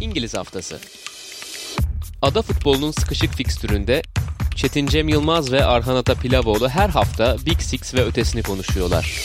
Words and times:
İngiliz 0.00 0.34
Haftası. 0.34 0.80
Ada 2.22 2.42
futbolunun 2.42 2.90
sıkışık 2.90 3.34
fikstüründe 3.34 4.02
Çetin 4.56 4.86
Cem 4.86 5.08
Yılmaz 5.08 5.52
ve 5.52 5.64
Arhan 5.64 5.96
Ata 5.96 6.14
Pilavoğlu 6.14 6.68
her 6.68 6.88
hafta 6.88 7.36
Big 7.46 7.60
Six 7.60 7.94
ve 7.94 8.04
ötesini 8.04 8.42
konuşuyorlar. 8.42 9.20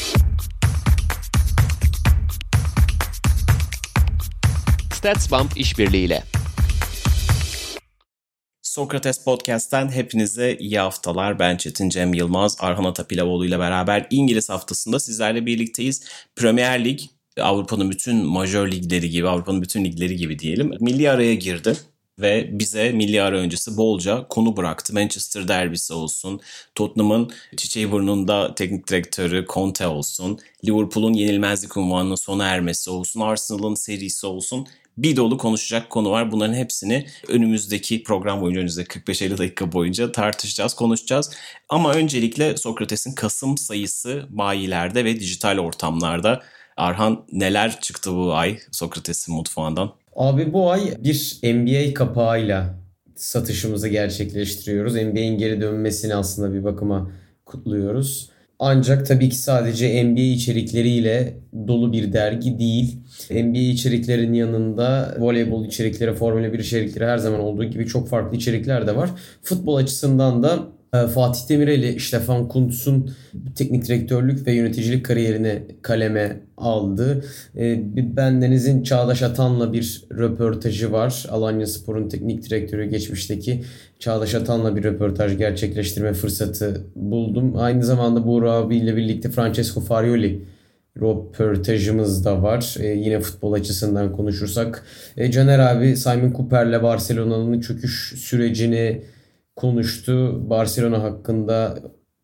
StatsBomb 4.93 5.49
işbirliğiyle. 5.55 6.23
Sokrates 8.61 9.23
Podcast'ten 9.23 9.91
hepinize 9.91 10.57
iyi 10.59 10.79
haftalar. 10.79 11.39
Ben 11.39 11.57
Çetin 11.57 11.89
Cem 11.89 12.13
Yılmaz, 12.13 12.57
Arhan 12.59 12.83
Atapilavoğlu 12.83 13.45
ile 13.45 13.59
beraber 13.59 14.07
İngiliz 14.09 14.49
haftasında 14.49 14.99
sizlerle 14.99 15.45
birlikteyiz. 15.45 16.03
Premier 16.35 16.85
Lig, 16.85 16.99
Avrupa'nın 17.41 17.91
bütün 17.91 18.25
majör 18.25 18.71
ligleri 18.71 19.09
gibi, 19.09 19.27
Avrupa'nın 19.27 19.61
bütün 19.61 19.85
ligleri 19.85 20.15
gibi 20.15 20.39
diyelim. 20.39 20.71
Milli 20.79 21.09
araya 21.09 21.35
girdi 21.35 21.73
ve 22.19 22.49
bize 22.51 22.91
milli 22.91 23.21
ara 23.21 23.37
öncesi 23.37 23.77
bolca 23.77 24.27
konu 24.27 24.57
bıraktı. 24.57 24.93
Manchester 24.93 25.47
derbisi 25.47 25.93
olsun, 25.93 26.41
Tottenham'ın 26.75 27.31
çiçeği 27.57 27.91
burnunda 27.91 28.55
teknik 28.55 28.87
direktörü 28.87 29.45
Conte 29.49 29.87
olsun, 29.87 30.39
Liverpool'un 30.65 31.13
yenilmezlik 31.13 31.77
unvanının 31.77 32.15
sona 32.15 32.45
ermesi 32.47 32.89
olsun, 32.89 33.19
Arsenal'ın 33.19 33.75
serisi 33.75 34.27
olsun 34.27 34.67
bir 34.97 35.15
dolu 35.15 35.37
konuşacak 35.37 35.89
konu 35.89 36.11
var. 36.11 36.31
Bunların 36.31 36.53
hepsini 36.53 37.05
önümüzdeki 37.27 38.03
program 38.03 38.41
boyunca, 38.41 38.59
önümüzdeki 38.59 38.99
45-50 38.99 39.37
dakika 39.37 39.71
boyunca 39.71 40.11
tartışacağız, 40.11 40.73
konuşacağız. 40.73 41.31
Ama 41.69 41.93
öncelikle 41.93 42.57
Sokrates'in 42.57 43.15
Kasım 43.15 43.57
sayısı 43.57 44.25
bayilerde 44.29 45.05
ve 45.05 45.19
dijital 45.19 45.57
ortamlarda. 45.57 46.43
Arhan 46.77 47.25
neler 47.31 47.79
çıktı 47.81 48.15
bu 48.15 48.33
ay 48.33 48.57
Sokrates'in 48.71 49.35
mutfağından? 49.35 49.91
Abi 50.15 50.53
bu 50.53 50.71
ay 50.71 50.81
bir 50.99 51.39
NBA 51.43 51.93
kapağıyla 51.93 52.75
satışımızı 53.15 53.87
gerçekleştiriyoruz. 53.87 54.95
NBA'in 54.95 55.37
geri 55.37 55.61
dönmesini 55.61 56.15
aslında 56.15 56.53
bir 56.53 56.63
bakıma 56.63 57.11
kutluyoruz. 57.45 58.29
Ancak 58.59 59.07
tabii 59.07 59.29
ki 59.29 59.35
sadece 59.35 60.03
NBA 60.03 60.21
içerikleriyle 60.21 61.37
dolu 61.67 61.93
bir 61.93 62.13
dergi 62.13 62.59
değil. 62.59 62.97
NBA 63.31 63.59
içeriklerin 63.59 64.33
yanında 64.33 65.15
voleybol 65.19 65.65
içerikleri, 65.65 66.13
Formula 66.13 66.53
1 66.53 66.59
içerikleri 66.59 67.05
her 67.05 67.17
zaman 67.17 67.39
olduğu 67.39 67.63
gibi 67.63 67.87
çok 67.87 68.09
farklı 68.09 68.37
içerikler 68.37 68.87
de 68.87 68.95
var. 68.95 69.09
Futbol 69.41 69.75
açısından 69.75 70.43
da 70.43 70.59
Fatih 70.93 71.49
Demireli, 71.49 71.99
Stefan 71.99 72.47
Kuntz'un 72.47 73.11
teknik 73.55 73.87
direktörlük 73.87 74.47
ve 74.47 74.51
yöneticilik 74.53 75.05
kariyerini 75.05 75.63
kaleme 75.81 76.41
aldı. 76.57 77.25
E, 77.57 77.81
Bendeniz'in 78.17 78.83
Çağdaş 78.83 79.21
Atan'la 79.21 79.73
bir 79.73 80.03
röportajı 80.11 80.91
var. 80.91 81.25
Alanya 81.29 81.67
Spor'un 81.67 82.09
teknik 82.09 82.49
direktörü 82.49 82.85
geçmişteki 82.85 83.63
Çağdaş 83.99 84.35
Atan'la 84.35 84.75
bir 84.75 84.83
röportaj 84.83 85.37
gerçekleştirme 85.37 86.13
fırsatı 86.13 86.85
buldum. 86.95 87.53
Aynı 87.57 87.83
zamanda 87.83 88.27
Buğra 88.27 88.51
abiyle 88.51 88.95
birlikte 88.95 89.29
Francesco 89.29 89.81
Farioli 89.81 90.45
röportajımız 91.01 92.25
da 92.25 92.43
var. 92.43 92.75
Ee, 92.79 92.87
yine 92.87 93.19
futbol 93.19 93.53
açısından 93.53 94.11
konuşursak. 94.11 94.83
Ee, 95.17 95.31
Caner 95.31 95.59
abi 95.59 95.97
Simon 95.97 96.33
Cooper'le 96.33 96.83
Barcelona'nın 96.83 97.61
çöküş 97.61 98.13
sürecini 98.17 99.01
konuştu. 99.55 100.43
Barcelona 100.49 101.03
hakkında 101.03 101.77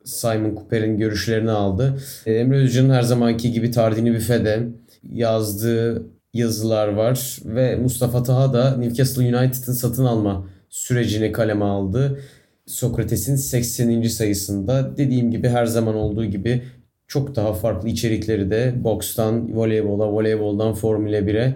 Simon 0.06 0.56
Cooper'in 0.56 0.98
görüşlerini 0.98 1.52
aldı. 1.52 2.02
Ee, 2.26 2.34
Emre 2.34 2.58
Özcan'ın 2.58 2.90
her 2.90 3.02
zamanki 3.02 3.52
gibi 3.52 3.72
Tardini 3.72 4.14
Büfe'de 4.14 4.68
yazdığı 5.04 6.06
yazılar 6.34 6.88
var 6.88 7.40
ve 7.46 7.76
Mustafa 7.76 8.24
Taha 8.24 8.54
da 8.54 8.78
Newcastle 8.78 9.22
United'ın 9.22 9.74
satın 9.74 10.06
alma 10.06 10.48
sürecini 10.70 11.32
kaleme 11.32 11.66
aldı. 11.66 12.20
Sokrates'in 12.66 13.36
80. 13.36 14.02
sayısında 14.04 14.98
dediğim 14.98 15.32
gibi 15.32 15.50
her 15.50 15.66
zaman 15.66 15.96
olduğu 15.96 16.26
gibi 16.26 16.64
çok 17.08 17.36
daha 17.36 17.54
farklı 17.54 17.90
içerikleri 17.90 18.52
de 18.52 18.74
bokstan 18.84 19.56
voleybola, 19.56 20.12
voleyboldan 20.12 20.74
Formula 20.74 21.18
1'e 21.18 21.56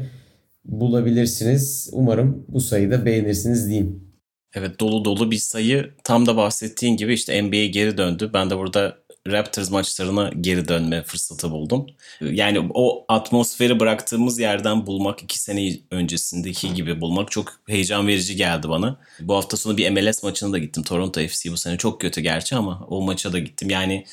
bulabilirsiniz. 0.65 1.89
Umarım 1.93 2.45
bu 2.47 2.61
sayıyı 2.61 2.91
da 2.91 3.05
beğenirsiniz 3.05 3.69
diyeyim. 3.69 4.12
Evet 4.53 4.79
dolu 4.79 5.05
dolu 5.05 5.31
bir 5.31 5.37
sayı. 5.37 5.93
Tam 6.03 6.25
da 6.25 6.37
bahsettiğin 6.37 6.97
gibi 6.97 7.13
işte 7.13 7.41
NBA 7.41 7.65
geri 7.65 7.97
döndü. 7.97 8.29
Ben 8.33 8.49
de 8.49 8.57
burada 8.57 8.97
Raptors 9.27 9.69
maçlarına 9.71 10.31
geri 10.41 10.67
dönme 10.67 11.03
fırsatı 11.03 11.51
buldum. 11.51 11.87
Yani 12.21 12.69
o 12.73 13.05
atmosferi 13.07 13.79
bıraktığımız 13.79 14.39
yerden 14.39 14.87
bulmak 14.87 15.23
iki 15.23 15.39
sene 15.39 15.77
öncesindeki 15.91 16.73
gibi 16.73 17.01
bulmak 17.01 17.31
çok 17.31 17.59
heyecan 17.67 18.07
verici 18.07 18.35
geldi 18.35 18.69
bana. 18.69 18.99
Bu 19.19 19.35
hafta 19.35 19.57
sonu 19.57 19.77
bir 19.77 19.89
MLS 19.89 20.23
maçına 20.23 20.53
da 20.53 20.57
gittim. 20.57 20.83
Toronto 20.83 21.27
FC 21.27 21.51
bu 21.51 21.57
sene 21.57 21.77
çok 21.77 22.01
kötü 22.01 22.21
gerçi 22.21 22.55
ama 22.55 22.85
o 22.89 23.01
maça 23.01 23.33
da 23.33 23.39
gittim. 23.39 23.69
Yani 23.69 24.05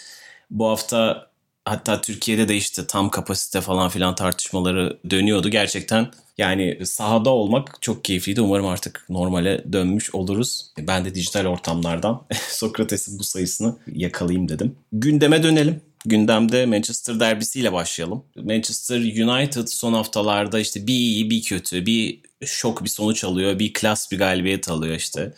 bu 0.50 0.68
hafta 0.68 1.26
hatta 1.64 2.00
Türkiye'de 2.00 2.48
de 2.48 2.56
işte 2.56 2.86
tam 2.86 3.10
kapasite 3.10 3.60
falan 3.60 3.88
filan 3.88 4.14
tartışmaları 4.14 4.98
dönüyordu. 5.10 5.48
Gerçekten 5.48 6.10
yani 6.40 6.86
sahada 6.86 7.30
olmak 7.30 7.78
çok 7.80 8.04
keyifliydi. 8.04 8.40
Umarım 8.40 8.66
artık 8.66 9.06
normale 9.08 9.64
dönmüş 9.72 10.14
oluruz. 10.14 10.70
Ben 10.78 11.04
de 11.04 11.14
dijital 11.14 11.46
ortamlardan 11.46 12.26
Sokrates'in 12.48 13.18
bu 13.18 13.24
sayısını 13.24 13.76
yakalayayım 13.86 14.48
dedim. 14.48 14.76
Gündeme 14.92 15.42
dönelim. 15.42 15.80
Gündemde 16.04 16.66
Manchester 16.66 17.20
derbisiyle 17.20 17.72
başlayalım. 17.72 18.24
Manchester 18.36 18.98
United 18.98 19.66
son 19.66 19.92
haftalarda 19.92 20.60
işte 20.60 20.86
bir 20.86 20.94
iyi 20.94 21.30
bir 21.30 21.42
kötü 21.42 21.86
bir 21.86 22.20
şok 22.44 22.84
bir 22.84 22.88
sonuç 22.88 23.24
alıyor. 23.24 23.58
Bir 23.58 23.72
klas 23.72 24.12
bir 24.12 24.18
galibiyet 24.18 24.68
alıyor 24.68 24.96
işte. 24.96 25.34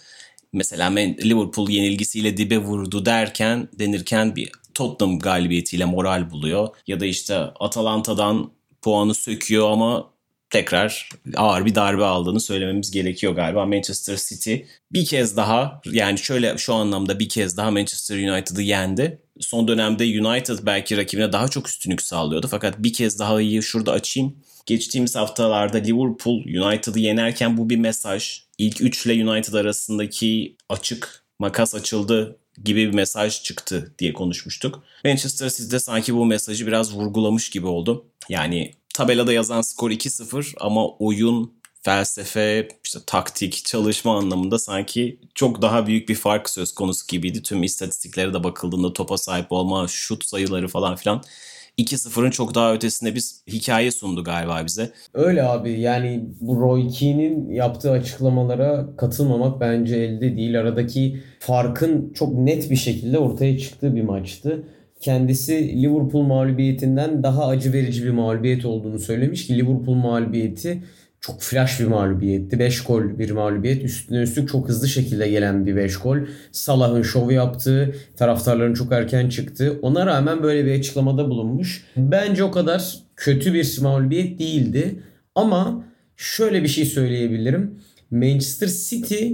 Mesela 0.53 0.91
Liverpool 1.25 1.69
yenilgisiyle 1.71 2.37
dibe 2.37 2.59
vurdu 2.59 3.07
derken 3.07 3.69
denirken 3.79 4.37
bir 4.37 4.51
Tottenham 4.75 5.19
galibiyetiyle 5.19 5.85
moral 5.85 6.31
buluyor. 6.31 6.69
Ya 6.87 7.01
da 7.01 7.07
işte 7.07 7.37
Atalanta'dan 7.37 8.51
puanı 8.83 9.15
söküyor 9.15 9.71
ama 9.71 10.13
tekrar 10.53 11.09
ağır 11.37 11.65
bir 11.65 11.75
darbe 11.75 12.05
aldığını 12.05 12.41
söylememiz 12.41 12.91
gerekiyor 12.91 13.33
galiba. 13.33 13.67
Manchester 13.67 14.17
City 14.29 14.55
bir 14.93 15.05
kez 15.05 15.37
daha 15.37 15.81
yani 15.93 16.19
şöyle 16.19 16.59
şu 16.59 16.75
anlamda 16.75 17.19
bir 17.19 17.29
kez 17.29 17.57
daha 17.57 17.71
Manchester 17.71 18.17
United'ı 18.17 18.63
yendi. 18.63 19.23
Son 19.41 19.69
dönemde 19.69 20.05
United 20.05 20.59
belki 20.63 20.97
rakibine 20.97 21.33
daha 21.33 21.49
çok 21.49 21.69
üstünlük 21.69 22.03
sağlıyordu. 22.03 22.49
Fakat 22.51 22.79
bir 22.79 22.93
kez 22.93 23.19
daha 23.19 23.41
iyi 23.41 23.63
şurada 23.63 23.93
açayım. 23.93 24.37
Geçtiğimiz 24.67 25.17
haftalarda 25.17 25.79
Liverpool 25.79 26.45
United'ı 26.45 26.99
yenerken 26.99 27.57
bu 27.57 27.71
bir 27.71 27.77
mesaj. 27.77 28.43
İlk 28.59 28.81
3 28.81 29.07
ile 29.07 29.31
United 29.31 29.55
arasındaki 29.55 30.57
açık 30.69 31.25
makas 31.39 31.75
açıldı 31.75 32.39
gibi 32.65 32.89
bir 32.89 32.95
mesaj 32.95 33.43
çıktı 33.43 33.95
diye 33.99 34.13
konuşmuştuk. 34.13 34.83
Manchester 35.05 35.49
City'de 35.49 35.79
sanki 35.79 36.15
bu 36.15 36.27
mesajı 36.27 36.67
biraz 36.67 36.95
vurgulamış 36.95 37.51
gibi 37.51 37.67
oldu. 37.67 38.07
Yani 38.29 38.73
tabelada 38.95 39.33
yazan 39.33 39.61
skor 39.61 39.91
2-0 39.91 40.55
ama 40.61 40.89
oyun, 40.89 41.53
felsefe, 41.83 42.69
işte 42.85 42.99
taktik, 43.07 43.65
çalışma 43.65 44.19
anlamında 44.19 44.59
sanki 44.59 45.21
çok 45.35 45.63
daha 45.63 45.87
büyük 45.87 46.09
bir 46.09 46.15
fark 46.15 46.51
söz 46.51 46.75
konusu 46.75 47.07
gibiydi. 47.09 47.43
Tüm 47.43 47.63
istatistiklere 47.63 48.35
de 48.35 48.45
bakıldığında 48.45 48.93
topa 48.93 49.19
sahip 49.19 49.53
olma, 49.53 49.89
şut 49.89 50.25
sayıları 50.25 50.69
falan 50.69 50.97
filan 50.97 51.23
2-0'ın 51.79 52.31
çok 52.31 52.55
daha 52.55 52.75
ötesinde 52.75 53.15
bir 53.15 53.25
hikaye 53.49 53.91
sundu 53.91 54.25
galiba 54.25 54.63
bize. 54.67 54.93
Öyle 55.15 55.43
abi 55.43 55.81
yani 55.81 56.25
bu 56.41 56.61
Roy 56.61 56.89
Keane'in 56.89 57.51
yaptığı 57.51 57.91
açıklamalara 57.91 58.97
katılmamak 58.97 59.61
bence 59.61 59.97
elde 59.97 60.37
değil. 60.37 60.61
Aradaki 60.61 61.23
farkın 61.41 62.13
çok 62.13 62.35
net 62.35 62.71
bir 62.71 62.77
şekilde 62.77 63.19
ortaya 63.19 63.59
çıktığı 63.59 63.97
bir 63.97 64.03
maçtı. 64.03 64.65
Kendisi 65.03 65.83
Liverpool 65.83 66.23
mağlubiyetinden 66.23 67.23
daha 67.23 67.47
acı 67.47 67.73
verici 67.73 68.05
bir 68.05 68.11
mağlubiyet 68.11 68.65
olduğunu 68.65 68.99
söylemiş 68.99 69.47
ki 69.47 69.59
Liverpool 69.59 69.95
mağlubiyeti 69.95 70.83
çok 71.21 71.41
flash 71.41 71.81
bir 71.81 71.85
mağlubiyetti. 71.85 72.59
5 72.59 72.85
gol 72.85 73.19
bir 73.19 73.31
mağlubiyet. 73.31 73.85
Üstüne 73.85 74.19
üstlük 74.19 74.49
çok 74.49 74.69
hızlı 74.69 74.89
şekilde 74.89 75.29
gelen 75.29 75.67
bir 75.67 75.77
5 75.77 75.97
gol. 75.97 76.19
Salah'ın 76.53 77.03
şovu 77.03 77.33
yaptığı, 77.33 77.95
taraftarların 78.17 78.75
çok 78.75 78.93
erken 78.93 79.29
çıktı. 79.29 79.79
Ona 79.83 80.07
rağmen 80.07 80.43
böyle 80.43 80.67
bir 80.67 80.79
açıklamada 80.79 81.31
bulunmuş. 81.31 81.85
Bence 81.97 82.45
o 82.45 82.51
kadar 82.51 82.97
kötü 83.17 83.55
bir 83.55 83.79
mağlubiyet 83.81 84.39
değildi. 84.39 85.03
Ama 85.35 85.85
şöyle 86.17 86.63
bir 86.63 86.69
şey 86.69 86.85
söyleyebilirim. 86.85 87.81
Manchester 88.11 88.69
City 88.69 89.29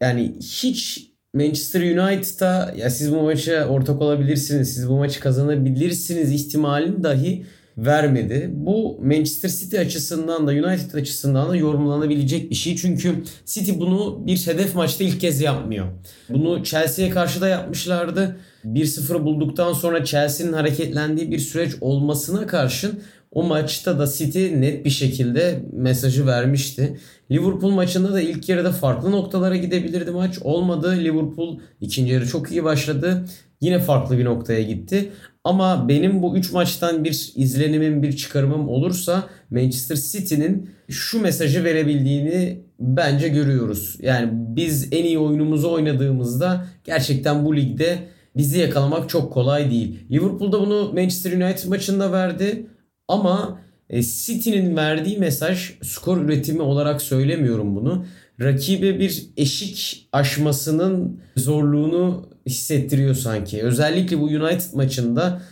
yani 0.00 0.32
hiç 0.40 1.11
Manchester 1.34 1.80
United'a 1.80 2.74
ya 2.76 2.90
siz 2.90 3.12
bu 3.12 3.22
maça 3.22 3.66
ortak 3.66 4.02
olabilirsiniz, 4.02 4.74
siz 4.74 4.88
bu 4.88 4.96
maçı 4.96 5.20
kazanabilirsiniz 5.20 6.32
ihtimalini 6.32 7.02
dahi 7.02 7.44
vermedi. 7.78 8.50
Bu 8.52 9.00
Manchester 9.02 9.48
City 9.48 9.78
açısından 9.78 10.46
da 10.46 10.50
United 10.50 10.94
açısından 10.94 11.50
da 11.50 11.56
yorumlanabilecek 11.56 12.50
bir 12.50 12.54
şey. 12.54 12.76
Çünkü 12.76 13.22
City 13.46 13.72
bunu 13.80 14.26
bir 14.26 14.46
hedef 14.46 14.74
maçta 14.74 15.04
ilk 15.04 15.20
kez 15.20 15.40
yapmıyor. 15.40 15.86
Bunu 16.28 16.64
Chelsea'ye 16.64 17.10
karşı 17.10 17.40
da 17.40 17.48
yapmışlardı. 17.48 18.36
1-0 18.64 19.24
bulduktan 19.24 19.72
sonra 19.72 20.04
Chelsea'nin 20.04 20.52
hareketlendiği 20.52 21.30
bir 21.30 21.38
süreç 21.38 21.72
olmasına 21.80 22.46
karşın 22.46 23.00
O 23.32 23.42
maçta 23.42 23.98
da 23.98 24.06
City 24.06 24.60
net 24.60 24.84
bir 24.84 24.90
şekilde 24.90 25.62
mesajı 25.72 26.26
vermişti. 26.26 26.98
Liverpool 27.30 27.70
maçında 27.70 28.12
da 28.12 28.20
ilk 28.20 28.48
yarıda 28.48 28.72
farklı 28.72 29.12
noktalara 29.12 29.56
gidebilirdi 29.56 30.10
maç. 30.10 30.38
Olmadı. 30.42 30.96
Liverpool 30.96 31.58
ikinci 31.80 32.12
yarı 32.12 32.28
çok 32.28 32.50
iyi 32.50 32.64
başladı. 32.64 33.24
Yine 33.60 33.78
farklı 33.78 34.18
bir 34.18 34.24
noktaya 34.24 34.62
gitti. 34.62 35.10
Ama 35.44 35.88
benim 35.88 36.22
bu 36.22 36.36
3 36.36 36.52
maçtan 36.52 37.04
bir 37.04 37.32
izlenimim, 37.36 38.02
bir 38.02 38.16
çıkarımım 38.16 38.68
olursa 38.68 39.28
Manchester 39.50 39.96
City'nin 39.96 40.70
şu 40.88 41.20
mesajı 41.20 41.64
verebildiğini 41.64 42.60
bence 42.80 43.28
görüyoruz. 43.28 43.96
Yani 44.02 44.28
biz 44.32 44.88
en 44.92 45.04
iyi 45.04 45.18
oyunumuzu 45.18 45.72
oynadığımızda 45.72 46.66
gerçekten 46.84 47.44
bu 47.44 47.56
ligde 47.56 47.98
bizi 48.36 48.58
yakalamak 48.58 49.08
çok 49.08 49.32
kolay 49.32 49.70
değil. 49.70 49.98
Liverpool'da 50.10 50.60
bunu 50.60 50.92
Manchester 50.92 51.32
United 51.32 51.68
maçında 51.68 52.12
verdi 52.12 52.66
ama 53.12 53.58
e, 53.90 54.02
City'nin 54.02 54.76
verdiği 54.76 55.18
mesaj 55.18 55.70
skor 55.82 56.18
üretimi 56.18 56.62
olarak 56.62 57.02
söylemiyorum 57.02 57.76
bunu. 57.76 58.04
Rakibe 58.40 59.00
bir 59.00 59.26
eşik 59.36 60.08
aşmasının 60.12 61.20
zorluğunu 61.36 62.28
hissettiriyor 62.46 63.14
sanki. 63.14 63.62
Özellikle 63.62 64.20
bu 64.20 64.24
United 64.24 64.74
maçında 64.74 65.42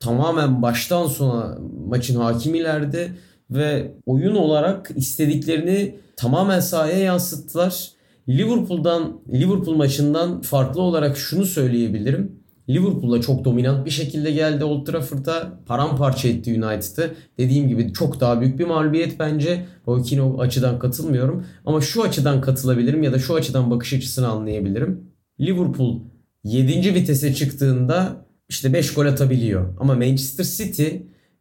tamamen 0.00 0.62
baştan 0.62 1.06
sona 1.06 1.58
maçın 1.86 2.20
hakimilerdi 2.20 3.12
ve 3.50 3.92
oyun 4.06 4.34
olarak 4.34 4.90
istediklerini 4.96 5.94
tamamen 6.16 6.60
sahaya 6.60 6.98
yansıttılar. 6.98 7.88
Liverpool'dan 8.28 9.20
Liverpool 9.32 9.76
maçından 9.76 10.40
farklı 10.40 10.82
olarak 10.82 11.16
şunu 11.16 11.46
söyleyebilirim. 11.46 12.37
Liverpool'a 12.70 13.20
çok 13.20 13.44
dominant 13.44 13.86
bir 13.86 13.90
şekilde 13.90 14.30
geldi 14.30 14.64
Old 14.64 14.86
Trafford'a. 14.86 15.60
Paramparça 15.66 16.28
etti 16.28 16.50
United'ı. 16.50 17.14
Dediğim 17.38 17.68
gibi 17.68 17.92
çok 17.92 18.20
daha 18.20 18.40
büyük 18.40 18.58
bir 18.58 18.64
mağlubiyet 18.64 19.18
bence. 19.18 19.64
Roy 19.88 20.02
Keane 20.02 20.22
o 20.22 20.40
açıdan 20.40 20.78
katılmıyorum. 20.78 21.46
Ama 21.64 21.80
şu 21.80 22.02
açıdan 22.02 22.40
katılabilirim 22.40 23.02
ya 23.02 23.12
da 23.12 23.18
şu 23.18 23.34
açıdan 23.34 23.70
bakış 23.70 23.92
açısını 23.92 24.28
anlayabilirim. 24.28 25.00
Liverpool 25.40 26.00
7. 26.44 26.94
vitese 26.94 27.34
çıktığında 27.34 28.26
işte 28.48 28.72
5 28.72 28.94
gol 28.94 29.06
atabiliyor. 29.06 29.74
Ama 29.80 29.94
Manchester 29.94 30.44
City 30.44 30.86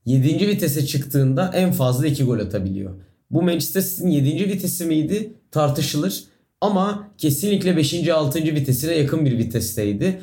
7. 0.06 0.48
vitese 0.48 0.86
çıktığında 0.86 1.52
en 1.54 1.72
fazla 1.72 2.08
2 2.08 2.24
gol 2.24 2.40
atabiliyor. 2.40 2.92
Bu 3.32 3.42
Manchester 3.42 3.82
City'nin 3.82 4.12
7. 4.12 4.50
vitesi 4.50 4.86
miydi 4.86 5.34
tartışılır. 5.52 6.24
Ama 6.62 7.12
kesinlikle 7.18 7.78
5. 7.78 8.10
6. 8.10 8.44
vitesine 8.44 8.96
yakın 8.96 9.26
bir 9.26 9.38
vitesteydi. 9.38 10.20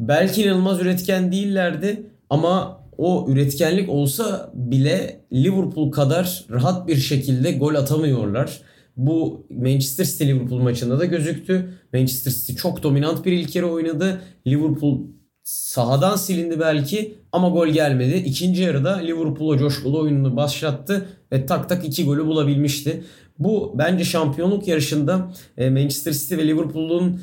Belki 0.00 0.42
inanılmaz 0.42 0.80
üretken 0.80 1.32
değillerdi 1.32 2.02
ama 2.30 2.80
o 2.98 3.26
üretkenlik 3.28 3.88
olsa 3.88 4.50
bile 4.54 5.20
Liverpool 5.32 5.90
kadar 5.90 6.44
rahat 6.50 6.88
bir 6.88 6.96
şekilde 6.96 7.52
gol 7.52 7.74
atamıyorlar. 7.74 8.60
Bu 8.96 9.46
Manchester 9.50 10.04
City 10.04 10.24
Liverpool 10.24 10.60
maçında 10.60 10.98
da 10.98 11.04
gözüktü. 11.04 11.74
Manchester 11.92 12.32
City 12.32 12.52
çok 12.52 12.82
dominant 12.82 13.24
bir 13.24 13.32
ilk 13.32 13.56
yarı 13.56 13.66
oynadı. 13.66 14.20
Liverpool 14.46 15.00
sahadan 15.42 16.16
silindi 16.16 16.60
belki 16.60 17.14
ama 17.32 17.48
gol 17.48 17.68
gelmedi. 17.68 18.16
İkinci 18.16 18.62
yarıda 18.62 18.96
Liverpool 18.96 19.48
o 19.48 19.58
coşkulu 19.58 20.00
oyununu 20.00 20.36
başlattı 20.36 21.08
ve 21.32 21.46
tak 21.46 21.68
tak 21.68 21.84
iki 21.84 22.04
golü 22.04 22.26
bulabilmişti. 22.26 23.04
Bu 23.38 23.74
bence 23.78 24.04
şampiyonluk 24.04 24.68
yarışında 24.68 25.32
e, 25.56 25.70
Manchester 25.70 26.12
City 26.12 26.36
ve 26.36 26.46
Liverpool'un 26.46 27.20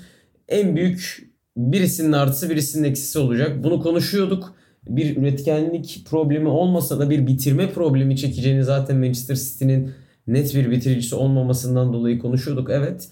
en 0.47 0.75
büyük 0.75 1.26
birisinin 1.57 2.11
artısı 2.11 2.49
birisinin 2.49 2.89
eksisi 2.89 3.19
olacak. 3.19 3.63
Bunu 3.63 3.81
konuşuyorduk. 3.81 4.55
Bir 4.87 5.17
üretkenlik 5.17 6.05
problemi 6.09 6.47
olmasa 6.47 6.99
da 6.99 7.09
bir 7.09 7.27
bitirme 7.27 7.69
problemi 7.71 8.17
çekeceğini 8.17 8.63
zaten 8.63 8.97
Manchester 8.97 9.35
City'nin 9.35 9.91
net 10.27 10.55
bir 10.55 10.71
bitiricisi 10.71 11.15
olmamasından 11.15 11.93
dolayı 11.93 12.19
konuşuyorduk. 12.19 12.69
Evet. 12.69 13.09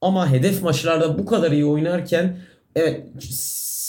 Ama 0.00 0.30
hedef 0.30 0.62
maçlarda 0.62 1.18
bu 1.18 1.26
kadar 1.26 1.52
iyi 1.52 1.64
oynarken 1.64 2.36
evet 2.76 3.06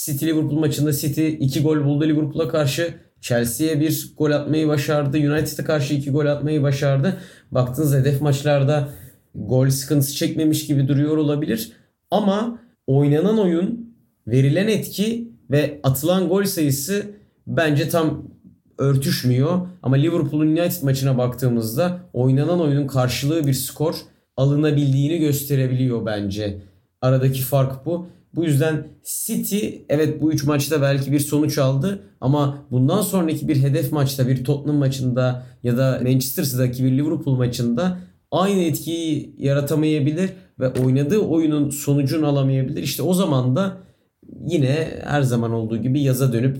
City 0.04 0.26
Liverpool 0.26 0.58
maçında 0.58 0.92
City 0.92 1.28
2 1.28 1.62
gol 1.62 1.84
buldu 1.84 2.04
Liverpool'a 2.04 2.48
karşı. 2.48 2.94
Chelsea'ye 3.20 3.80
bir 3.80 4.12
gol 4.18 4.30
atmayı 4.30 4.68
başardı. 4.68 5.16
United'a 5.18 5.64
karşı 5.64 5.94
2 5.94 6.10
gol 6.10 6.26
atmayı 6.26 6.62
başardı. 6.62 7.16
Baktığınız 7.50 7.94
hedef 7.94 8.20
maçlarda 8.20 8.88
gol 9.34 9.70
sıkıntısı 9.70 10.14
çekmemiş 10.14 10.66
gibi 10.66 10.88
duruyor 10.88 11.16
olabilir. 11.16 11.72
Ama 12.10 12.58
oynanan 12.86 13.38
oyun, 13.38 13.87
verilen 14.30 14.68
etki 14.68 15.28
ve 15.50 15.80
atılan 15.82 16.28
gol 16.28 16.44
sayısı 16.44 17.06
bence 17.46 17.88
tam 17.88 18.24
örtüşmüyor. 18.78 19.60
Ama 19.82 19.96
Liverpool'un 19.96 20.46
United 20.46 20.82
maçına 20.82 21.18
baktığımızda 21.18 22.00
oynanan 22.12 22.60
oyunun 22.60 22.86
karşılığı 22.86 23.46
bir 23.46 23.54
skor 23.54 23.94
alınabildiğini 24.36 25.18
gösterebiliyor 25.18 26.06
bence. 26.06 26.58
Aradaki 27.02 27.42
fark 27.42 27.86
bu. 27.86 28.06
Bu 28.34 28.44
yüzden 28.44 28.86
City 29.04 29.68
evet 29.88 30.22
bu 30.22 30.32
üç 30.32 30.44
maçta 30.44 30.82
belki 30.82 31.12
bir 31.12 31.20
sonuç 31.20 31.58
aldı 31.58 32.02
ama 32.20 32.58
bundan 32.70 33.02
sonraki 33.02 33.48
bir 33.48 33.62
hedef 33.62 33.92
maçta 33.92 34.28
bir 34.28 34.44
Tottenham 34.44 34.76
maçında 34.76 35.42
ya 35.62 35.76
da 35.76 36.00
Manchester 36.02 36.44
City'deki 36.44 36.84
bir 36.84 36.90
Liverpool 36.90 37.36
maçında 37.36 37.98
aynı 38.30 38.62
etkiyi 38.62 39.34
yaratamayabilir 39.38 40.30
ve 40.60 40.68
oynadığı 40.68 41.18
oyunun 41.18 41.70
sonucunu 41.70 42.26
alamayabilir. 42.26 42.82
İşte 42.82 43.02
o 43.02 43.14
zaman 43.14 43.56
da 43.56 43.76
yine 44.46 44.88
her 45.04 45.22
zaman 45.22 45.52
olduğu 45.52 45.76
gibi 45.76 46.02
yaza 46.02 46.32
dönüp 46.32 46.58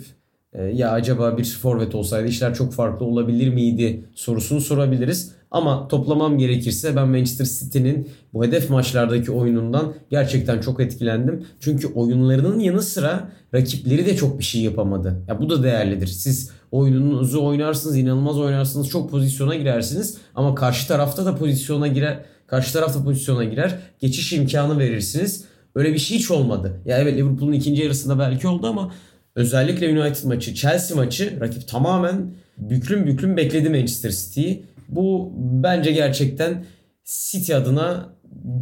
e, 0.53 0.63
ya 0.63 0.91
acaba 0.91 1.39
bir 1.39 1.45
forvet 1.45 1.95
olsaydı 1.95 2.29
işler 2.29 2.55
çok 2.55 2.73
farklı 2.73 3.07
olabilir 3.07 3.49
miydi 3.49 4.05
sorusunu 4.15 4.61
sorabiliriz. 4.61 5.33
Ama 5.51 5.89
toplamam 5.89 6.39
gerekirse 6.39 6.97
ben 6.97 7.09
Manchester 7.09 7.45
City'nin 7.45 8.09
bu 8.35 8.45
hedef 8.45 8.71
maçlardaki 8.71 9.33
oyunundan 9.33 9.93
gerçekten 10.11 10.61
çok 10.61 10.81
etkilendim. 10.81 11.47
Çünkü 11.61 11.87
oyunlarının 11.87 12.59
yanı 12.59 12.83
sıra 12.83 13.29
rakipleri 13.55 14.07
de 14.07 14.17
çok 14.17 14.39
bir 14.39 14.45
şey 14.45 14.63
yapamadı. 14.63 15.23
Ya 15.29 15.41
bu 15.41 15.51
da 15.51 15.63
değerlidir. 15.63 16.07
Siz 16.07 16.51
oyununuzu 16.73 17.45
oynarsınız, 17.45 17.97
inanılmaz 17.97 18.39
oynarsınız, 18.39 18.89
çok 18.89 19.11
pozisyona 19.11 19.55
girersiniz 19.55 20.19
ama 20.35 20.55
karşı 20.55 20.89
tarafta 20.89 21.27
da 21.27 21.37
pozisyona 21.37 21.87
girer. 21.89 22.19
Karşı 22.47 22.73
tarafta 22.73 23.05
pozisyona 23.05 23.45
girer. 23.45 23.79
Geçiş 24.01 24.33
imkanı 24.33 24.79
verirsiniz. 24.79 25.45
Öyle 25.75 25.95
bir 25.95 25.99
şey 25.99 26.19
hiç 26.19 26.31
olmadı. 26.31 26.81
Ya 26.87 26.99
evet 26.99 27.17
Liverpool'un 27.17 27.53
ikinci 27.53 27.83
yarısında 27.83 28.19
belki 28.19 28.49
oldu 28.49 28.67
ama 28.67 28.95
özellikle 29.35 30.01
United 30.01 30.25
maçı, 30.25 30.55
Chelsea 30.55 30.97
maçı 30.97 31.41
rakip 31.41 31.69
tamamen 31.69 32.35
büklüm 32.59 33.07
büklüm 33.07 33.37
bekledi 33.37 33.71
Manchester 33.71 34.11
City'yi. 34.11 34.65
Bu 34.89 35.33
bence 35.37 35.93
gerçekten 35.93 36.65
City 37.05 37.55
adına 37.55 38.15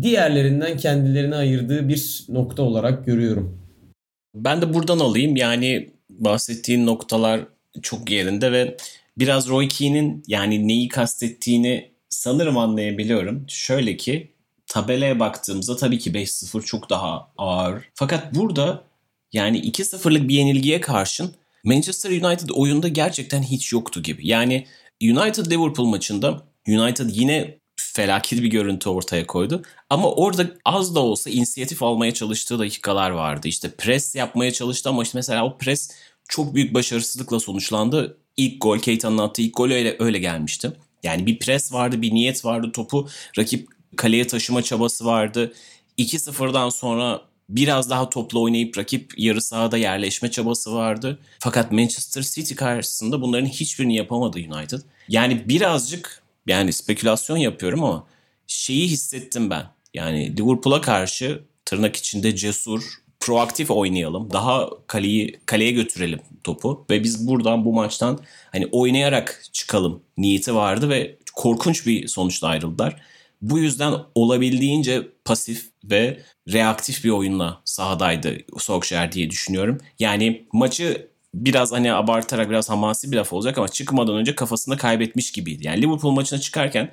diğerlerinden 0.03 0.77
kendilerini 0.77 1.35
ayırdığı 1.35 1.89
bir 1.89 2.25
nokta 2.29 2.63
olarak 2.63 3.07
görüyorum. 3.07 3.59
Ben 4.35 4.63
de 4.63 4.75
buradan 4.75 4.99
alayım. 4.99 5.37
Yani 5.37 5.91
bahsettiğin 6.11 6.87
noktalar 6.87 7.41
çok 7.83 8.11
yerinde 8.11 8.53
ve 8.53 8.77
biraz 9.19 9.49
Roy 9.49 9.69
Keane'in 9.69 10.23
yani 10.27 10.69
neyi 10.69 10.89
kastettiğini 10.89 11.91
sanırım 12.09 12.59
anlayabiliyorum. 12.59 13.45
Şöyle 13.49 13.97
ki 13.97 14.33
tabelaya 14.67 15.21
baktığımızda 15.21 15.77
tabii 15.77 15.99
ki 15.99 16.11
5-0 16.13 16.65
çok 16.65 16.91
daha 16.91 17.33
ağır. 17.39 17.89
Fakat 17.95 18.35
burada 18.35 18.85
yani 19.33 19.61
2-0'lık 19.61 20.29
bir 20.29 20.35
yenilgiye 20.35 20.81
karşın 20.81 21.35
Manchester 21.65 22.11
United 22.11 22.49
oyunda 22.49 22.89
gerçekten 22.89 23.43
hiç 23.43 23.73
yoktu 23.73 24.03
gibi. 24.03 24.29
Yani 24.29 24.67
United 25.03 25.51
Liverpool 25.51 25.87
maçında 25.87 26.43
United 26.69 27.11
yine 27.13 27.59
felaket 27.77 28.43
bir 28.43 28.49
görüntü 28.49 28.89
ortaya 28.89 29.27
koydu. 29.27 29.63
Ama 29.91 30.13
orada 30.13 30.51
az 30.65 30.95
da 30.95 31.01
olsa 31.01 31.31
inisiyatif 31.31 31.83
almaya 31.83 32.15
çalıştığı 32.15 32.59
dakikalar 32.59 33.11
vardı. 33.11 33.49
İşte 33.49 33.71
pres 33.71 34.15
yapmaya 34.15 34.53
çalıştı 34.53 34.89
ama 34.89 35.03
işte 35.03 35.19
mesela 35.19 35.45
o 35.45 35.59
pres 35.59 35.91
çok 36.29 36.55
büyük 36.55 36.75
başarısızlıkla 36.75 37.41
sonuçlandı. 37.41 38.19
İlk 38.37 38.63
gol 38.63 38.79
Keita'nın 38.79 39.19
attığı 39.19 39.43
ilk 39.43 39.57
gol 39.57 39.71
öyle, 39.71 39.97
öyle 39.99 40.19
gelmişti. 40.19 40.73
Yani 41.03 41.27
bir 41.27 41.39
pres 41.39 41.73
vardı, 41.73 42.03
bir 42.03 42.15
niyet 42.15 42.45
vardı. 42.45 42.73
Topu 42.73 43.09
rakip 43.39 43.69
kaleye 43.97 44.27
taşıma 44.27 44.63
çabası 44.63 45.05
vardı. 45.05 45.53
2-0'dan 45.99 46.69
sonra 46.69 47.23
biraz 47.49 47.91
daha 47.91 48.11
toplu 48.11 48.43
oynayıp 48.43 48.79
rakip 48.79 49.19
yarı 49.19 49.43
sahada 49.43 49.77
yerleşme 49.77 50.31
çabası 50.31 50.75
vardı. 50.75 51.19
Fakat 51.39 51.73
Manchester 51.73 52.23
City 52.23 52.55
karşısında 52.55 53.23
bunların 53.23 53.47
hiçbirini 53.47 53.97
yapamadı 53.97 54.39
United. 54.39 54.81
Yani 55.09 55.49
birazcık 55.49 56.23
yani 56.47 56.73
spekülasyon 56.73 57.37
yapıyorum 57.37 57.85
ama 57.85 58.07
şeyi 58.47 58.89
hissettim 58.89 59.51
ben. 59.51 59.67
Yani 59.95 60.37
Liverpool'a 60.37 60.81
karşı 60.81 61.43
tırnak 61.65 61.97
içinde 61.97 62.37
cesur, 62.37 63.03
proaktif 63.21 63.71
oynayalım. 63.71 64.33
Daha 64.33 64.71
kaleyi 64.87 65.41
kaleye 65.47 65.71
götürelim 65.71 66.21
topu 66.45 66.87
ve 66.91 67.03
biz 67.05 67.29
buradan 67.29 67.65
bu 67.65 67.73
maçtan 67.73 68.19
hani 68.53 68.67
oynayarak 68.73 69.45
çıkalım 69.53 70.03
niyeti 70.17 70.55
vardı 70.55 70.89
ve 70.89 71.17
korkunç 71.35 71.87
bir 71.87 72.09
sonuçla 72.09 72.49
ayrıldılar. 72.49 73.03
Bu 73.43 73.59
yüzden 73.59 73.95
olabildiğince 74.15 75.09
pasif 75.25 75.71
ve 75.85 76.21
reaktif 76.53 77.05
bir 77.05 77.11
oyunla 77.11 77.61
sahadaydı 77.65 78.37
Solskjaer 78.59 79.13
diye 79.13 79.31
düşünüyorum. 79.31 79.79
Yani 79.99 80.47
maçı 80.53 81.09
biraz 81.35 81.73
hani 81.73 81.93
abartarak 81.93 82.51
biraz 82.51 82.71
hamasi 82.71 83.13
bir 83.13 83.17
laf 83.17 83.33
olacak 83.33 83.59
ama 83.59 83.69
çıkmadan 83.69 84.17
önce 84.17 84.35
kafasında 84.35 84.77
kaybetmiş 84.77 85.33
gibiydi. 85.33 85.67
Yani 85.67 85.83
Liverpool 85.83 86.13
maçına 86.13 86.39
çıkarken 86.39 86.91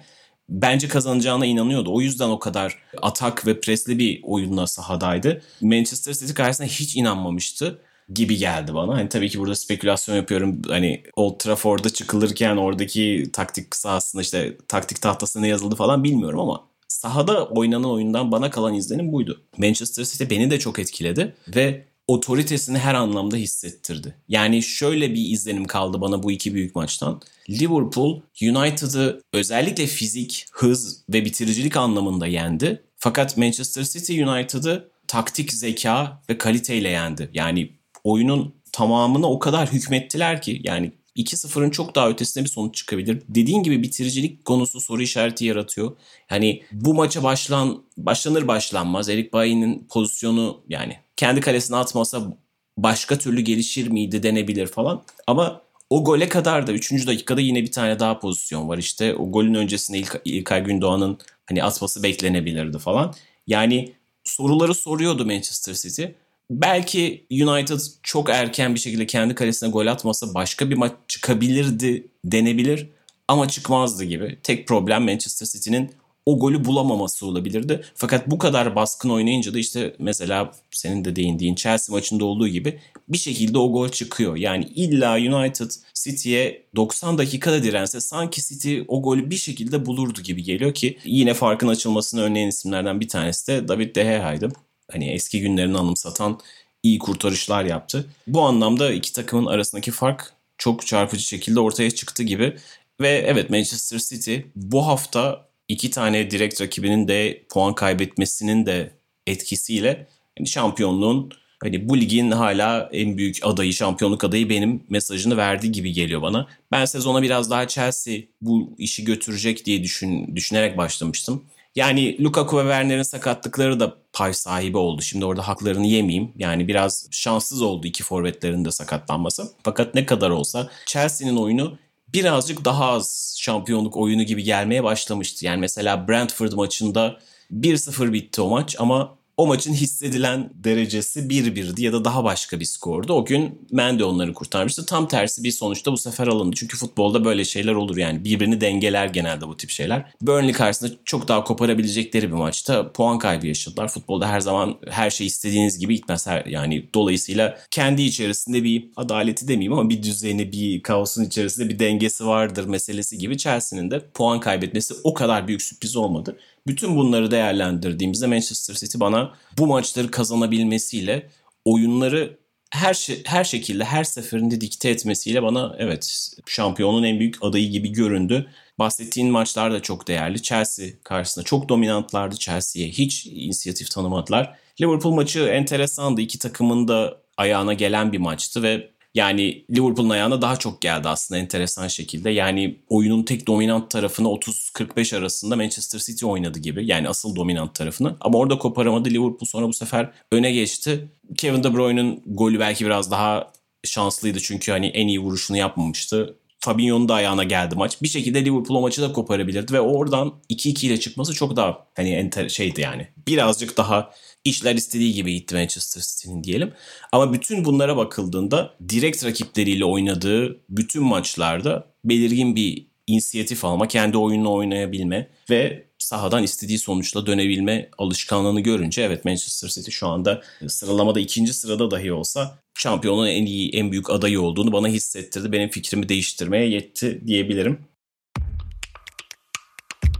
bence 0.49 0.87
kazanacağına 0.87 1.45
inanıyordu. 1.45 1.93
O 1.93 2.01
yüzden 2.01 2.29
o 2.29 2.39
kadar 2.39 2.77
atak 3.01 3.47
ve 3.47 3.59
presli 3.59 3.99
bir 3.99 4.21
oyunla 4.23 4.67
sahadaydı. 4.67 5.41
Manchester 5.61 6.13
City 6.13 6.33
karşısında 6.33 6.67
hiç 6.67 6.95
inanmamıştı 6.95 7.79
gibi 8.09 8.37
geldi 8.37 8.73
bana. 8.73 8.93
Hani 8.93 9.09
tabii 9.09 9.29
ki 9.29 9.39
burada 9.39 9.55
spekülasyon 9.55 10.15
yapıyorum. 10.15 10.61
Hani 10.67 11.03
Old 11.15 11.39
Trafford'da 11.39 11.89
çıkılırken 11.89 12.57
oradaki 12.57 13.29
taktik 13.33 13.75
sahasında 13.75 14.21
işte 14.21 14.57
taktik 14.67 15.01
tahtasına 15.01 15.41
ne 15.41 15.47
yazıldı 15.47 15.75
falan 15.75 16.03
bilmiyorum 16.03 16.39
ama 16.39 16.63
sahada 16.87 17.45
oynanan 17.45 17.91
oyundan 17.91 18.31
bana 18.31 18.49
kalan 18.49 18.73
izlenim 18.73 19.11
buydu. 19.11 19.41
Manchester 19.57 20.03
City 20.03 20.23
beni 20.29 20.51
de 20.51 20.59
çok 20.59 20.79
etkiledi 20.79 21.35
ve 21.55 21.85
otoritesini 22.07 22.77
her 22.77 22.93
anlamda 22.93 23.35
hissettirdi. 23.35 24.15
Yani 24.27 24.63
şöyle 24.63 25.13
bir 25.13 25.29
izlenim 25.29 25.65
kaldı 25.65 26.01
bana 26.01 26.23
bu 26.23 26.31
iki 26.31 26.53
büyük 26.53 26.75
maçtan. 26.75 27.21
Liverpool 27.49 28.21
United'ı 28.41 29.21
özellikle 29.33 29.87
fizik, 29.87 30.45
hız 30.51 31.03
ve 31.09 31.25
bitiricilik 31.25 31.77
anlamında 31.77 32.27
yendi. 32.27 32.83
Fakat 32.95 33.37
Manchester 33.37 33.83
City 33.83 34.23
United'ı 34.23 34.89
taktik 35.07 35.53
zeka 35.53 36.21
ve 36.29 36.37
kaliteyle 36.37 36.89
yendi. 36.89 37.29
Yani 37.33 37.69
oyunun 38.03 38.53
tamamına 38.71 39.27
o 39.27 39.39
kadar 39.39 39.71
hükmettiler 39.71 40.41
ki 40.41 40.61
yani 40.63 40.91
2-0'ın 41.17 41.69
çok 41.69 41.95
daha 41.95 42.09
ötesine 42.09 42.43
bir 42.43 42.49
sonuç 42.49 42.75
çıkabilir. 42.75 43.21
Dediğin 43.29 43.63
gibi 43.63 43.83
bitiricilik 43.83 44.45
konusu 44.45 44.81
soru 44.81 45.01
işareti 45.01 45.45
yaratıyor. 45.45 45.97
Hani 46.27 46.63
bu 46.71 46.93
maça 46.93 47.23
başlan 47.23 47.83
başlanır 47.97 48.47
başlanmaz 48.47 49.09
Eric 49.09 49.31
Bailly'nin 49.33 49.87
pozisyonu 49.89 50.61
yani 50.69 50.97
kendi 51.15 51.41
kalesine 51.41 51.77
atmasa 51.77 52.37
başka 52.77 53.17
türlü 53.17 53.41
gelişir 53.41 53.87
miydi 53.87 54.23
denebilir 54.23 54.67
falan. 54.67 55.03
Ama 55.27 55.61
o 55.89 56.03
gole 56.03 56.29
kadar 56.29 56.67
da 56.67 56.71
3. 56.71 57.07
dakikada 57.07 57.41
yine 57.41 57.61
bir 57.61 57.71
tane 57.71 57.99
daha 57.99 58.19
pozisyon 58.19 58.69
var. 58.69 58.77
İşte 58.77 59.15
o 59.15 59.31
golün 59.31 59.53
öncesinde 59.53 59.97
İlk, 59.97 60.21
İlkay 60.25 60.63
Gündoğan'ın 60.63 61.17
hani 61.45 61.63
atması 61.63 62.03
beklenebilirdi 62.03 62.79
falan. 62.79 63.13
Yani 63.47 63.93
soruları 64.23 64.73
soruyordu 64.73 65.25
Manchester 65.25 65.73
City. 65.73 66.03
Belki 66.51 67.25
United 67.31 67.79
çok 68.03 68.29
erken 68.29 68.75
bir 68.75 68.79
şekilde 68.79 69.07
kendi 69.07 69.35
kalesine 69.35 69.69
gol 69.69 69.87
atmasa 69.87 70.33
başka 70.33 70.69
bir 70.69 70.75
maç 70.75 70.91
çıkabilirdi 71.07 72.07
denebilir 72.25 72.89
ama 73.27 73.47
çıkmazdı 73.47 74.03
gibi. 74.03 74.39
Tek 74.43 74.67
problem 74.67 75.03
Manchester 75.03 75.47
City'nin 75.47 75.91
o 76.25 76.39
golü 76.39 76.65
bulamaması 76.65 77.25
olabilirdi. 77.25 77.81
Fakat 77.95 78.27
bu 78.27 78.37
kadar 78.37 78.75
baskın 78.75 79.09
oynayınca 79.09 79.53
da 79.53 79.59
işte 79.59 79.95
mesela 79.99 80.51
senin 80.71 81.05
de 81.05 81.15
değindiğin 81.15 81.55
Chelsea 81.55 81.93
maçında 81.95 82.25
olduğu 82.25 82.47
gibi 82.47 82.79
bir 83.09 83.17
şekilde 83.17 83.57
o 83.57 83.71
gol 83.71 83.89
çıkıyor. 83.89 84.35
Yani 84.35 84.65
illa 84.65 85.15
United 85.15 85.71
City'ye 85.93 86.63
90 86.75 87.17
dakikada 87.17 87.63
dirense 87.63 88.01
sanki 88.01 88.41
City 88.41 88.79
o 88.87 89.01
golü 89.01 89.29
bir 89.29 89.35
şekilde 89.35 89.85
bulurdu 89.85 90.21
gibi 90.21 90.43
geliyor 90.43 90.73
ki 90.73 90.97
yine 91.05 91.33
farkın 91.33 91.67
açılmasını 91.67 92.21
önleyen 92.21 92.47
isimlerden 92.47 92.99
bir 92.99 93.07
tanesi 93.07 93.47
de 93.47 93.67
David 93.67 93.95
De 93.95 94.03
Gea'ydı. 94.03 94.49
Hani 94.93 95.11
eski 95.11 95.41
günlerini 95.41 95.77
anımsatan 95.77 96.39
iyi 96.83 96.99
kurtarışlar 96.99 97.65
yaptı. 97.65 98.05
Bu 98.27 98.41
anlamda 98.41 98.93
iki 98.93 99.13
takımın 99.13 99.45
arasındaki 99.45 99.91
fark 99.91 100.33
çok 100.57 100.87
çarpıcı 100.87 101.23
şekilde 101.23 101.59
ortaya 101.59 101.91
çıktı 101.91 102.23
gibi. 102.23 102.57
Ve 103.01 103.09
evet 103.27 103.49
Manchester 103.49 103.99
City 103.99 104.37
bu 104.55 104.87
hafta 104.87 105.47
iki 105.67 105.91
tane 105.91 106.31
direkt 106.31 106.61
rakibinin 106.61 107.07
de 107.07 107.43
puan 107.49 107.75
kaybetmesinin 107.75 108.65
de 108.65 108.91
etkisiyle 109.27 110.07
yani 110.39 110.47
şampiyonluğun 110.47 111.31
hani 111.63 111.89
bu 111.89 111.97
ligin 111.97 112.31
hala 112.31 112.89
en 112.93 113.17
büyük 113.17 113.37
adayı, 113.43 113.73
şampiyonluk 113.73 114.23
adayı 114.23 114.49
benim 114.49 114.83
mesajını 114.89 115.37
verdiği 115.37 115.71
gibi 115.71 115.93
geliyor 115.93 116.21
bana. 116.21 116.47
Ben 116.71 116.85
sezona 116.85 117.21
biraz 117.21 117.51
daha 117.51 117.67
Chelsea 117.67 118.19
bu 118.41 118.75
işi 118.77 119.03
götürecek 119.03 119.65
diye 119.65 119.83
düşün, 119.83 120.35
düşünerek 120.35 120.77
başlamıştım. 120.77 121.43
Yani 121.75 122.23
Lukaku 122.23 122.57
ve 122.57 122.61
Werner'in 122.61 123.03
sakatlıkları 123.03 123.79
da 123.79 124.02
pay 124.13 124.33
sahibi 124.33 124.77
oldu. 124.77 125.01
Şimdi 125.01 125.25
orada 125.25 125.47
haklarını 125.47 125.87
yemeyeyim. 125.87 126.31
Yani 126.35 126.67
biraz 126.67 127.07
şanssız 127.11 127.61
oldu 127.61 127.87
iki 127.87 128.03
forvetlerin 128.03 128.65
de 128.65 128.71
sakatlanması. 128.71 129.51
Fakat 129.63 129.95
ne 129.95 130.05
kadar 130.05 130.29
olsa 130.29 130.69
Chelsea'nin 130.85 131.37
oyunu 131.37 131.77
birazcık 132.13 132.65
daha 132.65 132.85
az 132.85 133.35
şampiyonluk 133.39 133.97
oyunu 133.97 134.23
gibi 134.23 134.43
gelmeye 134.43 134.83
başlamıştı. 134.83 135.45
Yani 135.45 135.59
mesela 135.59 136.07
Brentford 136.07 136.51
maçında 136.53 137.17
1-0 137.51 138.13
bitti 138.13 138.41
o 138.41 138.49
maç 138.49 138.75
ama 138.79 139.17
o 139.37 139.47
maçın 139.47 139.73
hissedilen 139.73 140.49
derecesi 140.53 141.19
1-1'di 141.19 141.83
ya 141.83 141.93
da 141.93 142.05
daha 142.05 142.23
başka 142.23 142.59
bir 142.59 142.65
skordu. 142.65 143.13
O 143.13 143.25
gün 143.25 143.67
Mendy 143.71 144.03
onları 144.03 144.33
kurtarmıştı. 144.33 144.85
Tam 144.85 145.07
tersi 145.07 145.43
bir 145.43 145.51
sonuçta 145.51 145.91
bu 145.91 145.97
sefer 145.97 146.27
alındı. 146.27 146.55
Çünkü 146.55 146.77
futbolda 146.77 147.25
böyle 147.25 147.45
şeyler 147.45 147.73
olur 147.73 147.97
yani. 147.97 148.23
Birbirini 148.23 148.61
dengeler 148.61 149.07
genelde 149.07 149.47
bu 149.47 149.57
tip 149.57 149.69
şeyler. 149.69 150.11
Burnley 150.21 150.53
karşısında 150.53 150.91
çok 151.05 151.27
daha 151.27 151.43
koparabilecekleri 151.43 152.27
bir 152.27 152.35
maçta 152.35 152.91
puan 152.91 153.19
kaybı 153.19 153.47
yaşadılar. 153.47 153.87
Futbolda 153.87 154.29
her 154.29 154.39
zaman 154.39 154.75
her 154.89 155.09
şey 155.09 155.27
istediğiniz 155.27 155.79
gibi 155.79 155.95
gitmez. 155.95 156.27
Her, 156.27 156.45
yani 156.45 156.89
dolayısıyla 156.95 157.57
kendi 157.71 158.01
içerisinde 158.01 158.63
bir 158.63 158.89
adaleti 158.95 159.47
demeyeyim 159.47 159.73
ama 159.73 159.89
bir 159.89 160.03
düzeni, 160.03 160.51
bir 160.51 160.83
kaosun 160.83 161.25
içerisinde 161.25 161.69
bir 161.69 161.79
dengesi 161.79 162.25
vardır 162.25 162.65
meselesi 162.65 163.17
gibi 163.17 163.37
Chelsea'nin 163.37 163.91
de 163.91 164.05
puan 164.13 164.39
kaybetmesi 164.39 164.93
o 165.03 165.13
kadar 165.13 165.47
büyük 165.47 165.61
sürpriz 165.61 165.95
olmadı. 165.95 166.37
Bütün 166.67 166.95
bunları 166.95 167.31
değerlendirdiğimizde 167.31 168.27
Manchester 168.27 168.75
City 168.75 168.99
bana 168.99 169.33
bu 169.57 169.67
maçları 169.67 170.11
kazanabilmesiyle 170.11 171.29
oyunları 171.65 172.37
her 172.73 172.93
şey, 172.93 173.23
her 173.25 173.43
şekilde 173.43 173.83
her 173.83 174.03
seferinde 174.03 174.61
dikte 174.61 174.89
etmesiyle 174.89 175.43
bana 175.43 175.75
evet 175.79 176.29
şampiyonun 176.47 177.03
en 177.03 177.19
büyük 177.19 177.43
adayı 177.43 177.69
gibi 177.69 177.91
göründü. 177.91 178.49
Bahsettiğin 178.79 179.31
maçlar 179.31 179.73
da 179.73 179.81
çok 179.81 180.07
değerli. 180.07 180.41
Chelsea 180.41 180.87
karşısında 181.03 181.45
çok 181.45 181.69
dominantlardı. 181.69 182.37
Chelsea'ye 182.37 182.89
hiç 182.89 183.25
inisiyatif 183.25 183.91
tanımadılar. 183.91 184.57
Liverpool 184.81 185.13
maçı 185.13 185.39
enteresandı. 185.39 186.21
İki 186.21 186.39
takımın 186.39 186.87
da 186.87 187.17
ayağına 187.37 187.73
gelen 187.73 188.11
bir 188.11 188.17
maçtı 188.17 188.63
ve 188.63 188.89
yani 189.15 189.65
Liverpool'un 189.71 190.09
ayağına 190.09 190.41
daha 190.41 190.55
çok 190.55 190.81
geldi 190.81 191.07
aslında 191.07 191.39
enteresan 191.39 191.87
şekilde. 191.87 192.29
Yani 192.29 192.79
oyunun 192.89 193.23
tek 193.23 193.47
dominant 193.47 193.91
tarafını 193.91 194.27
30-45 194.27 195.17
arasında 195.17 195.55
Manchester 195.55 195.99
City 195.99 196.25
oynadı 196.25 196.59
gibi. 196.59 196.87
Yani 196.87 197.09
asıl 197.09 197.35
dominant 197.35 197.75
tarafını. 197.75 198.15
Ama 198.21 198.37
orada 198.37 198.57
koparamadı. 198.57 199.09
Liverpool 199.09 199.45
sonra 199.45 199.67
bu 199.67 199.73
sefer 199.73 200.11
öne 200.31 200.51
geçti. 200.51 201.07
Kevin 201.37 201.63
De 201.63 201.73
Bruyne'ın 201.73 202.21
golü 202.25 202.59
belki 202.59 202.85
biraz 202.85 203.11
daha 203.11 203.51
şanslıydı 203.83 204.39
çünkü 204.39 204.71
hani 204.71 204.87
en 204.87 205.07
iyi 205.07 205.19
vuruşunu 205.19 205.57
yapmamıştı. 205.57 206.35
Fabinho'nun 206.63 207.09
da 207.09 207.13
ayağına 207.13 207.43
geldi 207.43 207.75
maç. 207.75 208.01
Bir 208.01 208.07
şekilde 208.07 208.45
Liverpool 208.45 208.77
o 208.77 208.81
maçı 208.81 209.01
da 209.01 209.13
koparabilirdi 209.13 209.73
ve 209.73 209.81
oradan 209.81 210.33
2-2 210.49 210.85
ile 210.85 210.99
çıkması 210.99 211.33
çok 211.33 211.55
daha 211.55 211.87
hani 211.95 212.09
enter 212.09 212.49
şeydi 212.49 212.81
yani. 212.81 213.07
Birazcık 213.27 213.77
daha 213.77 214.11
işler 214.43 214.75
istediği 214.75 215.13
gibi 215.13 215.33
gitti 215.33 215.55
Manchester 215.55 216.01
City'nin 216.01 216.43
diyelim. 216.43 216.73
Ama 217.11 217.33
bütün 217.33 217.65
bunlara 217.65 217.97
bakıldığında 217.97 218.73
direkt 218.89 219.25
rakipleriyle 219.25 219.85
oynadığı 219.85 220.59
bütün 220.69 221.03
maçlarda 221.03 221.87
belirgin 222.05 222.55
bir 222.55 222.87
inisiyatif 223.07 223.65
alma, 223.65 223.87
kendi 223.87 224.17
oyununu 224.17 224.53
oynayabilme 224.53 225.29
ve 225.49 225.87
sahadan 226.03 226.43
istediği 226.43 226.79
sonuçla 226.79 227.25
dönebilme 227.25 227.89
alışkanlığını 227.97 228.59
görünce 228.59 229.01
evet 229.01 229.25
Manchester 229.25 229.69
City 229.69 229.91
şu 229.91 230.07
anda 230.07 230.41
sıralamada 230.67 231.19
ikinci 231.19 231.53
sırada 231.53 231.91
dahi 231.91 232.13
olsa 232.13 232.59
şampiyonun 232.77 233.27
en 233.27 233.45
iyi, 233.45 233.71
en 233.71 233.91
büyük 233.91 234.09
adayı 234.09 234.41
olduğunu 234.41 234.71
bana 234.71 234.87
hissettirdi. 234.87 235.51
Benim 235.51 235.69
fikrimi 235.69 236.09
değiştirmeye 236.09 236.69
yetti 236.69 237.21
diyebilirim. 237.27 237.79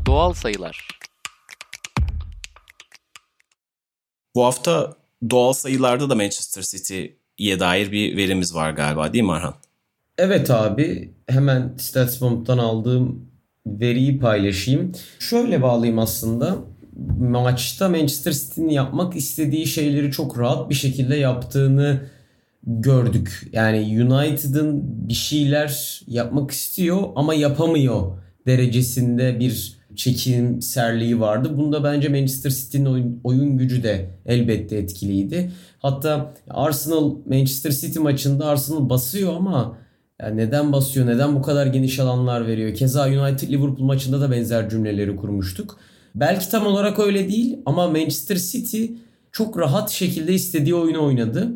Doğal 0.06 0.34
sayılar. 0.34 0.88
Bu 4.36 4.46
hafta 4.46 4.98
doğal 5.30 5.54
sayılarda 5.54 6.10
da 6.10 6.16
Manchester 6.16 6.62
City'ye 6.62 7.60
dair 7.60 7.92
bir 7.92 8.18
verimiz 8.18 8.56
var 8.56 8.72
galiba 8.72 9.14
değil 9.14 9.24
mi 9.24 9.32
Arhan? 9.32 9.56
Evet 10.18 10.52
abi 10.52 11.14
hemen 11.28 11.78
StatsBomb'dan 11.78 12.58
aldığım 12.58 13.33
veriyi 13.66 14.20
paylaşayım. 14.20 14.92
Şöyle 15.20 15.62
bağlayayım 15.62 16.00
aslında. 16.00 16.58
Maçta 17.20 17.90
Manchester 17.90 18.32
City'nin 18.32 18.70
yapmak 18.70 19.16
istediği 19.16 19.66
şeyleri 19.66 20.12
çok 20.12 20.40
rahat 20.40 20.70
bir 20.70 20.76
şekilde 20.76 21.16
yaptığını 21.16 22.02
gördük. 22.68 23.50
Yani 23.52 24.04
United'ın 24.04 24.82
bir 25.10 25.14
şeyler 25.14 26.02
yapmak 26.08 26.52
istiyor 26.52 27.04
ama 27.16 27.34
yapamıyor 27.34 28.18
derecesinde 28.48 29.40
bir 29.40 29.84
çekimserliği 29.96 31.20
vardı. 31.20 31.58
Bunda 31.58 31.84
bence 31.84 32.10
Manchester 32.10 32.50
City'nin 32.50 32.86
oyun, 32.86 33.22
oyun 33.24 33.58
gücü 33.58 33.84
de 33.84 34.10
elbette 34.26 34.78
etkiliydi. 34.78 35.52
Hatta 35.80 36.34
Arsenal 36.50 37.16
Manchester 37.26 37.72
City 37.72 38.00
maçında 38.00 38.46
Arsenal 38.46 38.90
basıyor 38.90 39.34
ama 39.36 39.78
yani 40.22 40.38
neden 40.38 40.72
basıyor? 40.72 41.08
Neden 41.08 41.36
bu 41.36 41.42
kadar 41.42 41.66
geniş 41.66 42.00
alanlar 42.00 42.48
veriyor? 42.48 42.74
Keza 42.74 43.08
United 43.08 43.50
Liverpool 43.50 43.86
maçında 43.86 44.22
da 44.22 44.32
benzer 44.32 44.70
cümleleri 44.70 45.16
kurmuştuk. 45.16 45.80
Belki 46.16 46.50
tam 46.50 46.68
olarak 46.68 47.00
öyle 47.00 47.30
değil 47.30 47.58
ama 47.66 47.88
Manchester 47.88 48.36
City 48.36 48.86
çok 49.32 49.60
rahat 49.60 49.90
şekilde 49.90 50.34
istediği 50.34 50.76
oyunu 50.76 51.06
oynadı. 51.06 51.52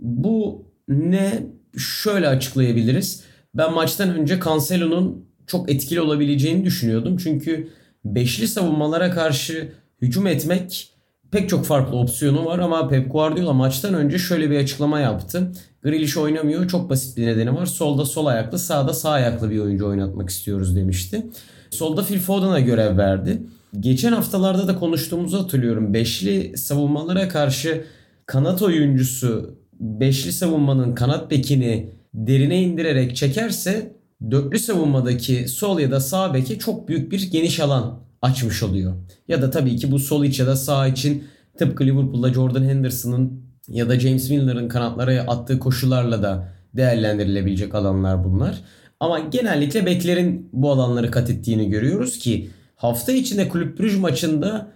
Bu 0.00 0.66
ne 0.88 1.46
şöyle 1.76 2.28
açıklayabiliriz. 2.28 3.22
Ben 3.54 3.74
maçtan 3.74 4.10
önce 4.10 4.40
Cancelo'nun 4.44 5.26
çok 5.46 5.70
etkili 5.70 6.00
olabileceğini 6.00 6.64
düşünüyordum. 6.64 7.16
Çünkü 7.16 7.68
beşli 8.04 8.48
savunmalara 8.48 9.10
karşı 9.10 9.72
hücum 10.02 10.26
etmek 10.26 10.94
pek 11.30 11.48
çok 11.48 11.64
farklı 11.64 11.96
opsiyonu 11.96 12.44
var 12.44 12.58
ama 12.58 12.88
Pep 12.88 13.12
Guardiola 13.12 13.52
maçtan 13.52 13.94
önce 13.94 14.18
şöyle 14.18 14.50
bir 14.50 14.58
açıklama 14.58 15.00
yaptı. 15.00 15.52
Grealish 15.82 16.16
oynamıyor. 16.16 16.68
Çok 16.68 16.90
basit 16.90 17.16
bir 17.16 17.26
nedeni 17.26 17.54
var. 17.54 17.66
Solda 17.66 18.04
sol 18.04 18.26
ayaklı, 18.26 18.58
sağda 18.58 18.94
sağ 18.94 19.10
ayaklı 19.10 19.50
bir 19.50 19.58
oyuncu 19.58 19.86
oynatmak 19.86 20.30
istiyoruz 20.30 20.76
demişti. 20.76 21.26
Solda 21.70 22.02
Phil 22.02 22.18
Foden'a 22.18 22.60
görev 22.60 22.98
verdi. 22.98 23.42
Geçen 23.80 24.12
haftalarda 24.12 24.68
da 24.68 24.78
konuştuğumuzu 24.78 25.38
hatırlıyorum. 25.38 25.94
Beşli 25.94 26.56
savunmalara 26.58 27.28
karşı 27.28 27.84
kanat 28.26 28.62
oyuncusu 28.62 29.54
beşli 29.80 30.32
savunmanın 30.32 30.94
kanat 30.94 31.30
bekini 31.30 31.90
derine 32.14 32.62
indirerek 32.62 33.16
çekerse 33.16 33.92
dörtlü 34.30 34.58
savunmadaki 34.58 35.48
sol 35.48 35.78
ya 35.78 35.90
da 35.90 36.00
sağ 36.00 36.34
beke 36.34 36.58
çok 36.58 36.88
büyük 36.88 37.12
bir 37.12 37.30
geniş 37.30 37.60
alan 37.60 38.00
açmış 38.22 38.62
oluyor. 38.62 38.94
Ya 39.28 39.42
da 39.42 39.50
tabii 39.50 39.76
ki 39.76 39.92
bu 39.92 39.98
sol 39.98 40.24
iç 40.24 40.40
ya 40.40 40.46
da 40.46 40.56
sağ 40.56 40.86
için 40.86 41.24
tıpkı 41.58 41.84
Liverpool'da 41.84 42.32
Jordan 42.32 42.64
Henderson'ın 42.64 43.42
ya 43.68 43.88
da 43.88 44.00
James 44.00 44.30
Milner'ın 44.30 44.68
kanatlara 44.68 45.20
attığı 45.20 45.58
koşularla 45.58 46.22
da 46.22 46.48
değerlendirilebilecek 46.74 47.74
alanlar 47.74 48.24
bunlar. 48.24 48.60
Ama 49.00 49.18
genellikle 49.18 49.86
beklerin 49.86 50.48
bu 50.52 50.70
alanları 50.70 51.10
kat 51.10 51.30
ettiğini 51.30 51.70
görüyoruz 51.70 52.18
ki 52.18 52.50
hafta 52.76 53.12
içinde 53.12 53.48
Kulüp 53.48 53.78
Brüj 53.78 53.96
maçında 53.96 54.72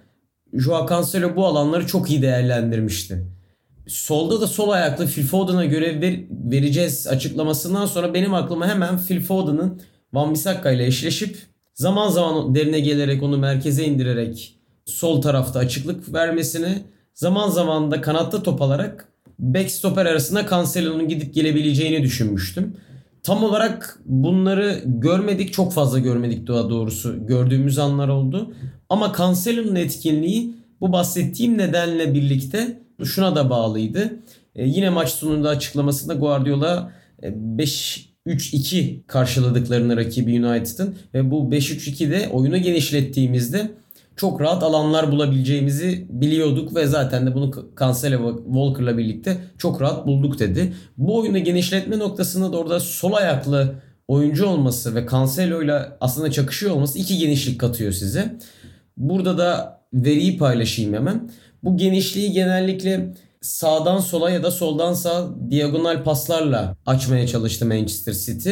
Joao 0.52 0.88
Cancelo 0.88 1.36
bu 1.36 1.46
alanları 1.46 1.86
çok 1.86 2.10
iyi 2.10 2.22
değerlendirmişti. 2.22 3.26
Solda 3.86 4.40
da 4.40 4.46
sol 4.46 4.70
ayaklı 4.70 5.06
Phil 5.06 5.26
Foden'a 5.26 5.64
görev 5.64 6.00
ver, 6.00 6.20
vereceğiz 6.30 7.06
açıklamasından 7.06 7.86
sonra 7.86 8.14
benim 8.14 8.34
aklıma 8.34 8.68
hemen 8.68 8.98
Phil 8.98 9.20
Foden'ın 9.20 9.80
Van 10.12 10.34
Bissaka 10.34 10.70
ile 10.70 10.86
eşleşip 10.86 11.38
Zaman 11.74 12.08
zaman 12.08 12.54
derine 12.54 12.80
gelerek 12.80 13.22
onu 13.22 13.38
merkeze 13.38 13.84
indirerek 13.84 14.56
sol 14.86 15.22
tarafta 15.22 15.58
açıklık 15.58 16.14
vermesini 16.14 16.82
zaman 17.14 17.48
zaman 17.48 17.90
da 17.90 18.00
kanatta 18.00 18.42
top 18.42 18.62
alarak 18.62 19.08
backstopper 19.38 20.06
arasında 20.06 20.46
Cancelo'nun 20.50 21.08
gidip 21.08 21.34
gelebileceğini 21.34 22.02
düşünmüştüm. 22.02 22.76
Tam 23.22 23.44
olarak 23.44 24.00
bunları 24.04 24.82
görmedik. 24.84 25.52
Çok 25.52 25.72
fazla 25.72 25.98
görmedik 25.98 26.46
daha 26.46 26.70
doğrusu. 26.70 27.26
Gördüğümüz 27.26 27.78
anlar 27.78 28.08
oldu. 28.08 28.54
Ama 28.88 29.12
Cancelo'nun 29.18 29.74
etkinliği 29.74 30.54
bu 30.80 30.92
bahsettiğim 30.92 31.58
nedenle 31.58 32.14
birlikte 32.14 32.80
şuna 33.04 33.36
da 33.36 33.50
bağlıydı. 33.50 34.18
Ee, 34.54 34.64
yine 34.64 34.90
maç 34.90 35.08
sonunda 35.08 35.48
açıklamasında 35.48 36.14
Guardiola 36.14 36.92
e, 37.22 37.58
5 37.58 38.13
3-2 38.26 39.06
karşıladıklarını 39.06 39.96
rakibi 39.96 40.46
United'ın 40.46 40.96
ve 41.14 41.30
bu 41.30 41.50
5-3-2'de 41.50 42.28
oyunu 42.28 42.58
genişlettiğimizde 42.58 43.70
çok 44.16 44.40
rahat 44.40 44.62
alanlar 44.62 45.12
bulabileceğimizi 45.12 46.06
biliyorduk 46.08 46.74
ve 46.74 46.86
zaten 46.86 47.26
de 47.26 47.34
bunu 47.34 47.72
Cancelo 47.80 48.44
Walker'la 48.44 48.98
birlikte 48.98 49.36
çok 49.58 49.80
rahat 49.80 50.06
bulduk 50.06 50.38
dedi. 50.38 50.72
Bu 50.98 51.18
oyunu 51.18 51.38
genişletme 51.38 51.98
noktasında 51.98 52.52
da 52.52 52.56
orada 52.56 52.80
sol 52.80 53.12
ayaklı 53.12 53.74
oyuncu 54.08 54.46
olması 54.46 54.94
ve 54.94 55.06
Cancelo'yla 55.10 55.96
aslında 56.00 56.30
çakışıyor 56.30 56.72
olması 56.72 56.98
iki 56.98 57.18
genişlik 57.18 57.60
katıyor 57.60 57.92
size. 57.92 58.38
Burada 58.96 59.38
da 59.38 59.80
veriyi 59.94 60.38
paylaşayım 60.38 60.94
hemen. 60.94 61.30
Bu 61.64 61.76
genişliği 61.76 62.32
genellikle 62.32 63.14
sağdan 63.44 63.98
sola 63.98 64.30
ya 64.30 64.42
da 64.42 64.50
soldan 64.50 64.94
sağa 64.94 65.28
diagonal 65.50 66.04
paslarla 66.04 66.76
açmaya 66.86 67.26
çalıştı 67.26 67.66
Manchester 67.66 68.12
City. 68.12 68.50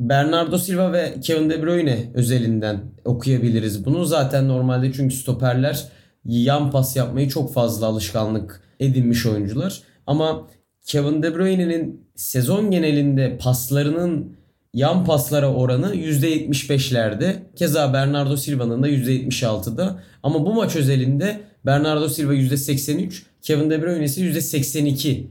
Bernardo 0.00 0.58
Silva 0.58 0.92
ve 0.92 1.14
Kevin 1.22 1.50
De 1.50 1.62
Bruyne 1.62 2.10
özelinden 2.14 2.80
okuyabiliriz 3.04 3.84
bunu. 3.84 4.04
Zaten 4.04 4.48
normalde 4.48 4.92
çünkü 4.92 5.14
stoperler 5.14 5.84
yan 6.24 6.70
pas 6.70 6.96
yapmayı 6.96 7.28
çok 7.28 7.54
fazla 7.54 7.86
alışkanlık 7.86 8.62
edinmiş 8.80 9.26
oyuncular. 9.26 9.82
Ama 10.06 10.48
Kevin 10.86 11.22
De 11.22 11.34
Bruyne'nin 11.34 12.08
sezon 12.14 12.70
genelinde 12.70 13.38
paslarının 13.38 14.36
yan 14.74 15.04
paslara 15.04 15.54
oranı 15.54 15.94
%75'lerde. 15.94 17.36
Keza 17.56 17.92
Bernardo 17.92 18.36
Silva'nın 18.36 18.82
da 18.82 18.88
%76'da. 18.88 20.02
Ama 20.22 20.46
bu 20.46 20.54
maç 20.54 20.76
özelinde 20.76 21.40
Bernardo 21.66 22.08
Silva 22.08 22.34
%83, 22.34 23.22
Kevin 23.42 23.70
De 23.70 23.82
Bruyne 23.82 24.04
ise 24.04 24.20
%82 24.20 25.26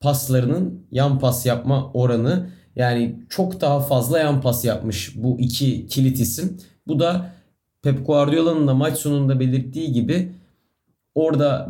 paslarının 0.00 0.86
yan 0.90 1.18
pas 1.18 1.46
yapma 1.46 1.92
oranı. 1.92 2.50
Yani 2.76 3.16
çok 3.28 3.60
daha 3.60 3.80
fazla 3.80 4.18
yan 4.18 4.40
pas 4.40 4.64
yapmış 4.64 5.12
bu 5.16 5.40
iki 5.40 5.86
kilit 5.86 6.20
isim. 6.20 6.58
Bu 6.86 7.00
da 7.00 7.32
Pep 7.82 8.06
Guardiola'nın 8.06 8.68
da 8.68 8.74
maç 8.74 8.98
sonunda 8.98 9.40
belirttiği 9.40 9.92
gibi 9.92 10.32
orada 11.14 11.68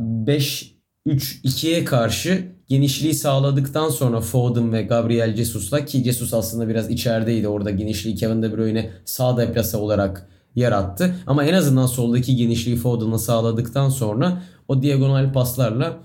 5-3-2'ye 1.06 1.84
karşı 1.84 2.46
genişliği 2.68 3.14
sağladıktan 3.14 3.88
sonra 3.88 4.20
Foden 4.20 4.72
ve 4.72 4.82
Gabriel 4.82 5.36
Jesus'la 5.36 5.84
ki 5.84 6.04
Jesus 6.04 6.34
aslında 6.34 6.68
biraz 6.68 6.90
içerideydi 6.90 7.48
orada 7.48 7.70
genişliği 7.70 8.14
Kevin 8.14 8.42
De 8.42 8.56
Bruyne 8.56 8.90
sağ 9.04 9.36
deplase 9.36 9.76
olarak 9.76 10.28
yarattı. 10.56 11.14
Ama 11.26 11.44
en 11.44 11.54
azından 11.54 11.86
soldaki 11.86 12.36
genişliği 12.36 12.76
Foden'a 12.76 13.18
sağladıktan 13.18 13.88
sonra 13.88 14.42
o 14.68 14.82
diagonal 14.82 15.32
paslarla 15.32 15.98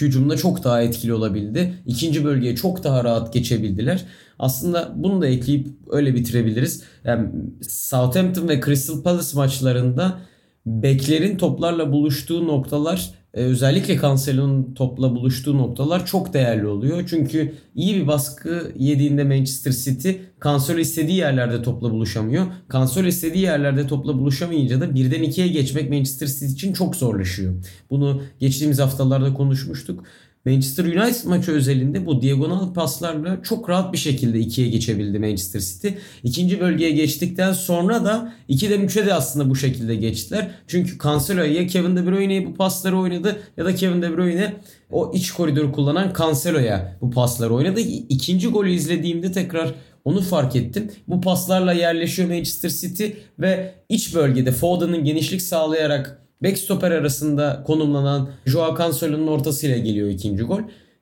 hücumda 0.00 0.36
çok 0.36 0.64
daha 0.64 0.82
etkili 0.82 1.14
olabildi. 1.14 1.74
İkinci 1.86 2.24
bölgeye 2.24 2.56
çok 2.56 2.84
daha 2.84 3.04
rahat 3.04 3.32
geçebildiler. 3.32 4.04
Aslında 4.38 4.92
bunu 4.96 5.22
da 5.22 5.26
ekleyip 5.26 5.68
öyle 5.90 6.14
bitirebiliriz. 6.14 6.82
Yani 7.04 7.28
Southampton 7.68 8.48
ve 8.48 8.60
Crystal 8.60 9.02
Palace 9.02 9.36
maçlarında 9.36 10.18
beklerin 10.66 11.36
toplarla 11.38 11.92
buluştuğu 11.92 12.46
noktalar 12.46 13.10
e, 13.34 13.42
özellikle 13.42 14.00
Cancelo'nun 14.00 14.74
topla 14.74 15.14
buluştuğu 15.14 15.58
noktalar 15.58 16.06
çok 16.06 16.34
değerli 16.34 16.66
oluyor. 16.66 17.04
Çünkü 17.10 17.54
iyi 17.74 17.96
bir 17.96 18.06
baskı 18.06 18.72
yediğinde 18.76 19.24
Manchester 19.24 19.72
City 19.72 20.10
Cancelo 20.44 20.78
istediği 20.78 21.16
yerlerde 21.16 21.62
topla 21.62 21.90
buluşamıyor. 21.90 22.46
Cancelo 22.72 23.06
istediği 23.06 23.42
yerlerde 23.42 23.86
topla 23.86 24.18
buluşamayınca 24.18 24.80
da 24.80 24.94
birden 24.94 25.22
ikiye 25.22 25.48
geçmek 25.48 25.90
Manchester 25.90 26.26
City 26.26 26.46
için 26.46 26.72
çok 26.72 26.96
zorlaşıyor. 26.96 27.54
Bunu 27.90 28.22
geçtiğimiz 28.40 28.78
haftalarda 28.78 29.34
konuşmuştuk. 29.34 30.04
Manchester 30.46 30.84
United 30.84 31.24
maçı 31.24 31.52
özelinde 31.52 32.06
bu 32.06 32.22
diagonal 32.22 32.74
paslarla 32.74 33.42
çok 33.42 33.68
rahat 33.68 33.92
bir 33.92 33.98
şekilde 33.98 34.38
ikiye 34.38 34.68
geçebildi 34.68 35.18
Manchester 35.18 35.60
City. 35.60 35.88
İkinci 36.22 36.60
bölgeye 36.60 36.90
geçtikten 36.90 37.52
sonra 37.52 38.04
da 38.04 38.32
2'den 38.48 38.80
3'e 38.80 39.06
de 39.06 39.14
aslında 39.14 39.50
bu 39.50 39.56
şekilde 39.56 39.94
geçtiler. 39.96 40.50
Çünkü 40.66 40.98
Cancelo 40.98 41.42
ya 41.42 41.66
Kevin 41.66 41.96
De 41.96 42.06
Bruyne'ye 42.06 42.46
bu 42.46 42.54
pasları 42.54 42.98
oynadı 42.98 43.36
ya 43.56 43.64
da 43.64 43.74
Kevin 43.74 44.02
De 44.02 44.16
Bruyne 44.16 44.56
o 44.90 45.12
iç 45.14 45.30
koridoru 45.30 45.72
kullanan 45.72 46.12
Cancelo'ya 46.18 46.96
bu 47.00 47.10
pasları 47.10 47.54
oynadı. 47.54 47.80
İkinci 47.80 48.48
golü 48.48 48.70
izlediğimde 48.70 49.32
tekrar 49.32 49.74
onu 50.04 50.20
fark 50.20 50.56
ettim. 50.56 50.90
Bu 51.08 51.20
paslarla 51.20 51.72
yerleşiyor 51.72 52.28
Manchester 52.28 52.70
City 52.70 53.06
ve 53.38 53.74
iç 53.88 54.14
bölgede 54.14 54.52
Foden'ın 54.52 55.04
genişlik 55.04 55.42
sağlayarak 55.42 56.19
backstopper 56.42 56.90
arasında 56.90 57.62
konumlanan 57.66 58.30
Joao 58.46 58.78
Cancelo'nun 58.78 59.26
ortasıyla 59.26 59.76
geliyor 59.76 60.08
ikinci 60.08 60.42
gol. 60.42 60.60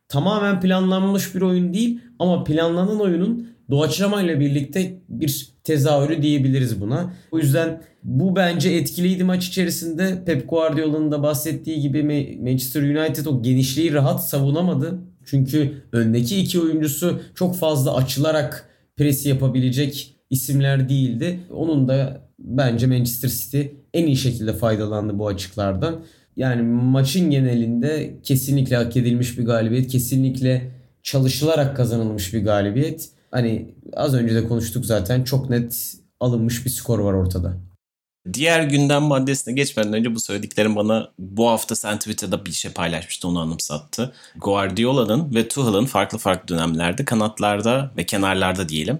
Tamamen 0.08 0.60
planlanmış 0.60 1.34
bir 1.34 1.40
oyun 1.40 1.74
değil 1.74 2.00
ama 2.18 2.44
planlanan 2.44 3.00
oyunun 3.00 3.48
doğaçlamayla 3.70 4.40
birlikte 4.40 5.00
bir 5.08 5.48
tezahürü 5.64 6.22
diyebiliriz 6.22 6.80
buna. 6.80 7.14
O 7.32 7.38
yüzden 7.38 7.82
bu 8.02 8.36
bence 8.36 8.70
etkiliydi 8.70 9.24
maç 9.24 9.48
içerisinde. 9.48 10.22
Pep 10.26 10.50
Guardiola'nın 10.50 11.12
da 11.12 11.22
bahsettiği 11.22 11.80
gibi 11.80 12.02
Manchester 12.42 12.82
United 12.82 13.26
o 13.26 13.42
genişliği 13.42 13.92
rahat 13.92 14.28
savunamadı. 14.28 14.98
Çünkü 15.24 15.72
öndeki 15.92 16.40
iki 16.40 16.60
oyuncusu 16.60 17.20
çok 17.34 17.56
fazla 17.56 17.96
açılarak 17.96 18.68
pres 18.96 19.26
yapabilecek 19.26 20.14
isimler 20.30 20.88
değildi. 20.88 21.40
Onun 21.50 21.88
da 21.88 22.28
bence 22.38 22.86
Manchester 22.86 23.28
City 23.28 23.62
en 23.94 24.06
iyi 24.06 24.16
şekilde 24.16 24.52
faydalandı 24.52 25.18
bu 25.18 25.28
açıklardan. 25.28 26.00
Yani 26.36 26.62
maçın 26.62 27.30
genelinde 27.30 28.14
kesinlikle 28.22 28.76
hak 28.76 28.96
edilmiş 28.96 29.38
bir 29.38 29.44
galibiyet. 29.44 29.88
Kesinlikle 29.88 30.70
çalışılarak 31.02 31.76
kazanılmış 31.76 32.34
bir 32.34 32.44
galibiyet. 32.44 33.08
Hani 33.30 33.74
az 33.92 34.14
önce 34.14 34.34
de 34.34 34.48
konuştuk 34.48 34.86
zaten 34.86 35.24
çok 35.24 35.50
net 35.50 35.94
alınmış 36.20 36.64
bir 36.64 36.70
skor 36.70 36.98
var 36.98 37.12
ortada. 37.12 37.56
Diğer 38.32 38.62
gündem 38.62 39.02
maddesine 39.02 39.54
geçmeden 39.54 39.92
önce 39.92 40.14
bu 40.14 40.20
söylediklerim 40.20 40.76
bana 40.76 41.08
bu 41.18 41.48
hafta 41.48 41.76
sen 41.76 41.98
Twitter'da 41.98 42.46
bir 42.46 42.52
şey 42.52 42.70
paylaşmıştı 42.70 43.28
onu 43.28 43.40
anımsattı. 43.40 44.12
Guardiola'nın 44.36 45.34
ve 45.34 45.48
Tuchel'ın 45.48 45.86
farklı 45.86 46.18
farklı 46.18 46.48
dönemlerde 46.48 47.04
kanatlarda 47.04 47.90
ve 47.96 48.06
kenarlarda 48.06 48.68
diyelim 48.68 48.98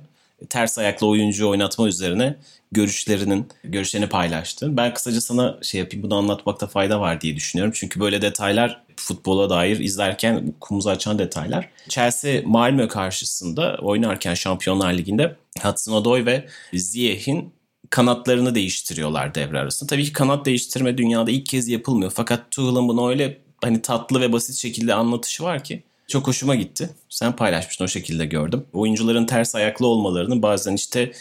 ters 0.51 0.79
ayaklı 0.79 1.07
oyuncu 1.07 1.49
oynatma 1.49 1.89
üzerine 1.89 2.37
görüşlerinin 2.73 3.49
görüşlerini 3.65 4.09
paylaştı. 4.09 4.77
Ben 4.77 4.95
kısaca 4.95 5.21
sana 5.21 5.59
şey 5.63 5.81
yapayım 5.81 6.05
bunu 6.05 6.15
anlatmakta 6.15 6.67
fayda 6.67 7.01
var 7.01 7.21
diye 7.21 7.37
düşünüyorum. 7.37 7.73
Çünkü 7.77 8.01
böyle 8.01 8.23
detaylar 8.23 8.83
futbola 8.97 9.51
dair 9.51 9.79
izlerken 9.79 10.55
kumuzu 10.61 10.91
açan 10.91 11.19
detaylar. 11.19 11.69
Chelsea 11.89 12.43
Malmö 12.45 12.89
karşısında 12.89 13.79
oynarken 13.83 14.35
Şampiyonlar 14.35 14.93
Ligi'nde 14.93 15.37
Hudson-Odoi 15.59 16.27
ve 16.27 16.49
Ziyech'in 16.75 17.53
kanatlarını 17.91 18.55
değiştiriyorlar 18.55 19.35
devre 19.35 19.59
arasında. 19.59 19.91
Tabii 19.91 20.05
ki 20.05 20.13
kanat 20.13 20.47
değiştirme 20.47 20.99
dünyada 20.99 21.31
ilk 21.31 21.47
kez 21.47 21.69
yapılmıyor. 21.69 22.13
Fakat 22.15 22.51
Tuchel'ın 22.51 22.89
bunu 22.89 23.09
öyle 23.09 23.39
hani 23.63 23.83
tatlı 23.83 24.21
ve 24.21 24.33
basit 24.33 24.57
şekilde 24.57 24.95
anlatışı 24.95 25.45
var 25.45 25.65
ki 25.65 25.83
çok 26.09 26.27
hoşuma 26.27 26.55
gitti. 26.55 26.91
Sen 27.09 27.37
paylaşmıştın 27.37 27.85
o 27.85 27.89
şekilde 27.89 28.27
gördüm. 28.27 28.65
Oyuncuların 28.73 29.27
ters 29.27 29.55
ayaklı 29.55 29.87
olmalarını 29.87 30.43
bazen 30.43 30.75
işte 30.75 31.13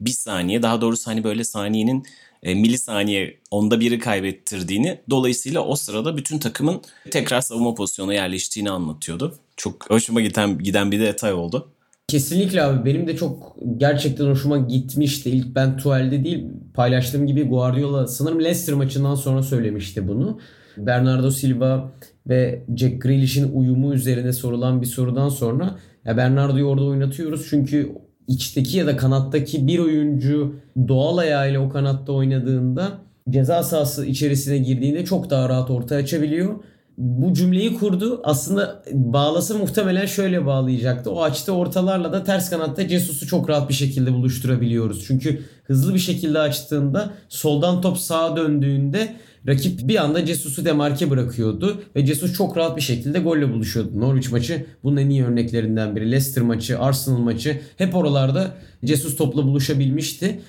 bir 0.00 0.10
saniye 0.10 0.62
daha 0.62 0.80
doğrusu 0.80 1.10
hani 1.10 1.24
böyle 1.24 1.44
saniyenin 1.44 2.06
e, 2.42 2.54
milisaniye 2.54 3.36
onda 3.50 3.80
biri 3.80 3.98
kaybettirdiğini 3.98 5.00
dolayısıyla 5.10 5.60
o 5.60 5.76
sırada 5.76 6.16
bütün 6.16 6.38
takımın 6.38 6.82
tekrar 7.10 7.40
savunma 7.40 7.74
pozisyonuna 7.74 8.14
yerleştiğini 8.14 8.70
anlatıyordu. 8.70 9.34
Çok 9.56 9.90
hoşuma 9.90 10.20
giden, 10.20 10.58
giden 10.58 10.92
bir 10.92 11.00
detay 11.00 11.32
oldu. 11.32 11.68
Kesinlikle 12.08 12.62
abi 12.62 12.84
benim 12.84 13.06
de 13.06 13.16
çok 13.16 13.56
gerçekten 13.76 14.26
hoşuma 14.26 14.58
gitmişti. 14.58 15.30
İlk 15.30 15.54
ben 15.54 15.76
Tuel'de 15.76 16.24
değil 16.24 16.46
paylaştığım 16.74 17.26
gibi 17.26 17.42
Guardiola 17.42 18.06
sanırım 18.06 18.44
Leicester 18.44 18.74
maçından 18.74 19.14
sonra 19.14 19.42
söylemişti 19.42 20.08
bunu. 20.08 20.40
Bernardo 20.76 21.30
Silva 21.30 21.92
ve 22.28 22.64
Jack 22.76 23.02
Grealish'in 23.02 23.52
uyumu 23.52 23.94
üzerine 23.94 24.32
sorulan 24.32 24.80
bir 24.82 24.86
sorudan 24.86 25.28
sonra 25.28 25.78
ya 26.04 26.16
Bernardo'yu 26.16 26.64
orada 26.64 26.84
oynatıyoruz 26.84 27.46
çünkü 27.50 27.92
içteki 28.28 28.78
ya 28.78 28.86
da 28.86 28.96
kanattaki 28.96 29.66
bir 29.66 29.78
oyuncu 29.78 30.54
doğal 30.88 31.16
ayağıyla 31.16 31.60
o 31.60 31.68
kanatta 31.68 32.12
oynadığında 32.12 32.92
ceza 33.30 33.62
sahası 33.62 34.06
içerisine 34.06 34.58
girdiğinde 34.58 35.04
çok 35.04 35.30
daha 35.30 35.48
rahat 35.48 35.70
orta 35.70 35.96
açabiliyor. 35.96 36.54
Bu 36.98 37.32
cümleyi 37.32 37.74
kurdu. 37.74 38.20
Aslında 38.24 38.82
bağlası 38.92 39.58
muhtemelen 39.58 40.06
şöyle 40.06 40.46
bağlayacaktı. 40.46 41.10
O 41.10 41.22
açtı 41.22 41.52
ortalarla 41.52 42.12
da 42.12 42.24
ters 42.24 42.50
kanatta 42.50 42.88
Cesus'u 42.88 43.26
çok 43.26 43.48
rahat 43.50 43.68
bir 43.68 43.74
şekilde 43.74 44.12
buluşturabiliyoruz. 44.12 45.04
Çünkü 45.06 45.42
hızlı 45.64 45.94
bir 45.94 45.98
şekilde 45.98 46.38
açtığında 46.38 47.10
soldan 47.28 47.80
top 47.80 47.98
sağa 47.98 48.36
döndüğünde 48.36 49.14
rakip 49.46 49.88
bir 49.88 50.04
anda 50.04 50.26
Cesus'u 50.26 50.64
demarke 50.64 51.10
bırakıyordu 51.10 51.82
ve 51.96 52.06
Cesus 52.06 52.32
çok 52.32 52.56
rahat 52.56 52.76
bir 52.76 52.82
şekilde 52.82 53.18
golle 53.18 53.52
buluşuyordu. 53.52 54.00
Norwich 54.00 54.32
maçı 54.32 54.66
bunun 54.82 54.96
en 54.96 55.10
iyi 55.10 55.24
örneklerinden 55.24 55.96
biri. 55.96 56.10
Leicester 56.10 56.44
maçı, 56.44 56.80
Arsenal 56.80 57.18
maçı 57.18 57.60
hep 57.78 57.94
oralarda 57.94 58.54
Cesus 58.84 59.16
topla 59.16 59.44
buluşabilmişti. 59.44 60.40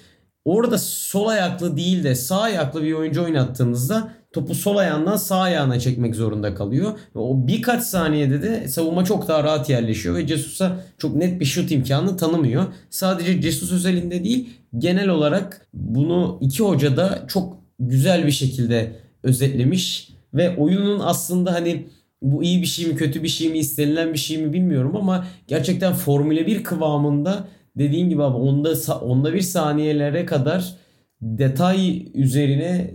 Orada 0.46 0.78
sol 0.78 1.28
ayaklı 1.28 1.78
değil 1.78 2.04
de 2.04 2.16
sağ 2.16 2.42
ayaklı 2.42 2.84
bir 2.84 2.94
oyuncu 2.94 3.24
oynattığınızda 3.24 4.14
topu 4.34 4.56
sol 4.56 4.78
ayağından 4.78 5.18
sağ 5.18 5.40
ayağına 5.40 5.80
çekmek 5.80 6.16
zorunda 6.16 6.56
kalıyor. 6.56 6.92
Ve 7.16 7.20
o 7.20 7.48
birkaç 7.48 7.84
saniyede 7.84 8.42
de 8.42 8.68
savunma 8.68 9.06
çok 9.06 9.28
daha 9.28 9.44
rahat 9.44 9.70
yerleşiyor 9.70 10.16
ve 10.16 10.28
Cesus'a 10.28 10.80
çok 10.98 11.16
net 11.16 11.40
bir 11.40 11.46
şut 11.46 11.72
imkanı 11.72 12.18
tanımıyor. 12.18 12.66
Sadece 12.90 13.42
Cesus 13.42 13.72
özelinde 13.72 14.24
değil 14.24 14.50
genel 14.78 15.10
olarak 15.10 15.68
bunu 15.74 16.38
iki 16.42 16.64
hoca 16.64 16.98
da 16.98 17.26
çok 17.28 17.65
güzel 17.80 18.26
bir 18.26 18.32
şekilde 18.32 18.92
özetlemiş 19.24 20.10
ve 20.34 20.58
oyunun 20.58 21.00
aslında 21.00 21.54
hani 21.54 21.88
bu 22.22 22.44
iyi 22.44 22.62
bir 22.62 22.68
şey 22.68 22.86
mi 22.86 22.96
kötü 22.96 23.24
bir 23.24 23.28
şey 23.28 23.50
mi 23.50 23.58
istenilen 23.58 24.14
bir 24.14 24.20
şey 24.20 24.38
mi 24.38 24.54
bilmiyorum 24.54 24.96
ama 24.96 25.28
gerçekten 25.48 25.94
Formula 25.94 26.48
1 26.48 26.64
kıvamında 26.64 27.48
dediğin 27.78 28.10
gibi 28.10 28.24
abi 28.24 28.38
onda 28.38 28.74
onda 29.02 29.34
bir 29.34 29.42
saniyelere 29.42 30.26
kadar 30.26 30.76
detay 31.22 32.06
üzerine 32.14 32.94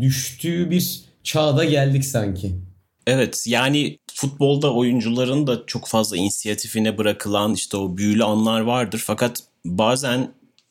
düştüğü 0.00 0.70
bir 0.70 1.00
çağda 1.22 1.64
geldik 1.64 2.04
sanki. 2.04 2.52
Evet 3.06 3.44
yani 3.46 3.98
futbolda 4.14 4.74
oyuncuların 4.74 5.46
da 5.46 5.62
çok 5.66 5.86
fazla 5.86 6.16
inisiyatifine 6.16 6.98
bırakılan 6.98 7.54
işte 7.54 7.76
o 7.76 7.96
büyülü 7.96 8.24
anlar 8.24 8.60
vardır. 8.60 9.02
Fakat 9.06 9.42
bazen 9.64 10.28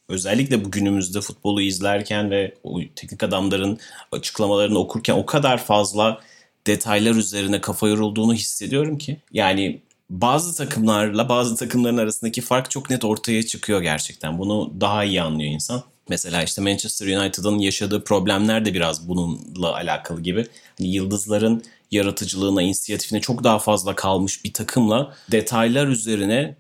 özellikle 0.10 0.66
bu 0.66 0.72
günümüzde 0.72 1.22
futbolu 1.22 1.62
izlerken 1.62 2.32
ve 2.32 2.54
o 2.64 2.80
teknik 2.96 3.24
adamların 3.24 3.80
açıklamalarını 4.12 4.80
okurken 4.80 5.14
o 5.14 5.26
kadar 5.26 5.58
fazla 5.58 6.22
detaylar 6.68 7.16
üzerine 7.16 7.62
kafa 7.62 7.88
yorulduğunu 7.88 8.34
hissediyorum 8.34 8.98
ki. 8.98 9.18
Yani 9.34 9.82
bazı 10.10 10.58
takımlarla 10.58 11.30
bazı 11.30 11.56
takımların 11.56 11.98
arasındaki 11.98 12.42
fark 12.42 12.72
çok 12.72 12.90
net 12.90 13.06
ortaya 13.06 13.44
çıkıyor 13.44 13.82
gerçekten. 13.82 14.40
Bunu 14.40 14.74
daha 14.82 15.04
iyi 15.04 15.22
anlıyor 15.22 15.52
insan. 15.52 15.84
Mesela 16.10 16.44
işte 16.44 16.62
Manchester 16.62 17.18
United'ın 17.18 17.58
yaşadığı 17.58 18.04
problemler 18.04 18.66
de 18.66 18.74
biraz 18.74 19.10
bununla 19.10 19.74
alakalı 19.74 20.22
gibi. 20.22 20.48
Hani 20.78 20.90
yıldızların 20.90 21.64
yaratıcılığına, 21.92 22.62
inisiyatifine 22.62 23.22
çok 23.22 23.44
daha 23.44 23.60
fazla 23.60 23.96
kalmış 23.96 24.44
bir 24.44 24.54
takımla 24.54 25.16
detaylar 25.32 25.88
üzerine 25.88 26.56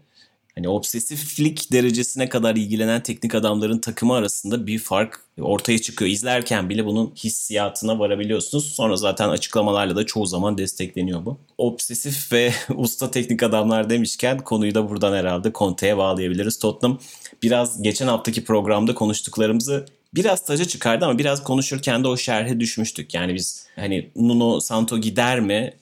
hani 0.57 0.69
obsesiflik 0.69 1.71
derecesine 1.71 2.29
kadar 2.29 2.55
ilgilenen 2.55 3.03
teknik 3.03 3.35
adamların 3.35 3.79
takımı 3.79 4.13
arasında 4.13 4.67
bir 4.67 4.79
fark 4.79 5.19
ortaya 5.41 5.79
çıkıyor. 5.79 6.11
İzlerken 6.11 6.69
bile 6.69 6.85
bunun 6.85 7.13
hissiyatına 7.15 7.99
varabiliyorsunuz. 7.99 8.73
Sonra 8.73 8.95
zaten 8.95 9.29
açıklamalarla 9.29 9.95
da 9.95 10.05
çoğu 10.05 10.25
zaman 10.25 10.57
destekleniyor 10.57 11.25
bu. 11.25 11.37
Obsesif 11.57 12.33
ve 12.33 12.53
usta 12.75 13.11
teknik 13.11 13.43
adamlar 13.43 13.89
demişken 13.89 14.37
konuyu 14.37 14.75
da 14.75 14.89
buradan 14.89 15.13
herhalde 15.13 15.51
Conte'ye 15.55 15.97
bağlayabiliriz. 15.97 16.59
Tottenham 16.59 16.99
biraz 17.43 17.81
geçen 17.81 18.07
haftaki 18.07 18.43
programda 18.43 18.95
konuştuklarımızı 18.95 19.85
biraz 20.15 20.45
taca 20.45 20.65
çıkardı 20.65 21.05
ama 21.05 21.19
biraz 21.19 21.43
konuşurken 21.43 22.03
de 22.03 22.07
o 22.07 22.17
şerhe 22.17 22.59
düşmüştük. 22.59 23.13
Yani 23.13 23.35
biz 23.35 23.67
hani 23.75 24.09
Nuno 24.15 24.59
Santo 24.59 24.97
gider 24.97 25.39
mi? 25.39 25.73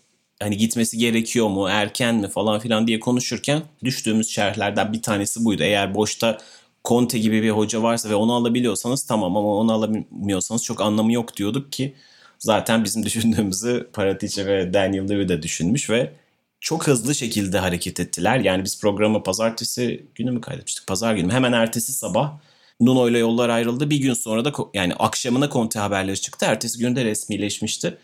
Hani 0.45 0.57
gitmesi 0.57 0.97
gerekiyor 0.97 1.47
mu, 1.47 1.69
erken 1.69 2.15
mi 2.15 2.27
falan 2.29 2.59
filan 2.59 2.87
diye 2.87 2.99
konuşurken 2.99 3.61
düştüğümüz 3.83 4.29
şerhlerden 4.29 4.93
bir 4.93 5.01
tanesi 5.01 5.45
buydu. 5.45 5.63
Eğer 5.63 5.95
boşta 5.95 6.37
Conte 6.85 7.19
gibi 7.19 7.43
bir 7.43 7.49
hoca 7.49 7.83
varsa 7.83 8.09
ve 8.09 8.15
onu 8.15 8.33
alabiliyorsanız 8.33 9.03
tamam 9.03 9.37
ama 9.37 9.55
onu 9.55 9.73
alamıyorsanız 9.73 10.63
çok 10.63 10.81
anlamı 10.81 11.13
yok 11.13 11.37
diyorduk 11.37 11.71
ki 11.71 11.95
zaten 12.39 12.83
bizim 12.83 13.05
düşündüğümüzü 13.05 13.89
Paratice 13.93 14.45
ve 14.45 14.73
Daniel 14.73 15.09
Levy 15.09 15.27
de 15.27 15.41
düşünmüş 15.41 15.89
ve 15.89 16.13
çok 16.59 16.87
hızlı 16.87 17.15
şekilde 17.15 17.59
hareket 17.59 17.99
ettiler. 17.99 18.39
Yani 18.39 18.63
biz 18.63 18.81
programı 18.81 19.23
pazartesi 19.23 20.05
günü 20.15 20.31
mü 20.31 20.41
kaydetmiştik? 20.41 20.87
Pazar 20.87 21.15
günü 21.15 21.33
hemen 21.33 21.53
ertesi 21.53 21.93
sabah 21.93 22.37
Nuno 22.79 23.09
ile 23.09 23.17
yollar 23.17 23.49
ayrıldı. 23.49 23.89
Bir 23.89 23.97
gün 23.97 24.13
sonra 24.13 24.45
da 24.45 24.53
yani 24.73 24.93
akşamına 24.95 25.49
Conte 25.49 25.79
haberleri 25.79 26.21
çıktı. 26.21 26.45
Ertesi 26.45 26.79
günde 26.79 27.05
resmileşmişti. 27.05 27.97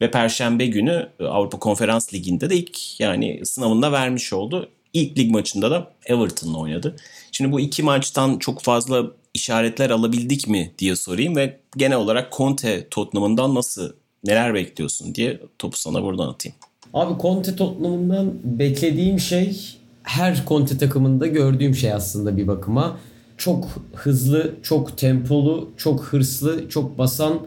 Ve 0.00 0.10
Perşembe 0.10 0.66
günü 0.66 1.08
e, 1.20 1.24
Avrupa 1.24 1.58
Konferans 1.58 2.14
Ligi'nde 2.14 2.50
de 2.50 2.56
ilk 2.56 3.00
yani 3.00 3.40
sınavında 3.44 3.92
vermiş 3.92 4.32
oldu. 4.32 4.68
İlk 4.92 5.18
lig 5.18 5.30
maçında 5.30 5.70
da 5.70 5.92
Everton'la 6.06 6.58
oynadı. 6.58 6.96
Şimdi 7.32 7.52
bu 7.52 7.60
iki 7.60 7.82
maçtan 7.82 8.38
çok 8.38 8.60
fazla 8.62 9.06
işaretler 9.34 9.90
alabildik 9.90 10.48
mi 10.48 10.72
diye 10.78 10.96
sorayım 10.96 11.36
ve 11.36 11.60
genel 11.76 11.96
olarak 11.96 12.32
Conte 12.32 12.88
Tottenham'ından 12.90 13.54
nasıl 13.54 13.92
neler 14.24 14.54
bekliyorsun 14.54 15.14
diye 15.14 15.40
topu 15.58 15.78
sana 15.78 16.02
buradan 16.02 16.28
atayım. 16.28 16.56
Abi 16.94 17.22
Conte 17.22 17.56
Tottenham'ından 17.56 18.34
beklediğim 18.44 19.20
şey 19.20 19.76
her 20.02 20.44
Conte 20.48 20.78
takımında 20.78 21.26
gördüğüm 21.26 21.74
şey 21.74 21.92
aslında 21.92 22.36
bir 22.36 22.46
bakıma. 22.46 22.98
Çok 23.36 23.68
hızlı, 23.94 24.54
çok 24.62 24.98
tempolu, 24.98 25.70
çok 25.76 26.04
hırslı, 26.04 26.68
çok 26.68 26.98
basan 26.98 27.46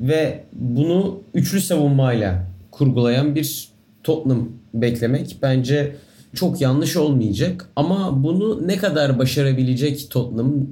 ve 0.00 0.44
bunu 0.52 1.20
üçlü 1.34 1.60
savunmayla 1.60 2.46
kurgulayan 2.70 3.34
bir 3.34 3.68
Tottenham 4.02 4.48
beklemek 4.74 5.36
bence 5.42 5.96
çok 6.34 6.60
yanlış 6.60 6.96
olmayacak. 6.96 7.68
Ama 7.76 8.24
bunu 8.24 8.68
ne 8.68 8.76
kadar 8.76 9.18
başarabilecek 9.18 10.10
Tottenham 10.10 10.66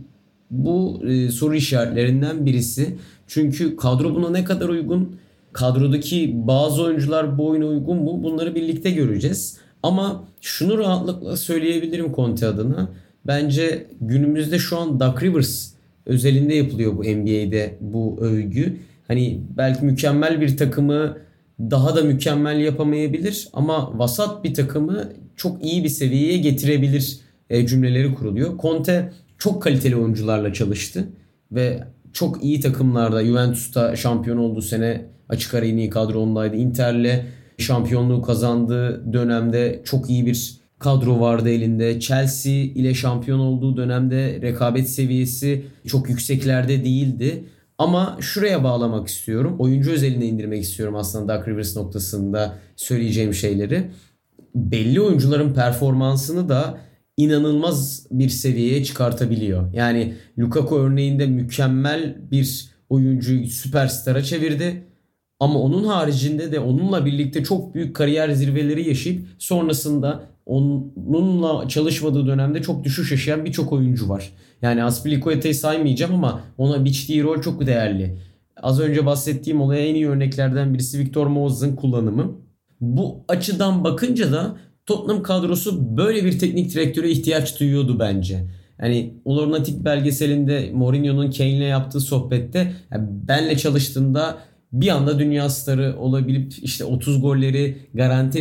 bu 0.51 1.03
e, 1.09 1.31
soru 1.31 1.55
işaretlerinden 1.55 2.47
birisi. 2.47 2.97
Çünkü 3.27 3.77
kadro 3.77 4.15
buna 4.15 4.31
ne 4.31 4.45
kadar 4.45 4.69
uygun? 4.69 5.17
Kadrodaki 5.53 6.33
bazı 6.35 6.83
oyuncular 6.83 7.39
bu 7.39 7.49
oyuna 7.49 7.67
uygun 7.67 7.97
mu? 7.97 8.23
Bunları 8.23 8.55
birlikte 8.55 8.91
göreceğiz. 8.91 9.59
Ama 9.83 10.25
şunu 10.41 10.79
rahatlıkla 10.79 11.37
söyleyebilirim 11.37 12.13
Conte 12.15 12.47
adına. 12.47 12.89
Bence 13.27 13.87
günümüzde 14.01 14.59
şu 14.59 14.79
an 14.79 15.01
Duck 15.01 15.23
Rivers 15.23 15.71
özelinde 16.07 16.55
yapılıyor 16.55 16.97
bu 16.97 17.03
NBA'de 17.03 17.79
bu 17.81 18.19
övgü. 18.21 18.77
Hani 19.09 19.41
belki 19.57 19.85
mükemmel 19.85 20.41
bir 20.41 20.57
takımı 20.57 21.17
daha 21.61 21.97
da 21.97 22.03
mükemmel 22.03 22.61
yapamayabilir 22.61 23.49
ama 23.53 23.99
vasat 23.99 24.45
bir 24.45 24.55
takımı 24.55 25.13
çok 25.37 25.65
iyi 25.65 25.85
bir 25.85 25.89
seviyeye 25.89 26.39
getirebilir 26.39 27.21
e, 27.51 27.67
cümleleri 27.67 28.15
kuruluyor. 28.15 28.59
Conte 28.59 29.13
çok 29.39 29.63
kaliteli 29.63 29.97
oyuncularla 29.97 30.53
çalıştı 30.53 31.09
ve 31.53 31.85
çok 32.13 32.45
iyi 32.45 32.61
takımlarda 32.61 33.25
Juventus'ta 33.25 33.97
şampiyon 33.97 34.37
olduğu 34.37 34.63
sene 34.63 35.07
açık 35.29 35.55
ara 35.55 35.67
en 35.67 35.77
iyi 35.77 35.91
kadro 35.91 36.21
ondaydı. 36.21 36.57
Inter'le 36.57 37.25
şampiyonluğu 37.59 38.23
kazandığı 38.23 39.13
dönemde 39.13 39.83
çok 39.85 40.11
iyi 40.11 40.27
bir 40.27 40.61
kadro 40.79 41.21
vardı 41.21 41.51
elinde. 41.51 42.01
Chelsea 42.01 42.53
ile 42.53 42.95
şampiyon 42.95 43.39
olduğu 43.39 43.77
dönemde 43.77 44.39
rekabet 44.43 44.91
seviyesi 44.91 45.65
çok 45.87 46.09
yükseklerde 46.11 46.85
değildi. 46.85 47.45
Ama 47.79 48.19
şuraya 48.21 48.65
bağlamak 48.65 49.09
istiyorum. 49.09 49.57
Oyuncu 49.59 49.91
özeline 49.91 50.27
indirmek 50.27 50.63
istiyorum 50.63 50.97
aslında 50.97 51.39
Doug 51.39 51.49
Rivers 51.49 51.77
noktasında 51.77 52.59
söyleyeceğim 52.77 53.35
şeyleri. 53.35 53.91
Belli 54.55 55.01
oyuncuların 55.01 55.55
performansını 55.55 56.49
da 56.49 56.79
inanılmaz 57.17 58.07
bir 58.11 58.29
seviyeye 58.29 58.85
çıkartabiliyor. 58.85 59.73
Yani 59.73 60.15
Lukaku 60.39 60.79
örneğinde 60.79 61.27
mükemmel 61.27 62.17
bir 62.31 62.69
oyuncuyu 62.89 63.47
süperstara 63.47 64.23
çevirdi. 64.23 64.83
Ama 65.41 65.61
onun 65.61 65.85
haricinde 65.85 66.53
de 66.53 66.61
onunla 66.61 67.07
birlikte 67.07 67.45
çok 67.45 67.75
büyük 67.75 67.97
kariyer 67.97 68.31
zirveleri 68.31 68.89
yaşayıp 68.89 69.27
sonrasında 69.39 70.23
onunla 70.47 71.69
çalışmadığı 71.69 72.27
dönemde 72.27 72.63
çok 72.63 72.85
düşüş 72.85 73.11
yaşayan 73.11 73.45
birçok 73.45 73.73
oyuncu 73.73 74.09
var. 74.09 74.33
Yani 74.63 74.85
Aspilicueta'yı 74.85 75.55
saymayacağım 75.55 76.15
ama 76.15 76.41
ona 76.59 76.85
biçtiği 76.85 77.23
rol 77.23 77.43
çok 77.43 77.67
değerli. 77.67 78.19
Az 78.63 78.81
önce 78.81 79.07
bahsettiğim 79.07 79.61
olaya 79.61 79.87
en 79.87 79.95
iyi 79.95 80.09
örneklerden 80.09 80.75
birisi 80.75 80.99
Victor 80.99 81.27
Moses'ın 81.27 81.77
kullanımı. 81.77 82.33
Bu 82.81 83.25
açıdan 83.29 83.85
bakınca 83.85 84.33
da 84.33 84.57
Tottenham 84.87 85.23
kadrosu 85.23 85.97
böyle 85.97 86.25
bir 86.25 86.39
teknik 86.39 86.75
direktöre 86.75 87.11
ihtiyaç 87.11 87.61
duyuyordu 87.61 87.99
bence. 87.99 88.45
Yani 88.81 89.15
Olornatik 89.25 89.85
belgeselinde 89.85 90.71
Mourinho'nun 90.75 91.31
Kane'le 91.31 91.65
yaptığı 91.65 92.01
sohbette 92.01 92.73
yani 92.93 93.09
benle 93.29 93.57
çalıştığında 93.57 94.39
bir 94.73 94.89
anda 94.89 95.19
dünya 95.19 95.49
starı 95.49 95.97
olabilip 95.99 96.53
işte 96.63 96.85
30 96.85 97.21
golleri 97.23 97.77
garanti 97.95 98.39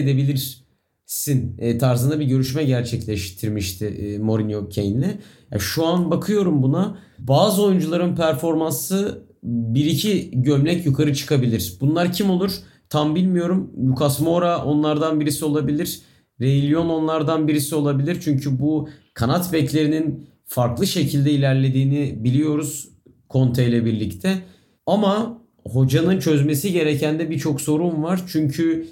edebilirsin 1.05 1.55
e, 1.57 1.77
tarzında 1.77 2.19
bir 2.19 2.25
görüşme 2.25 2.63
gerçekleştirmişti 2.63 3.85
e, 3.85 4.17
Mourinho 4.17 4.69
Kane'le. 4.69 5.19
Yani 5.51 5.61
şu 5.61 5.85
an 5.85 6.11
bakıyorum 6.11 6.63
buna 6.63 6.97
bazı 7.19 7.63
oyuncuların 7.63 8.15
performansı 8.15 9.25
bir 9.43 9.85
iki 9.85 10.31
gömlek 10.41 10.85
yukarı 10.85 11.13
çıkabilir. 11.13 11.73
Bunlar 11.81 12.13
kim 12.13 12.29
olur? 12.29 12.51
Tam 12.89 13.15
bilmiyorum. 13.15 13.71
Lucas 13.89 14.19
Moura 14.19 14.65
onlardan 14.65 15.19
birisi 15.19 15.45
olabilir. 15.45 16.01
Reilyon 16.41 16.89
onlardan 16.89 17.47
birisi 17.47 17.75
olabilir. 17.75 18.17
Çünkü 18.21 18.59
bu 18.59 18.89
kanat 19.13 19.53
beklerinin 19.53 20.29
farklı 20.45 20.87
şekilde 20.87 21.31
ilerlediğini 21.31 22.23
biliyoruz 22.23 22.89
Conte 23.29 23.67
ile 23.67 23.85
birlikte. 23.85 24.37
Ama 24.85 25.41
hocanın 25.63 26.19
çözmesi 26.19 26.71
gereken 26.71 27.19
de 27.19 27.29
birçok 27.29 27.61
sorun 27.61 28.03
var. 28.03 28.21
Çünkü 28.27 28.87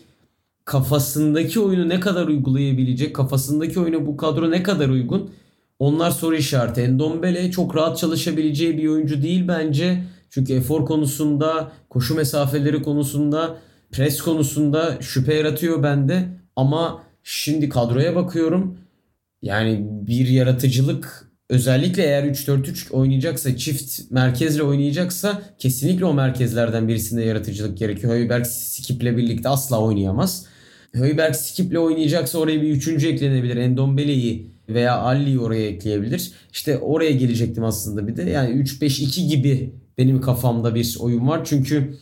kafasındaki 0.66 1.60
oyunu 1.60 1.90
ne 1.90 2.00
kadar 2.00 2.28
uygulayabilecek, 2.28 3.16
kafasındaki 3.16 3.80
oyuna 3.80 4.06
bu 4.06 4.18
kadro 4.18 4.52
ne 4.52 4.64
kadar 4.64 4.90
uygun 4.90 5.32
onlar 5.80 6.12
soru 6.12 6.36
işareti. 6.36 6.82
Endombele 6.82 7.52
çok 7.52 7.76
rahat 7.76 7.98
çalışabileceği 7.98 8.78
bir 8.78 8.88
oyuncu 8.88 9.22
değil 9.22 9.48
bence. 9.48 10.04
Çünkü 10.30 10.54
efor 10.54 10.86
konusunda, 10.86 11.72
koşu 11.90 12.16
mesafeleri 12.16 12.82
konusunda, 12.82 13.58
pres 13.92 14.22
konusunda 14.22 14.98
şüphe 15.02 15.34
yaratıyor 15.34 15.84
bende. 15.84 16.30
Ama 16.56 17.04
şimdi 17.24 17.70
kadroya 17.70 18.16
bakıyorum. 18.16 18.78
Yani 19.42 19.86
bir 20.08 20.28
yaratıcılık 20.28 21.32
özellikle 21.50 22.04
eğer 22.04 22.24
3-4-3 22.24 22.92
oynayacaksa, 22.92 23.58
çift 23.58 24.12
merkezle 24.12 24.64
oynayacaksa 24.64 25.42
kesinlikle 25.60 26.06
o 26.06 26.14
merkezlerden 26.14 26.88
birisinde 26.88 27.24
yaratıcılık 27.24 27.78
gerekiyor. 27.78 28.14
Höyberg 28.14 28.46
Skip'le 28.46 29.18
birlikte 29.18 29.50
asla 29.50 29.80
oynayamaz. 29.80 30.53
Höyberg 30.94 31.36
Skip'le 31.36 31.78
oynayacaksa 31.78 32.38
oraya 32.38 32.62
bir 32.62 32.70
üçüncü 32.70 33.08
eklenebilir. 33.08 33.56
Endombele'yi 33.56 34.52
veya 34.70 34.98
Ali'yi 34.98 35.40
oraya 35.40 35.68
ekleyebilir. 35.68 36.32
İşte 36.52 36.78
oraya 36.78 37.12
gelecektim 37.12 37.64
aslında 37.64 38.08
bir 38.08 38.16
de. 38.16 38.30
Yani 38.30 38.64
3-5-2 38.64 39.28
gibi 39.28 39.74
benim 39.98 40.22
kafamda 40.22 40.76
bir 40.76 40.96
oyun 41.00 41.28
var. 41.28 41.42
Çünkü 41.46 41.98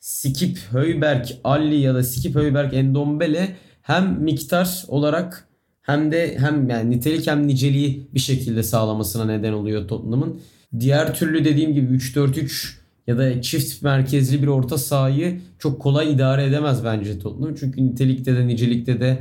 Skip, 0.00 0.58
Höyberg, 0.70 1.26
Ali 1.44 1.76
ya 1.76 1.94
da 1.94 2.02
Skip, 2.02 2.34
Höyberg, 2.34 2.74
Endombele 2.74 3.56
hem 3.82 4.22
miktar 4.22 4.84
olarak 4.88 5.48
hem 5.82 6.12
de 6.12 6.38
hem 6.38 6.68
yani 6.68 6.90
nitelik 6.90 7.26
hem 7.26 7.48
niceliği 7.48 8.08
bir 8.14 8.20
şekilde 8.20 8.62
sağlamasına 8.62 9.24
neden 9.24 9.52
oluyor 9.52 9.88
Tottenham'ın. 9.88 10.40
Diğer 10.80 11.14
türlü 11.14 11.44
dediğim 11.44 11.74
gibi 11.74 11.94
3-4-3 11.94 12.79
ya 13.06 13.18
da 13.18 13.42
çift 13.42 13.82
merkezli 13.82 14.42
bir 14.42 14.46
orta 14.46 14.78
sahayı 14.78 15.40
çok 15.58 15.80
kolay 15.80 16.12
idare 16.12 16.44
edemez 16.44 16.84
bence 16.84 17.18
Tottenham. 17.18 17.54
Çünkü 17.54 17.86
nitelikte 17.86 18.36
de 18.36 18.46
nicelikte 18.46 19.00
de 19.00 19.18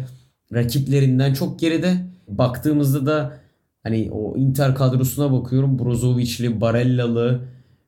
rakiplerinden 0.53 1.33
çok 1.33 1.59
geride. 1.59 1.95
Baktığımızda 2.27 3.05
da 3.05 3.39
hani 3.83 4.09
o 4.11 4.37
Inter 4.37 4.75
kadrosuna 4.75 5.31
bakıyorum. 5.31 5.79
Brozovic'li, 5.79 6.61
Barella'lı 6.61 7.41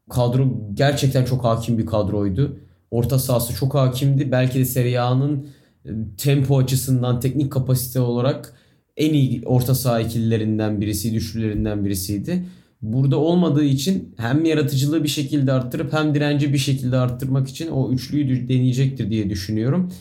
kadro 0.10 0.48
gerçekten 0.74 1.26
çok 1.26 1.44
hakim 1.44 1.78
bir 1.78 1.86
kadroydu. 1.86 2.58
Orta 2.92 3.20
sahası 3.20 3.54
çok 3.56 3.76
hakimdi. 3.76 4.32
Belki 4.32 4.60
de 4.60 4.66
Serie 4.66 4.98
A'nın 4.98 5.48
e, 5.86 5.90
tempo 6.18 6.58
açısından, 6.58 7.20
teknik 7.20 7.52
kapasite 7.52 8.00
olarak 8.00 8.54
en 8.98 9.14
iyi 9.14 9.42
orta 9.46 9.76
saha 9.76 10.00
ikililerinden 10.00 10.82
birisi, 10.82 11.16
üçlülerinden 11.16 11.86
birisiydi. 11.86 12.44
Burada 12.82 13.17
olmadığı 13.17 13.63
için 13.63 14.15
hem 14.17 14.46
yaratıcılığı 14.46 15.04
bir 15.04 15.10
şekilde 15.10 15.52
arttırıp 15.52 15.94
hem 15.94 16.15
direnci 16.15 16.54
bir 16.54 16.58
şekilde 16.58 16.98
arttırmak 16.98 17.48
için 17.50 17.67
o 17.67 17.91
üçlüyü 17.91 18.50
deneyecektir 18.50 19.10
diye 19.10 19.30
düşünüyorum. 19.30 19.91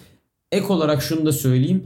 Ek 0.52 0.66
olarak 0.66 1.02
şunu 1.02 1.26
da 1.26 1.32
söyleyeyim. 1.32 1.84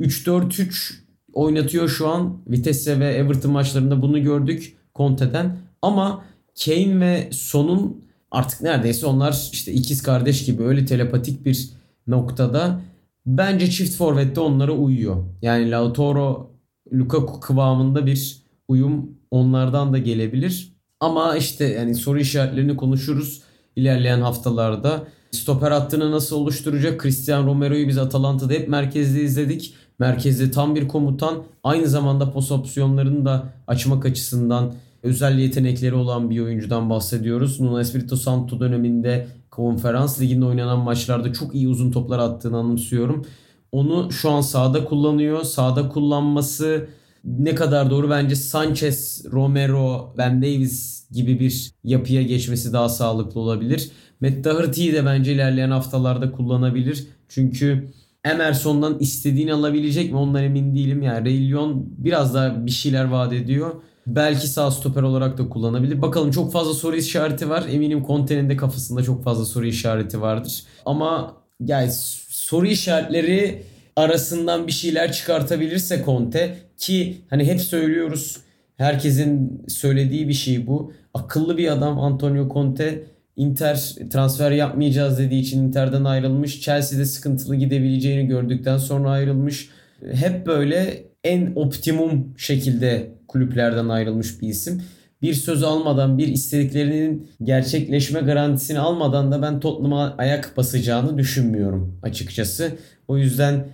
3-4-3 0.00 0.94
oynatıyor 1.32 1.88
şu 1.88 2.08
an. 2.08 2.38
Vitesse 2.48 3.00
ve 3.00 3.06
Everton 3.14 3.52
maçlarında 3.52 4.02
bunu 4.02 4.22
gördük 4.22 4.76
Conte'den. 4.94 5.56
Ama 5.82 6.24
Kane 6.64 7.00
ve 7.00 7.28
Son'un 7.32 8.04
artık 8.30 8.62
neredeyse 8.62 9.06
onlar 9.06 9.48
işte 9.52 9.72
ikiz 9.72 10.02
kardeş 10.02 10.44
gibi 10.44 10.62
öyle 10.62 10.84
telepatik 10.84 11.46
bir 11.46 11.70
noktada 12.06 12.80
bence 13.26 13.70
çift 13.70 13.96
forvette 13.96 14.40
onlara 14.40 14.72
uyuyor. 14.72 15.24
Yani 15.42 15.70
Lautaro 15.70 16.50
Lukaku 16.92 17.40
kıvamında 17.40 18.06
bir 18.06 18.39
uyum 18.70 19.10
onlardan 19.30 19.92
da 19.92 19.98
gelebilir. 19.98 20.72
Ama 21.00 21.36
işte 21.36 21.64
yani 21.64 21.94
soru 21.94 22.20
işaretlerini 22.20 22.76
konuşuruz 22.76 23.42
ilerleyen 23.76 24.20
haftalarda. 24.20 25.02
Stoper 25.30 25.70
hattını 25.70 26.10
nasıl 26.10 26.36
oluşturacak? 26.36 27.02
Cristiano 27.02 27.46
Romero'yu 27.46 27.88
biz 27.88 27.98
Atalanta'da 27.98 28.52
hep 28.52 28.68
merkezde 28.68 29.22
izledik. 29.22 29.74
Merkezde 29.98 30.50
tam 30.50 30.74
bir 30.74 30.88
komutan. 30.88 31.42
Aynı 31.64 31.86
zamanda 31.86 32.32
pos 32.32 32.50
opsiyonlarını 32.52 33.24
da 33.24 33.44
açmak 33.66 34.06
açısından 34.06 34.74
özel 35.02 35.38
yetenekleri 35.38 35.94
olan 35.94 36.30
bir 36.30 36.40
oyuncudan 36.40 36.90
bahsediyoruz. 36.90 37.60
Nuno 37.60 37.80
Espirito 37.80 38.16
Santo 38.16 38.60
döneminde 38.60 39.26
konferans 39.50 40.20
liginde 40.20 40.44
oynanan 40.44 40.78
maçlarda 40.78 41.32
çok 41.32 41.54
iyi 41.54 41.68
uzun 41.68 41.90
toplar 41.90 42.18
attığını 42.18 42.56
anımsıyorum. 42.58 43.26
Onu 43.72 44.12
şu 44.12 44.30
an 44.30 44.40
sahada 44.40 44.84
kullanıyor. 44.84 45.42
Sahada 45.42 45.88
kullanması 45.88 46.88
ne 47.24 47.54
kadar 47.54 47.90
doğru 47.90 48.10
bence 48.10 48.34
Sanchez, 48.34 49.24
Romero, 49.32 50.14
Ben 50.18 50.42
Davis 50.42 51.06
gibi 51.10 51.40
bir 51.40 51.72
yapıya 51.84 52.22
geçmesi 52.22 52.72
daha 52.72 52.88
sağlıklı 52.88 53.40
olabilir. 53.40 53.90
Matt 54.20 54.44
Doherty'yi 54.44 54.92
de 54.92 55.06
bence 55.06 55.32
ilerleyen 55.32 55.70
haftalarda 55.70 56.32
kullanabilir. 56.32 57.06
Çünkü 57.28 57.90
Emerson'dan 58.24 58.98
istediğini 58.98 59.52
alabilecek 59.52 60.12
mi 60.12 60.18
ondan 60.18 60.44
emin 60.44 60.74
değilim. 60.74 61.02
Yani 61.02 61.28
Reylon 61.28 61.86
biraz 61.98 62.34
daha 62.34 62.66
bir 62.66 62.70
şeyler 62.70 63.04
vaat 63.04 63.32
ediyor. 63.32 63.74
Belki 64.06 64.46
sağ 64.46 64.70
stoper 64.70 65.02
olarak 65.02 65.38
da 65.38 65.48
kullanabilir. 65.48 66.02
Bakalım 66.02 66.30
çok 66.30 66.52
fazla 66.52 66.74
soru 66.74 66.96
işareti 66.96 67.50
var. 67.50 67.64
Eminim 67.70 68.04
Conte'nin 68.06 68.50
de 68.50 68.56
kafasında 68.56 69.02
çok 69.02 69.24
fazla 69.24 69.44
soru 69.44 69.66
işareti 69.66 70.20
vardır. 70.20 70.62
Ama 70.86 71.36
yani 71.60 71.90
soru 72.28 72.66
işaretleri 72.66 73.62
arasından 73.96 74.66
bir 74.66 74.72
şeyler 74.72 75.12
çıkartabilirse 75.12 76.02
Conte 76.04 76.56
ki 76.76 77.16
hani 77.30 77.44
hep 77.44 77.60
söylüyoruz 77.60 78.36
herkesin 78.76 79.62
söylediği 79.68 80.28
bir 80.28 80.34
şey 80.34 80.66
bu. 80.66 80.92
Akıllı 81.14 81.58
bir 81.58 81.72
adam 81.72 82.00
Antonio 82.00 82.48
Conte 82.52 83.04
Inter 83.36 83.94
transfer 84.12 84.50
yapmayacağız 84.50 85.18
dediği 85.18 85.40
için 85.40 85.64
Inter'den 85.64 86.04
ayrılmış. 86.04 86.60
Chelsea'de 86.60 87.04
sıkıntılı 87.04 87.56
gidebileceğini 87.56 88.26
gördükten 88.26 88.78
sonra 88.78 89.10
ayrılmış. 89.10 89.68
Hep 90.12 90.46
böyle 90.46 91.04
en 91.24 91.52
optimum 91.54 92.34
şekilde 92.36 93.10
kulüplerden 93.28 93.88
ayrılmış 93.88 94.42
bir 94.42 94.48
isim. 94.48 94.82
Bir 95.22 95.34
söz 95.34 95.62
almadan, 95.62 96.18
bir 96.18 96.28
istediklerinin 96.28 97.28
gerçekleşme 97.42 98.20
garantisini 98.20 98.78
almadan 98.78 99.32
da 99.32 99.42
ben 99.42 99.60
Tottenham'a 99.60 100.14
ayak 100.18 100.56
basacağını 100.56 101.18
düşünmüyorum 101.18 102.00
açıkçası. 102.02 102.72
O 103.08 103.18
yüzden 103.18 103.64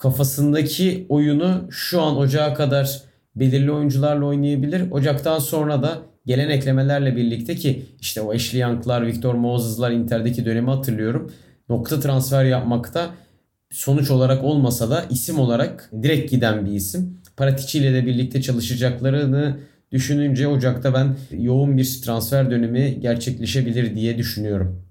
kafasındaki 0.00 1.06
oyunu 1.08 1.68
şu 1.70 2.02
an 2.02 2.16
Ocağa 2.16 2.54
kadar 2.54 3.00
belirli 3.36 3.72
oyuncularla 3.72 4.24
oynayabilir. 4.24 4.90
Ocaktan 4.90 5.38
sonra 5.38 5.82
da 5.82 5.98
gelen 6.26 6.48
eklemelerle 6.48 7.16
birlikte 7.16 7.54
ki 7.54 7.82
işte 8.00 8.20
o 8.20 8.32
Ashley 8.32 8.60
Young'lar, 8.60 9.06
Victor 9.06 9.34
Moses'lar 9.34 9.90
Inter'deki 9.90 10.44
dönemi 10.44 10.70
hatırlıyorum. 10.70 11.32
Nokta 11.68 12.00
transfer 12.00 12.44
yapmakta 12.44 13.10
sonuç 13.70 14.10
olarak 14.10 14.44
olmasa 14.44 14.90
da 14.90 15.04
isim 15.10 15.38
olarak 15.38 15.90
direkt 16.02 16.30
giden 16.30 16.66
bir 16.66 16.72
isim. 16.72 17.18
Paratici 17.36 17.82
ile 17.82 17.94
de 17.94 18.06
birlikte 18.06 18.42
çalışacaklarını 18.42 19.56
düşününce 19.92 20.48
Ocak'ta 20.48 20.94
ben 20.94 21.16
yoğun 21.38 21.76
bir 21.76 22.00
transfer 22.04 22.50
dönemi 22.50 23.00
gerçekleşebilir 23.00 23.96
diye 23.96 24.18
düşünüyorum. 24.18 24.89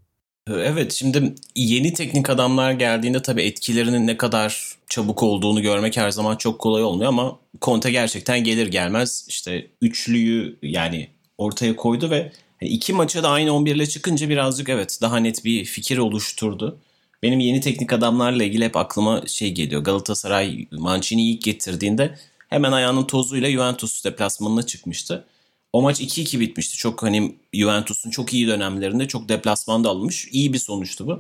Evet 0.58 0.94
şimdi 0.94 1.36
yeni 1.56 1.94
teknik 1.94 2.30
adamlar 2.30 2.72
geldiğinde 2.72 3.22
tabii 3.22 3.42
etkilerinin 3.42 4.08
ne 4.08 4.18
kadar 4.18 4.76
çabuk 4.90 5.24
olduğunu 5.24 5.62
görmek 5.62 5.98
her 5.98 6.12
zaman 6.12 6.36
çok 6.36 6.60
kolay 6.60 6.84
olmuyor 6.84 7.10
ama 7.10 7.40
Conte 7.62 7.92
gerçekten 7.92 8.44
gelir 8.44 8.68
gelmez 8.68 9.26
işte 9.28 9.68
üçlüyü 9.82 10.58
yani 10.62 11.08
ortaya 11.38 11.76
koydu 11.76 12.10
ve 12.10 12.32
iki 12.62 12.94
maça 12.94 13.24
da 13.24 13.30
aynı 13.30 13.54
11 13.54 13.76
ile 13.76 13.86
çıkınca 13.86 14.30
birazcık 14.30 14.70
evet 14.70 15.00
daha 15.02 15.18
net 15.18 15.46
bir 15.46 15.66
fikir 15.66 15.98
oluşturdu. 15.98 16.80
Benim 17.24 17.40
yeni 17.40 17.62
teknik 17.62 17.94
adamlarla 17.94 18.44
ilgili 18.44 18.66
hep 18.66 18.78
aklıma 18.78 19.24
şey 19.28 19.54
geliyor. 19.54 19.84
Galatasaray 19.84 20.68
Mancini'yi 20.72 21.36
ilk 21.36 21.44
getirdiğinde 21.44 22.16
hemen 22.50 22.72
ayağının 22.72 23.04
tozuyla 23.04 23.52
Juventus 23.52 24.06
deplasmanına 24.06 24.64
çıkmıştı. 24.64 25.26
O 25.74 25.82
maç 25.82 26.02
2-2 26.02 26.40
bitmişti. 26.40 26.78
Çok 26.78 27.04
hani 27.04 27.36
Juventus'un 27.54 28.10
çok 28.10 28.34
iyi 28.34 28.48
dönemlerinde 28.48 29.08
çok 29.08 29.30
deplasmanda 29.30 29.90
alınmış. 29.90 30.28
İyi 30.32 30.54
bir 30.54 30.58
sonuçtu 30.58 31.08
bu. 31.08 31.20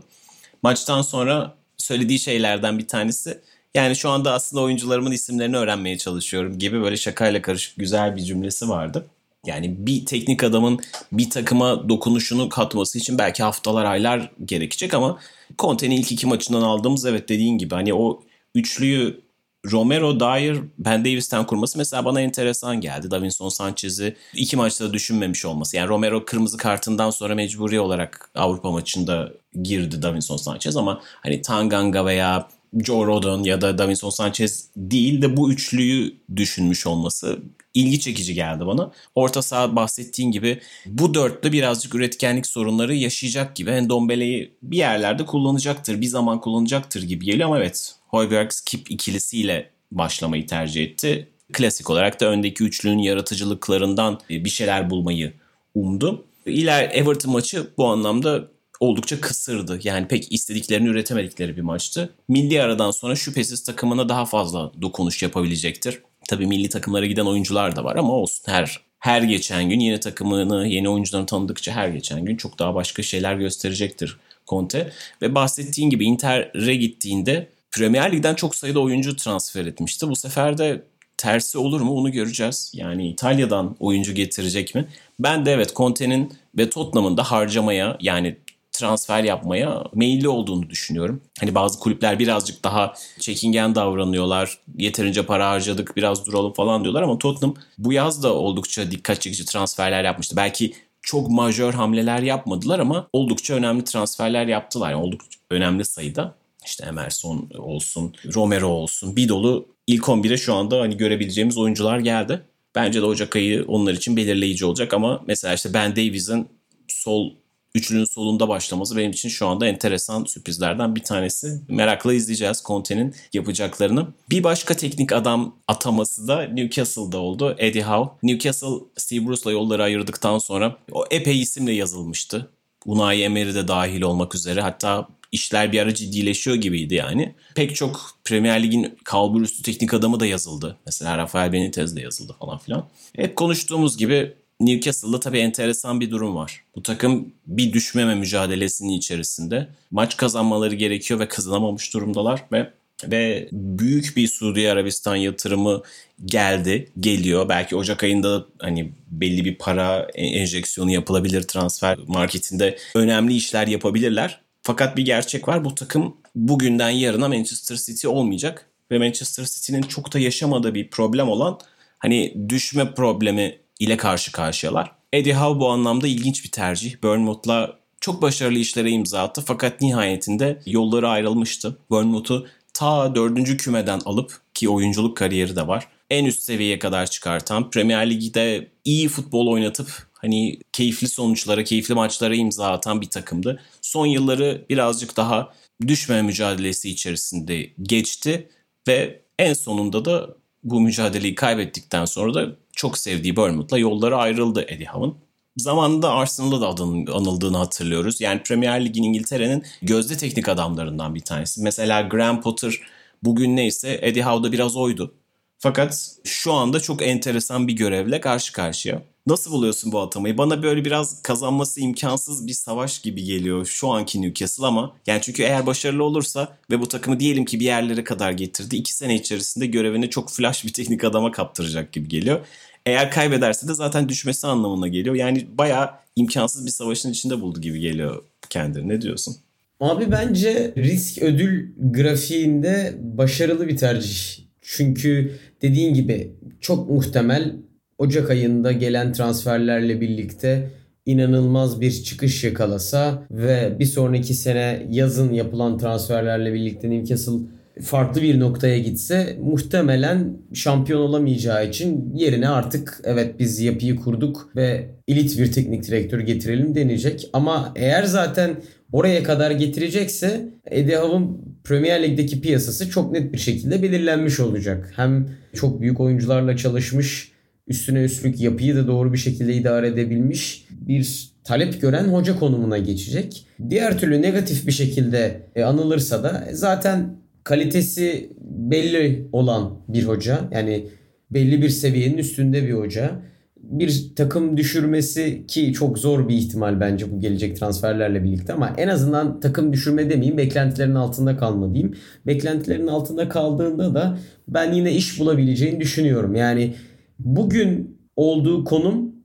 Maçtan 0.63 1.01
sonra 1.01 1.55
söylediği 1.77 2.19
şeylerden 2.19 2.79
bir 2.79 2.87
tanesi 2.87 3.41
yani 3.75 3.95
şu 3.95 4.09
anda 4.09 4.33
aslında 4.33 4.63
oyuncularımın 4.63 5.11
isimlerini 5.11 5.57
öğrenmeye 5.57 5.97
çalışıyorum 5.97 6.59
gibi 6.59 6.81
böyle 6.81 6.97
şakayla 6.97 7.41
karışık 7.41 7.77
güzel 7.77 8.15
bir 8.15 8.21
cümlesi 8.21 8.69
vardı. 8.69 9.07
Yani 9.45 9.75
bir 9.77 10.05
teknik 10.05 10.43
adamın 10.43 10.79
bir 11.11 11.29
takıma 11.29 11.89
dokunuşunu 11.89 12.49
katması 12.49 12.97
için 12.97 13.17
belki 13.17 13.43
haftalar, 13.43 13.85
aylar 13.85 14.31
gerekecek 14.45 14.93
ama 14.93 15.19
Conte'nin 15.59 15.97
ilk 15.97 16.11
iki 16.11 16.27
maçından 16.27 16.61
aldığımız 16.61 17.05
evet 17.05 17.29
dediğin 17.29 17.57
gibi 17.57 17.75
hani 17.75 17.93
o 17.93 18.23
üçlüyü 18.55 19.21
Romero, 19.65 20.19
Dyer, 20.19 20.57
Ben 20.77 21.05
Davis'ten 21.05 21.45
kurması 21.45 21.77
mesela 21.77 22.05
bana 22.05 22.21
enteresan 22.21 22.81
geldi. 22.81 23.11
Davinson 23.11 23.49
Sanchez'i 23.49 24.15
iki 24.33 24.57
maçta 24.57 24.93
düşünmemiş 24.93 25.45
olması. 25.45 25.77
Yani 25.77 25.87
Romero 25.87 26.25
kırmızı 26.25 26.57
kartından 26.57 27.09
sonra 27.09 27.35
mecburi 27.35 27.79
olarak 27.79 28.29
Avrupa 28.35 28.71
maçında 28.71 29.31
girdi 29.63 30.01
Davinson 30.01 30.37
Sanchez 30.37 30.77
ama 30.77 31.01
hani 31.03 31.41
Tanganga 31.41 32.05
veya 32.05 32.47
Joe 32.83 33.05
Rodon 33.07 33.43
ya 33.43 33.61
da 33.61 33.77
Davinson 33.77 34.09
Sanchez 34.09 34.69
değil 34.75 35.21
de 35.21 35.37
bu 35.37 35.51
üçlüyü 35.51 36.15
düşünmüş 36.35 36.87
olması 36.87 37.39
ilgi 37.73 37.99
çekici 37.99 38.33
geldi 38.33 38.65
bana. 38.65 38.91
Orta 39.15 39.41
saha 39.41 39.75
bahsettiğin 39.75 40.31
gibi 40.31 40.59
bu 40.85 41.13
dörtlü 41.13 41.51
birazcık 41.51 41.95
üretkenlik 41.95 42.47
sorunları 42.47 42.95
yaşayacak 42.95 43.55
gibi. 43.55 43.69
Endombele'yi 43.69 44.53
bir 44.63 44.77
yerlerde 44.77 45.25
kullanacaktır, 45.25 46.01
bir 46.01 46.07
zaman 46.07 46.41
kullanacaktır 46.41 47.03
gibi 47.03 47.25
geliyor 47.25 47.47
ama 47.47 47.57
evet 47.57 47.98
Hoiberg 48.09 48.51
Skip 48.51 48.91
ikilisiyle 48.91 49.69
başlamayı 49.91 50.47
tercih 50.47 50.83
etti. 50.83 51.27
Klasik 51.53 51.89
olarak 51.89 52.19
da 52.19 52.25
öndeki 52.25 52.63
üçlünün 52.63 52.97
yaratıcılıklarından 52.97 54.19
bir 54.29 54.49
şeyler 54.49 54.89
bulmayı 54.89 55.33
umdu. 55.75 56.25
İler 56.45 56.89
Everton 56.93 57.31
maçı 57.31 57.67
bu 57.77 57.85
anlamda 57.87 58.47
oldukça 58.79 59.21
kısırdı. 59.21 59.79
Yani 59.83 60.07
pek 60.07 60.31
istediklerini 60.31 60.87
üretemedikleri 60.87 61.57
bir 61.57 61.61
maçtı. 61.61 62.13
Milli 62.27 62.61
aradan 62.61 62.91
sonra 62.91 63.15
şüphesiz 63.15 63.63
takımına 63.63 64.09
daha 64.09 64.25
fazla 64.25 64.71
dokunuş 64.81 65.23
yapabilecektir. 65.23 66.01
Tabii 66.29 66.47
milli 66.47 66.69
takımlara 66.69 67.05
giden 67.05 67.25
oyuncular 67.25 67.75
da 67.75 67.83
var 67.83 67.95
ama 67.95 68.13
olsun 68.13 68.43
her 68.45 68.79
her 68.99 69.21
geçen 69.21 69.69
gün 69.69 69.79
yeni 69.79 69.99
takımını, 69.99 70.67
yeni 70.67 70.89
oyuncularını 70.89 71.25
tanıdıkça 71.25 71.71
her 71.71 71.89
geçen 71.89 72.25
gün 72.25 72.37
çok 72.37 72.59
daha 72.59 72.75
başka 72.75 73.03
şeyler 73.03 73.35
gösterecektir 73.35 74.17
Conte. 74.47 74.91
Ve 75.21 75.35
bahsettiğin 75.35 75.89
gibi 75.89 76.05
Inter'e 76.05 76.75
gittiğinde 76.75 77.49
Premier 77.71 78.11
Lig'den 78.11 78.35
çok 78.35 78.55
sayıda 78.55 78.79
oyuncu 78.79 79.15
transfer 79.15 79.65
etmişti. 79.65 80.09
Bu 80.09 80.15
sefer 80.15 80.57
de 80.57 80.83
tersi 81.17 81.57
olur 81.57 81.81
mu 81.81 81.93
onu 81.93 82.11
göreceğiz. 82.11 82.71
Yani 82.75 83.09
İtalya'dan 83.09 83.75
oyuncu 83.79 84.13
getirecek 84.13 84.75
mi? 84.75 84.87
Ben 85.19 85.45
de 85.45 85.51
evet 85.51 85.75
Conte'nin 85.75 86.33
ve 86.57 86.69
Tottenham'ın 86.69 87.17
da 87.17 87.23
harcamaya 87.23 87.97
yani 88.01 88.37
transfer 88.71 89.23
yapmaya 89.23 89.83
meyilli 89.93 90.29
olduğunu 90.29 90.69
düşünüyorum. 90.69 91.21
Hani 91.39 91.55
bazı 91.55 91.79
kulüpler 91.79 92.19
birazcık 92.19 92.63
daha 92.63 92.93
çekingen 93.19 93.75
davranıyorlar. 93.75 94.57
Yeterince 94.77 95.25
para 95.25 95.49
harcadık 95.49 95.97
biraz 95.97 96.25
duralım 96.25 96.53
falan 96.53 96.83
diyorlar 96.83 97.01
ama 97.01 97.17
Tottenham 97.17 97.55
bu 97.77 97.93
yaz 97.93 98.23
da 98.23 98.33
oldukça 98.33 98.91
dikkat 98.91 99.21
çekici 99.21 99.45
transferler 99.45 100.03
yapmıştı. 100.03 100.35
Belki 100.35 100.73
çok 101.01 101.29
majör 101.29 101.73
hamleler 101.73 102.21
yapmadılar 102.21 102.79
ama 102.79 103.07
oldukça 103.13 103.53
önemli 103.53 103.83
transferler 103.83 104.47
yaptılar. 104.47 104.91
Yani 104.91 105.03
oldukça 105.03 105.39
önemli 105.51 105.85
sayıda. 105.85 106.35
İşte 106.65 106.85
Emerson 106.85 107.49
olsun, 107.57 108.15
Romero 108.33 108.67
olsun 108.67 109.15
bir 109.15 109.29
dolu 109.29 109.65
ilk 109.87 110.03
11'e 110.03 110.37
şu 110.37 110.53
anda 110.53 110.79
hani 110.79 110.97
görebileceğimiz 110.97 111.57
oyuncular 111.57 111.99
geldi. 111.99 112.41
Bence 112.75 113.01
de 113.01 113.05
Ocak 113.05 113.35
ayı 113.35 113.65
onlar 113.67 113.93
için 113.93 114.17
belirleyici 114.17 114.65
olacak 114.65 114.93
ama 114.93 115.23
mesela 115.27 115.53
işte 115.53 115.73
Ben 115.73 115.91
Davies'in 115.91 116.47
sol 116.87 117.31
üçlünün 117.75 118.05
solunda 118.05 118.47
başlaması 118.47 118.97
benim 118.97 119.11
için 119.11 119.29
şu 119.29 119.47
anda 119.47 119.67
enteresan 119.67 120.23
sürprizlerden 120.23 120.95
bir 120.95 121.03
tanesi. 121.03 121.61
Merakla 121.67 122.13
izleyeceğiz 122.13 122.63
Conte'nin 122.65 123.15
yapacaklarını. 123.33 124.07
Bir 124.29 124.43
başka 124.43 124.73
teknik 124.73 125.13
adam 125.13 125.55
ataması 125.67 126.27
da 126.27 126.41
Newcastle'da 126.41 127.17
oldu. 127.17 127.55
Eddie 127.57 127.83
Howe. 127.83 128.11
Newcastle 128.23 128.85
Steve 128.97 129.27
Bruce'la 129.27 129.51
yolları 129.51 129.83
ayırdıktan 129.83 130.37
sonra 130.37 130.77
o 130.91 131.05
epey 131.11 131.41
isimle 131.41 131.71
yazılmıştı. 131.71 132.49
Unai 132.85 133.21
Emery 133.21 133.53
de 133.53 133.67
dahil 133.67 134.01
olmak 134.01 134.35
üzere. 134.35 134.61
Hatta 134.61 135.07
işler 135.31 135.71
bir 135.71 135.79
ara 135.79 135.93
ciddileşiyor 135.93 136.57
gibiydi 136.57 136.95
yani. 136.95 137.35
Pek 137.55 137.75
çok 137.75 138.19
Premier 138.23 138.63
Lig'in 138.63 138.97
kalbur 139.03 139.41
üstü 139.41 139.63
teknik 139.63 139.93
adamı 139.93 140.19
da 140.19 140.25
yazıldı. 140.25 140.77
Mesela 140.85 141.17
Rafael 141.17 141.53
Benitez 141.53 141.95
de 141.95 142.01
yazıldı 142.01 142.35
falan 142.39 142.57
filan. 142.57 142.87
Hep 143.15 143.35
konuştuğumuz 143.35 143.97
gibi 143.97 144.33
Newcastle'da 144.59 145.19
tabii 145.19 145.39
enteresan 145.39 146.01
bir 146.01 146.11
durum 146.11 146.35
var. 146.35 146.63
Bu 146.75 146.83
takım 146.83 147.33
bir 147.47 147.73
düşmeme 147.73 148.15
mücadelesinin 148.15 148.93
içerisinde. 148.93 149.69
Maç 149.91 150.17
kazanmaları 150.17 150.75
gerekiyor 150.75 151.19
ve 151.19 151.27
kazanamamış 151.27 151.93
durumdalar 151.93 152.45
ve 152.51 152.73
ve 153.03 153.49
büyük 153.51 154.17
bir 154.17 154.27
Suudi 154.27 154.71
Arabistan 154.71 155.15
yatırımı 155.15 155.81
geldi, 156.25 156.91
geliyor. 156.99 157.49
Belki 157.49 157.75
Ocak 157.75 158.03
ayında 158.03 158.45
hani 158.59 158.91
belli 159.11 159.45
bir 159.45 159.55
para 159.55 160.07
enjeksiyonu 160.15 160.91
yapılabilir 160.91 161.41
transfer 161.41 161.97
marketinde. 162.07 162.77
Önemli 162.95 163.35
işler 163.35 163.67
yapabilirler. 163.67 164.41
Fakat 164.69 164.97
bir 164.97 165.05
gerçek 165.05 165.47
var. 165.47 165.65
Bu 165.65 165.75
takım 165.75 166.17
bugünden 166.35 166.89
yarına 166.89 167.27
Manchester 167.27 167.75
City 167.75 168.07
olmayacak 168.07 168.69
ve 168.91 168.97
Manchester 168.99 169.45
City'nin 169.45 169.81
çok 169.81 170.13
da 170.13 170.19
yaşamadığı 170.19 170.75
bir 170.75 170.89
problem 170.89 171.29
olan 171.29 171.59
hani 171.99 172.49
düşme 172.49 172.93
problemi 172.93 173.57
ile 173.79 173.97
karşı 173.97 174.31
karşıyalar. 174.31 174.91
Eddie 175.13 175.33
Howe 175.33 175.59
bu 175.59 175.69
anlamda 175.69 176.07
ilginç 176.07 176.43
bir 176.43 176.51
tercih. 176.51 177.03
Bournemouth'la 177.03 177.79
çok 178.01 178.21
başarılı 178.21 178.59
işlere 178.59 178.89
imza 178.89 179.23
attı 179.23 179.43
fakat 179.45 179.81
nihayetinde 179.81 180.61
yolları 180.65 181.09
ayrılmıştı. 181.09 181.77
Bournemouth'u 181.89 182.47
ta 182.73 183.15
dördüncü 183.15 183.57
kümeden 183.57 183.99
alıp 184.05 184.41
ki 184.53 184.69
oyunculuk 184.69 185.17
kariyeri 185.17 185.55
de 185.55 185.67
var. 185.67 185.87
En 186.09 186.25
üst 186.25 186.43
seviyeye 186.43 186.79
kadar 186.79 187.05
çıkartan, 187.05 187.69
Premier 187.69 188.09
Lig'de 188.09 188.71
iyi 188.85 189.07
futbol 189.07 189.47
oynatıp 189.47 190.08
hani 190.21 190.59
keyifli 190.71 191.07
sonuçlara, 191.07 191.63
keyifli 191.63 191.93
maçlara 191.93 192.35
imza 192.35 192.71
atan 192.71 193.01
bir 193.01 193.09
takımdı. 193.09 193.61
Son 193.81 194.05
yılları 194.05 194.65
birazcık 194.69 195.17
daha 195.17 195.53
düşme 195.87 196.21
mücadelesi 196.21 196.89
içerisinde 196.89 197.69
geçti 197.81 198.49
ve 198.87 199.21
en 199.39 199.53
sonunda 199.53 200.05
da 200.05 200.29
bu 200.63 200.81
mücadeleyi 200.81 201.35
kaybettikten 201.35 202.05
sonra 202.05 202.33
da 202.33 202.55
çok 202.73 202.97
sevdiği 202.97 203.35
Bournemouth'la 203.35 203.77
yolları 203.77 204.17
ayrıldı 204.17 204.65
Eddie 204.67 204.87
Howe'ın. 204.87 205.15
Zamanında 205.57 206.11
Arsenal'da 206.11 206.61
da 206.61 206.67
adının 206.67 207.07
anıldığını 207.07 207.57
hatırlıyoruz. 207.57 208.21
Yani 208.21 208.43
Premier 208.43 208.85
Lig'in 208.85 209.03
İngiltere'nin 209.03 209.63
gözde 209.81 210.17
teknik 210.17 210.49
adamlarından 210.49 211.15
bir 211.15 211.19
tanesi. 211.19 211.61
Mesela 211.61 212.01
Graham 212.01 212.41
Potter 212.41 212.79
bugün 213.23 213.55
neyse 213.55 213.99
Eddie 214.01 214.23
Howe 214.23 214.47
da 214.47 214.51
biraz 214.51 214.75
oydu. 214.75 215.13
Fakat 215.59 216.15
şu 216.23 216.53
anda 216.53 216.79
çok 216.79 217.01
enteresan 217.01 217.67
bir 217.67 217.73
görevle 217.73 218.21
karşı 218.21 218.53
karşıya. 218.53 219.01
Nasıl 219.27 219.51
buluyorsun 219.51 219.91
bu 219.91 219.99
atamayı? 219.99 220.37
Bana 220.37 220.63
böyle 220.63 220.85
biraz 220.85 221.21
kazanması 221.21 221.81
imkansız 221.81 222.47
bir 222.47 222.53
savaş 222.53 222.99
gibi 222.99 223.23
geliyor 223.23 223.65
şu 223.65 223.89
anki 223.89 224.21
Newcastle 224.21 224.65
ama 224.65 224.95
yani 225.07 225.21
çünkü 225.21 225.43
eğer 225.43 225.65
başarılı 225.65 226.03
olursa 226.03 226.57
ve 226.71 226.81
bu 226.81 226.87
takımı 226.87 227.19
diyelim 227.19 227.45
ki 227.45 227.59
bir 227.59 227.65
yerlere 227.65 228.03
kadar 228.03 228.31
getirdi. 228.31 228.75
iki 228.75 228.93
sene 228.93 229.15
içerisinde 229.15 229.65
görevini 229.65 230.09
çok 230.09 230.29
flash 230.29 230.65
bir 230.65 230.73
teknik 230.73 231.03
adama 231.03 231.31
kaptıracak 231.31 231.91
gibi 231.91 232.07
geliyor. 232.07 232.39
Eğer 232.85 233.11
kaybederse 233.11 233.67
de 233.67 233.73
zaten 233.73 234.09
düşmesi 234.09 234.47
anlamına 234.47 234.87
geliyor. 234.87 235.15
Yani 235.15 235.47
bayağı 235.57 235.91
imkansız 236.15 236.65
bir 236.65 236.71
savaşın 236.71 237.11
içinde 237.11 237.41
buldu 237.41 237.61
gibi 237.61 237.79
geliyor 237.79 238.23
kendini. 238.49 238.87
Ne 238.87 239.01
diyorsun? 239.01 239.37
Abi 239.79 240.11
bence 240.11 240.73
risk 240.77 241.21
ödül 241.21 241.71
grafiğinde 241.77 242.97
başarılı 243.01 243.67
bir 243.67 243.77
tercih. 243.77 244.49
Çünkü 244.61 245.39
dediğin 245.61 245.93
gibi 245.93 246.35
çok 246.61 246.89
muhtemel 246.89 247.55
Ocak 247.97 248.29
ayında 248.29 248.71
gelen 248.71 249.13
transferlerle 249.13 250.01
birlikte 250.01 250.69
inanılmaz 251.05 251.81
bir 251.81 251.91
çıkış 251.91 252.43
yakalasa 252.43 253.23
ve 253.31 253.75
bir 253.79 253.85
sonraki 253.85 254.33
sene 254.33 254.87
yazın 254.89 255.33
yapılan 255.33 255.77
transferlerle 255.77 256.53
birlikte 256.53 256.89
Newcastle 256.89 257.33
farklı 257.81 258.21
bir 258.21 258.39
noktaya 258.39 258.79
gitse 258.79 259.37
muhtemelen 259.41 260.37
şampiyon 260.53 261.01
olamayacağı 261.01 261.67
için 261.67 262.13
yerine 262.15 262.49
artık 262.49 263.01
evet 263.03 263.39
biz 263.39 263.59
yapıyı 263.59 263.95
kurduk 263.95 264.49
ve 264.55 264.89
elit 265.07 265.39
bir 265.39 265.51
teknik 265.51 265.87
direktör 265.87 266.19
getirelim 266.19 266.75
deneyecek. 266.75 267.29
Ama 267.33 267.73
eğer 267.75 268.03
zaten 268.03 268.55
oraya 268.91 269.23
kadar 269.23 269.51
getirecekse 269.51 270.49
Eddie 270.65 270.97
Howe'ın 270.97 271.37
Premier 271.63 272.03
Lig'deki 272.03 272.41
piyasası 272.41 272.89
çok 272.89 273.11
net 273.11 273.33
bir 273.33 273.37
şekilde 273.37 273.83
belirlenmiş 273.83 274.39
olacak. 274.39 274.93
Hem 274.95 275.29
çok 275.53 275.81
büyük 275.81 275.99
oyuncularla 275.99 276.57
çalışmış, 276.57 277.31
üstüne 277.67 278.03
üstlük 278.03 278.39
yapıyı 278.39 278.75
da 278.75 278.87
doğru 278.87 279.13
bir 279.13 279.17
şekilde 279.17 279.53
idare 279.53 279.87
edebilmiş 279.87 280.65
bir 280.71 281.29
talep 281.43 281.81
gören 281.81 282.03
hoca 282.03 282.39
konumuna 282.39 282.77
geçecek. 282.77 283.45
Diğer 283.69 283.99
türlü 283.99 284.21
negatif 284.21 284.67
bir 284.67 284.71
şekilde 284.71 285.41
e, 285.55 285.63
anılırsa 285.63 286.23
da 286.23 286.47
zaten 286.51 287.15
kalitesi 287.43 288.29
belli 288.41 289.27
olan 289.31 289.79
bir 289.87 290.03
hoca 290.03 290.49
yani 290.51 290.87
belli 291.31 291.61
bir 291.61 291.69
seviyenin 291.69 292.17
üstünde 292.17 292.67
bir 292.67 292.73
hoca 292.73 293.21
bir 293.69 294.11
takım 294.15 294.57
düşürmesi 294.57 295.47
ki 295.47 295.73
çok 295.73 295.97
zor 295.97 296.27
bir 296.27 296.35
ihtimal 296.35 296.79
bence 296.79 297.11
bu 297.11 297.19
gelecek 297.19 297.59
transferlerle 297.59 298.23
birlikte 298.23 298.53
ama 298.53 298.73
en 298.77 298.87
azından 298.87 299.39
takım 299.39 299.73
düşürme 299.73 300.09
demeyeyim 300.09 300.37
beklentilerin 300.37 300.95
altında 300.95 301.37
kalma 301.37 301.73
diyeyim. 301.73 301.95
Beklentilerin 302.27 302.87
altında 302.87 303.29
kaldığında 303.29 303.93
da 303.93 304.17
ben 304.47 304.73
yine 304.73 304.95
iş 304.95 305.19
bulabileceğini 305.19 305.79
düşünüyorum. 305.79 306.35
Yani 306.35 306.73
bugün 307.19 307.99
olduğu 308.15 308.63
konum 308.63 309.15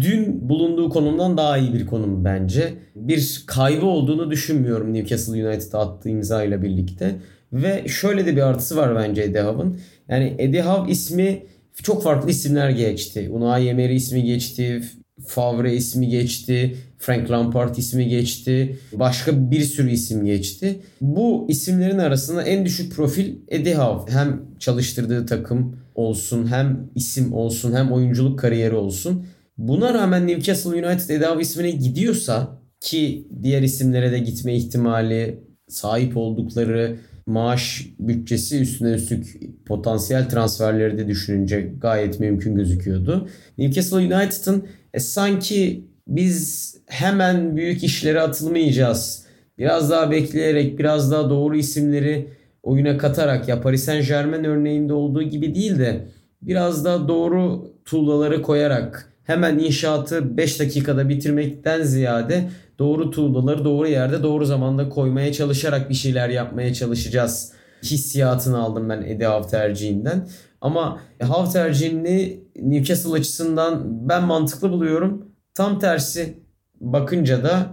dün 0.00 0.48
bulunduğu 0.48 0.88
konumdan 0.88 1.36
daha 1.36 1.58
iyi 1.58 1.74
bir 1.74 1.86
konum 1.86 2.24
bence. 2.24 2.74
Bir 2.96 3.44
kaybı 3.46 3.86
olduğunu 3.86 4.30
düşünmüyorum 4.30 4.94
Newcastle 4.94 5.48
United'a 5.48 5.78
attığı 5.80 6.08
imza 6.08 6.44
ile 6.44 6.62
birlikte. 6.62 7.14
Ve 7.52 7.88
şöyle 7.88 8.26
de 8.26 8.36
bir 8.36 8.42
artısı 8.42 8.76
var 8.76 8.96
bence 8.96 9.22
Eddie 9.22 9.42
Howe'ın. 9.42 9.78
Yani 10.08 10.34
Eddie 10.38 10.62
Howe 10.62 10.92
ismi 10.92 11.42
çok 11.82 12.02
farklı 12.02 12.30
isimler 12.30 12.70
geçti. 12.70 13.28
Unai 13.32 13.68
Emery 13.68 13.96
ismi 13.96 14.24
geçti. 14.24 14.82
Favre 15.26 15.74
ismi 15.74 16.08
geçti. 16.08 16.76
Frank 16.98 17.30
Lampard 17.30 17.76
ismi 17.76 18.08
geçti. 18.08 18.78
Başka 18.92 19.50
bir 19.50 19.60
sürü 19.60 19.90
isim 19.90 20.24
geçti. 20.24 20.80
Bu 21.00 21.46
isimlerin 21.48 21.98
arasında 21.98 22.42
en 22.42 22.64
düşük 22.66 22.92
profil 22.92 23.34
Eddie 23.48 23.74
Howe. 23.74 24.12
Hem 24.12 24.42
çalıştırdığı 24.58 25.26
takım 25.26 25.76
olsun 25.94 26.46
hem 26.46 26.90
isim 26.94 27.32
olsun 27.32 27.72
hem 27.72 27.92
oyunculuk 27.92 28.38
kariyeri 28.38 28.74
olsun. 28.74 29.26
Buna 29.58 29.94
rağmen 29.94 30.26
Newcastle 30.26 30.70
United 30.70 31.08
Eddie 31.08 31.26
Howe 31.26 31.42
ismine 31.42 31.70
gidiyorsa 31.70 32.62
ki 32.80 33.28
diğer 33.42 33.62
isimlere 33.62 34.12
de 34.12 34.18
gitme 34.18 34.56
ihtimali 34.56 35.44
sahip 35.68 36.16
oldukları 36.16 36.96
maaş 37.26 37.88
bütçesi 37.98 38.60
üstüne 38.60 38.90
üstlük 38.90 39.40
potansiyel 39.66 40.28
transferleri 40.28 40.98
de 40.98 41.08
düşününce 41.08 41.72
gayet 41.80 42.20
mümkün 42.20 42.54
gözüküyordu. 42.54 43.28
Newcastle 43.58 43.96
United'ın 43.96 44.66
e, 44.94 45.00
sanki 45.00 45.84
biz 46.08 46.74
hemen 46.86 47.56
büyük 47.56 47.84
işlere 47.84 48.20
atılmayacağız. 48.20 49.26
Biraz 49.58 49.90
daha 49.90 50.10
bekleyerek, 50.10 50.78
biraz 50.78 51.12
daha 51.12 51.30
doğru 51.30 51.56
isimleri 51.56 52.28
oyuna 52.62 52.98
katarak 52.98 53.48
ya 53.48 53.60
Paris 53.60 53.84
Saint 53.84 54.08
Germain 54.08 54.44
örneğinde 54.44 54.92
olduğu 54.92 55.22
gibi 55.22 55.54
değil 55.54 55.78
de 55.78 56.06
biraz 56.42 56.84
daha 56.84 57.08
doğru 57.08 57.70
tuğlaları 57.84 58.42
koyarak 58.42 59.11
hemen 59.24 59.58
inşaatı 59.58 60.36
5 60.36 60.60
dakikada 60.60 61.08
bitirmekten 61.08 61.82
ziyade 61.82 62.48
doğru 62.78 63.10
tuğlaları 63.10 63.64
doğru 63.64 63.88
yerde 63.88 64.22
doğru 64.22 64.44
zamanda 64.44 64.88
koymaya 64.88 65.32
çalışarak 65.32 65.90
bir 65.90 65.94
şeyler 65.94 66.28
yapmaya 66.28 66.74
çalışacağız 66.74 67.52
hissiyatını 67.82 68.58
aldım 68.58 68.88
ben 68.88 69.02
Eddie 69.02 69.26
Howe 69.26 69.48
tercihinden. 69.48 70.28
Ama 70.60 71.00
Howe 71.22 71.52
tercihini 71.52 72.40
Newcastle 72.56 73.12
açısından 73.12 74.08
ben 74.08 74.24
mantıklı 74.24 74.70
buluyorum. 74.70 75.26
Tam 75.54 75.78
tersi 75.78 76.42
bakınca 76.80 77.44
da 77.44 77.66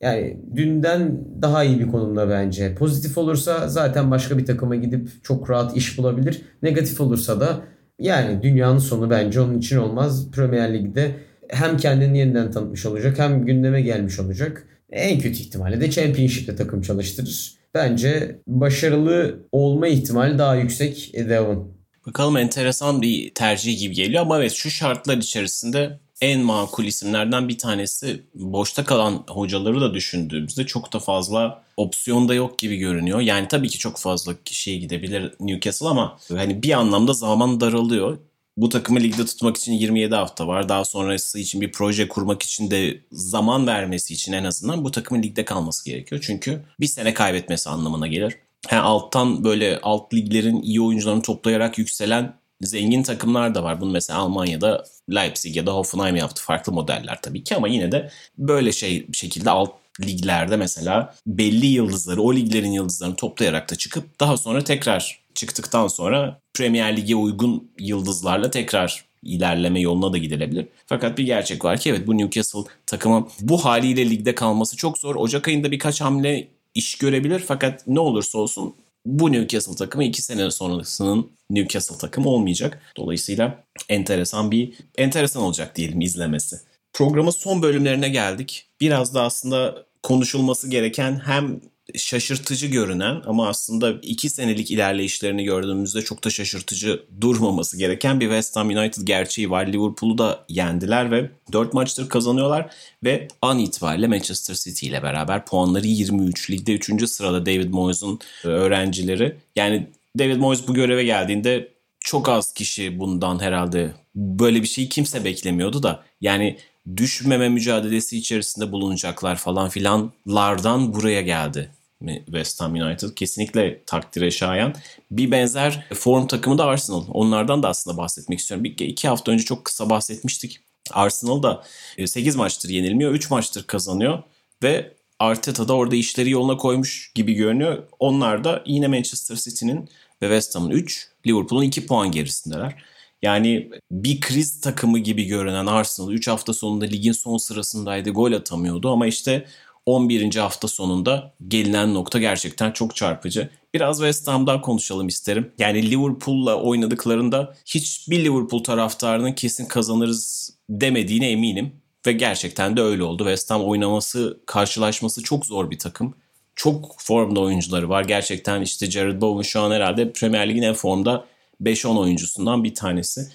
yani 0.00 0.40
dünden 0.56 1.24
daha 1.42 1.64
iyi 1.64 1.80
bir 1.80 1.88
konumda 1.88 2.30
bence. 2.30 2.74
Pozitif 2.74 3.18
olursa 3.18 3.68
zaten 3.68 4.10
başka 4.10 4.38
bir 4.38 4.46
takıma 4.46 4.76
gidip 4.76 5.24
çok 5.24 5.50
rahat 5.50 5.76
iş 5.76 5.98
bulabilir. 5.98 6.42
Negatif 6.62 7.00
olursa 7.00 7.40
da 7.40 7.60
yani 7.98 8.42
dünyanın 8.42 8.78
sonu 8.78 9.10
bence 9.10 9.40
onun 9.40 9.58
için 9.58 9.76
olmaz. 9.76 10.30
Premier 10.30 10.74
Lig'de 10.74 11.14
hem 11.48 11.76
kendini 11.76 12.18
yeniden 12.18 12.50
tanıtmış 12.50 12.86
olacak 12.86 13.18
hem 13.18 13.46
gündeme 13.46 13.82
gelmiş 13.82 14.18
olacak. 14.18 14.66
En 14.90 15.18
kötü 15.18 15.38
ihtimalle 15.38 15.80
de 15.80 15.90
Championship'te 15.90 16.56
takım 16.56 16.82
çalıştırır. 16.82 17.54
Bence 17.74 18.38
başarılı 18.46 19.46
olma 19.52 19.88
ihtimali 19.88 20.38
daha 20.38 20.54
yüksek 20.54 21.10
Edeon. 21.14 21.78
Bakalım 22.06 22.36
enteresan 22.36 23.02
bir 23.02 23.34
tercih 23.34 23.78
gibi 23.78 23.94
geliyor 23.94 24.22
ama 24.22 24.38
evet 24.38 24.52
şu 24.52 24.70
şartlar 24.70 25.16
içerisinde 25.16 25.98
en 26.20 26.40
makul 26.40 26.84
isimlerden 26.84 27.48
bir 27.48 27.58
tanesi 27.58 28.22
boşta 28.34 28.84
kalan 28.84 29.24
hocaları 29.28 29.80
da 29.80 29.94
düşündüğümüzde 29.94 30.66
çok 30.66 30.92
da 30.92 30.98
fazla 30.98 31.64
opsiyon 31.76 32.28
da 32.28 32.34
yok 32.34 32.58
gibi 32.58 32.76
görünüyor. 32.76 33.20
Yani 33.20 33.48
tabii 33.48 33.68
ki 33.68 33.78
çok 33.78 33.98
fazla 33.98 34.34
kişiye 34.44 34.76
gidebilir 34.76 35.32
Newcastle 35.40 35.88
ama 35.88 36.18
hani 36.28 36.62
bir 36.62 36.72
anlamda 36.72 37.12
zaman 37.12 37.60
daralıyor. 37.60 38.18
Bu 38.56 38.68
takımı 38.68 39.00
ligde 39.00 39.24
tutmak 39.26 39.56
için 39.56 39.72
27 39.72 40.14
hafta 40.14 40.46
var. 40.46 40.68
Daha 40.68 40.84
sonrası 40.84 41.38
için 41.38 41.60
bir 41.60 41.72
proje 41.72 42.08
kurmak 42.08 42.42
için 42.42 42.70
de 42.70 43.00
zaman 43.12 43.66
vermesi 43.66 44.14
için 44.14 44.32
en 44.32 44.44
azından 44.44 44.84
bu 44.84 44.90
takımın 44.90 45.22
ligde 45.22 45.44
kalması 45.44 45.84
gerekiyor. 45.84 46.20
Çünkü 46.24 46.64
bir 46.80 46.86
sene 46.86 47.14
kaybetmesi 47.14 47.70
anlamına 47.70 48.06
gelir. 48.06 48.36
Ha, 48.66 48.80
alttan 48.80 49.44
böyle 49.44 49.80
alt 49.82 50.14
liglerin 50.14 50.62
iyi 50.62 50.80
oyuncularını 50.80 51.22
toplayarak 51.22 51.78
yükselen 51.78 52.34
zengin 52.60 53.02
takımlar 53.02 53.54
da 53.54 53.62
var. 53.62 53.80
Bunu 53.80 53.90
mesela 53.90 54.18
Almanya'da 54.18 54.84
Leipzig 55.10 55.56
ya 55.56 55.66
da 55.66 55.72
Hoffenheim 55.72 56.16
yaptı. 56.16 56.42
Farklı 56.42 56.72
modeller 56.72 57.18
tabii 57.22 57.44
ki 57.44 57.56
ama 57.56 57.68
yine 57.68 57.92
de 57.92 58.10
böyle 58.38 58.72
şey 58.72 59.06
şekilde 59.12 59.50
alt 59.50 59.70
liglerde 60.00 60.56
mesela 60.56 61.14
belli 61.26 61.66
yıldızları, 61.66 62.22
o 62.22 62.34
liglerin 62.34 62.72
yıldızlarını 62.72 63.16
toplayarak 63.16 63.70
da 63.70 63.76
çıkıp 63.76 64.20
daha 64.20 64.36
sonra 64.36 64.64
tekrar 64.64 65.20
çıktıktan 65.34 65.88
sonra 65.88 66.40
Premier 66.54 66.96
Lig'e 66.96 67.16
uygun 67.16 67.70
yıldızlarla 67.78 68.50
tekrar 68.50 69.04
ilerleme 69.22 69.80
yoluna 69.80 70.12
da 70.12 70.18
gidilebilir. 70.18 70.66
Fakat 70.86 71.18
bir 71.18 71.24
gerçek 71.24 71.64
var 71.64 71.78
ki 71.78 71.90
evet 71.90 72.06
bu 72.06 72.18
Newcastle 72.18 72.60
takımı 72.86 73.28
bu 73.40 73.64
haliyle 73.64 74.10
ligde 74.10 74.34
kalması 74.34 74.76
çok 74.76 74.98
zor. 74.98 75.16
Ocak 75.16 75.48
ayında 75.48 75.70
birkaç 75.70 76.00
hamle 76.00 76.48
iş 76.74 76.94
görebilir 76.98 77.44
fakat 77.46 77.86
ne 77.86 78.00
olursa 78.00 78.38
olsun 78.38 78.74
bu 79.08 79.32
Newcastle 79.32 79.74
takımı 79.74 80.04
iki 80.04 80.22
sene 80.22 80.50
sonrasının 80.50 81.30
Newcastle 81.50 81.98
takımı 81.98 82.28
olmayacak. 82.28 82.82
Dolayısıyla 82.96 83.64
enteresan 83.88 84.50
bir 84.50 84.74
enteresan 84.98 85.42
olacak 85.42 85.76
diyelim 85.76 86.00
izlemesi. 86.00 86.56
Programın 86.92 87.30
son 87.30 87.62
bölümlerine 87.62 88.08
geldik. 88.08 88.66
Biraz 88.80 89.14
da 89.14 89.22
aslında 89.22 89.86
konuşulması 90.02 90.70
gereken 90.70 91.20
hem 91.24 91.60
şaşırtıcı 91.96 92.66
görünen 92.66 93.22
ama 93.26 93.48
aslında 93.48 93.92
iki 94.02 94.30
senelik 94.30 94.70
ilerleyişlerini 94.70 95.44
gördüğümüzde 95.44 96.02
çok 96.02 96.24
da 96.24 96.30
şaşırtıcı 96.30 97.02
durmaması 97.20 97.78
gereken 97.78 98.20
bir 98.20 98.24
West 98.24 98.56
Ham 98.56 98.68
United 98.68 99.02
gerçeği 99.02 99.50
var. 99.50 99.66
Liverpool'u 99.66 100.18
da 100.18 100.44
yendiler 100.48 101.10
ve 101.10 101.30
4 101.52 101.74
maçtır 101.74 102.08
kazanıyorlar 102.08 102.70
ve 103.04 103.28
an 103.42 103.58
itibariyle 103.58 104.06
Manchester 104.06 104.54
City 104.54 104.86
ile 104.86 105.02
beraber 105.02 105.46
puanları 105.46 105.86
23. 105.86 106.50
Ligde 106.50 106.74
3. 106.74 107.08
sırada 107.08 107.46
David 107.46 107.70
Moyes'un 107.70 108.18
e, 108.44 108.48
öğrencileri. 108.48 109.36
Yani 109.56 109.86
David 110.18 110.36
Moyes 110.36 110.68
bu 110.68 110.74
göreve 110.74 111.04
geldiğinde 111.04 111.68
çok 112.00 112.28
az 112.28 112.54
kişi 112.54 112.98
bundan 112.98 113.42
herhalde 113.42 113.92
böyle 114.14 114.62
bir 114.62 114.68
şeyi 114.68 114.88
kimse 114.88 115.24
beklemiyordu 115.24 115.82
da 115.82 116.02
yani 116.20 116.58
düşmeme 116.96 117.48
mücadelesi 117.48 118.18
içerisinde 118.18 118.72
bulunacaklar 118.72 119.36
falan 119.36 119.68
filanlardan 119.68 120.94
buraya 120.94 121.22
geldi 121.22 121.70
West 122.06 122.60
Ham 122.60 122.74
United 122.74 123.14
kesinlikle 123.14 123.82
takdire 123.86 124.30
şayan. 124.30 124.74
Bir 125.10 125.30
benzer 125.30 125.86
form 125.94 126.26
takımı 126.26 126.58
da 126.58 126.64
Arsenal. 126.64 127.04
Onlardan 127.08 127.62
da 127.62 127.68
aslında 127.68 127.96
bahsetmek 127.96 128.38
istiyorum. 128.38 128.64
Bir, 128.64 128.78
iki 128.78 129.08
hafta 129.08 129.32
önce 129.32 129.44
çok 129.44 129.64
kısa 129.64 129.90
bahsetmiştik. 129.90 130.60
Arsenal 130.90 131.42
da 131.42 131.64
8 132.06 132.34
e, 132.34 132.38
maçtır 132.38 132.68
yenilmiyor, 132.68 133.12
3 133.12 133.30
maçtır 133.30 133.66
kazanıyor 133.66 134.22
ve 134.62 134.94
Arteta 135.18 135.68
da 135.68 135.72
orada 135.72 135.96
işleri 135.96 136.30
yoluna 136.30 136.56
koymuş 136.56 137.12
gibi 137.14 137.34
görünüyor. 137.34 137.82
Onlar 137.98 138.44
da 138.44 138.62
yine 138.66 138.86
Manchester 138.88 139.36
City'nin 139.36 139.78
ve 140.22 140.26
West 140.26 140.54
Ham'ın 140.54 140.70
3, 140.70 141.08
Liverpool'un 141.26 141.62
2 141.62 141.86
puan 141.86 142.12
gerisindeler. 142.12 142.84
Yani 143.22 143.70
bir 143.90 144.20
kriz 144.20 144.60
takımı 144.60 144.98
gibi 144.98 145.24
görünen 145.24 145.66
Arsenal 145.66 146.12
3 146.12 146.28
hafta 146.28 146.52
sonunda 146.52 146.84
ligin 146.84 147.12
son 147.12 147.36
sırasındaydı. 147.36 148.10
Gol 148.10 148.32
atamıyordu 148.32 148.90
ama 148.90 149.06
işte 149.06 149.46
11. 149.88 150.36
hafta 150.36 150.68
sonunda 150.68 151.34
gelinen 151.48 151.94
nokta 151.94 152.18
gerçekten 152.18 152.72
çok 152.72 152.96
çarpıcı. 152.96 153.50
Biraz 153.74 153.96
West 153.96 154.28
Ham'dan 154.28 154.60
konuşalım 154.60 155.08
isterim. 155.08 155.52
Yani 155.58 155.90
Liverpool'la 155.90 156.56
oynadıklarında 156.62 157.54
hiçbir 157.66 158.24
Liverpool 158.24 158.64
taraftarının 158.64 159.32
kesin 159.32 159.66
kazanırız 159.66 160.50
demediğine 160.70 161.30
eminim. 161.30 161.72
Ve 162.06 162.12
gerçekten 162.12 162.76
de 162.76 162.80
öyle 162.82 163.02
oldu. 163.02 163.22
West 163.22 163.50
Ham 163.50 163.64
oynaması, 163.64 164.40
karşılaşması 164.46 165.22
çok 165.22 165.46
zor 165.46 165.70
bir 165.70 165.78
takım. 165.78 166.14
çok 166.56 166.94
formda 166.98 167.40
oyuncuları 167.40 167.88
var. 167.88 168.04
Gerçekten 168.04 168.62
işte 168.62 168.90
Jared 168.90 169.20
Bowen 169.20 169.42
şu 169.42 169.60
an 169.60 169.70
herhalde 169.70 170.12
Premier 170.12 170.48
Lig'in 170.48 170.62
en 170.62 170.74
formda 170.74 171.24
5-10 171.62 171.98
oyuncusundan 171.98 172.64
bir 172.64 172.74
tanesi 172.74 173.28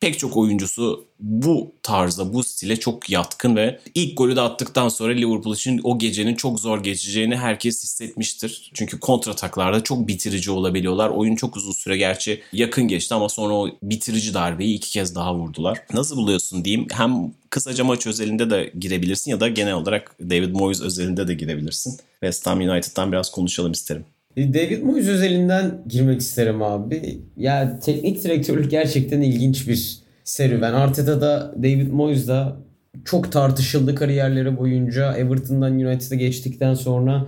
pek 0.00 0.18
çok 0.18 0.36
oyuncusu 0.36 1.04
bu 1.20 1.72
tarza, 1.82 2.32
bu 2.34 2.44
stile 2.44 2.76
çok 2.76 3.10
yatkın 3.10 3.56
ve 3.56 3.80
ilk 3.94 4.16
golü 4.16 4.36
de 4.36 4.40
attıktan 4.40 4.88
sonra 4.88 5.12
Liverpool 5.12 5.54
için 5.54 5.80
o 5.84 5.98
gecenin 5.98 6.34
çok 6.34 6.60
zor 6.60 6.82
geçeceğini 6.82 7.36
herkes 7.36 7.82
hissetmiştir. 7.82 8.70
Çünkü 8.74 9.00
kontrataklarda 9.00 9.82
çok 9.82 10.08
bitirici 10.08 10.50
olabiliyorlar. 10.50 11.08
Oyun 11.08 11.36
çok 11.36 11.56
uzun 11.56 11.72
süre 11.72 11.96
gerçi 11.96 12.42
yakın 12.52 12.88
geçti 12.88 13.14
ama 13.14 13.28
sonra 13.28 13.54
o 13.54 13.68
bitirici 13.82 14.34
darbeyi 14.34 14.74
iki 14.74 14.90
kez 14.90 15.14
daha 15.14 15.34
vurdular. 15.34 15.78
Nasıl 15.92 16.16
buluyorsun 16.16 16.64
diyeyim. 16.64 16.86
Hem 16.92 17.32
kısaca 17.50 17.84
maç 17.84 18.06
özelinde 18.06 18.50
de 18.50 18.72
girebilirsin 18.78 19.30
ya 19.30 19.40
da 19.40 19.48
genel 19.48 19.74
olarak 19.74 20.16
David 20.20 20.54
Moyes 20.54 20.80
özelinde 20.80 21.28
de 21.28 21.34
girebilirsin. 21.34 21.98
West 22.20 22.46
Ham 22.46 22.60
United'dan 22.60 23.12
biraz 23.12 23.30
konuşalım 23.30 23.72
isterim. 23.72 24.04
E, 24.38 24.54
David 24.54 24.82
Moyes 24.82 25.08
özelinden 25.08 25.82
girmek 25.88 26.20
isterim 26.20 26.62
abi. 26.62 27.20
Ya 27.36 27.78
teknik 27.80 28.24
direktörlük 28.24 28.70
gerçekten 28.70 29.20
ilginç 29.20 29.68
bir 29.68 29.98
serüven. 30.24 30.72
Arteta'da 30.72 31.54
David 31.58 31.90
Moyes 31.90 32.28
da 32.28 32.56
çok 33.04 33.32
tartışıldı 33.32 33.94
kariyerleri 33.94 34.56
boyunca. 34.56 35.16
Everton'dan 35.16 35.72
United'a 35.72 36.14
geçtikten 36.14 36.74
sonra 36.74 37.26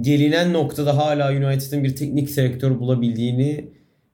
gelinen 0.00 0.52
noktada 0.52 0.96
hala 0.96 1.32
United'ın 1.32 1.84
bir 1.84 1.96
teknik 1.96 2.36
direktör 2.36 2.80
bulabildiğini 2.80 3.68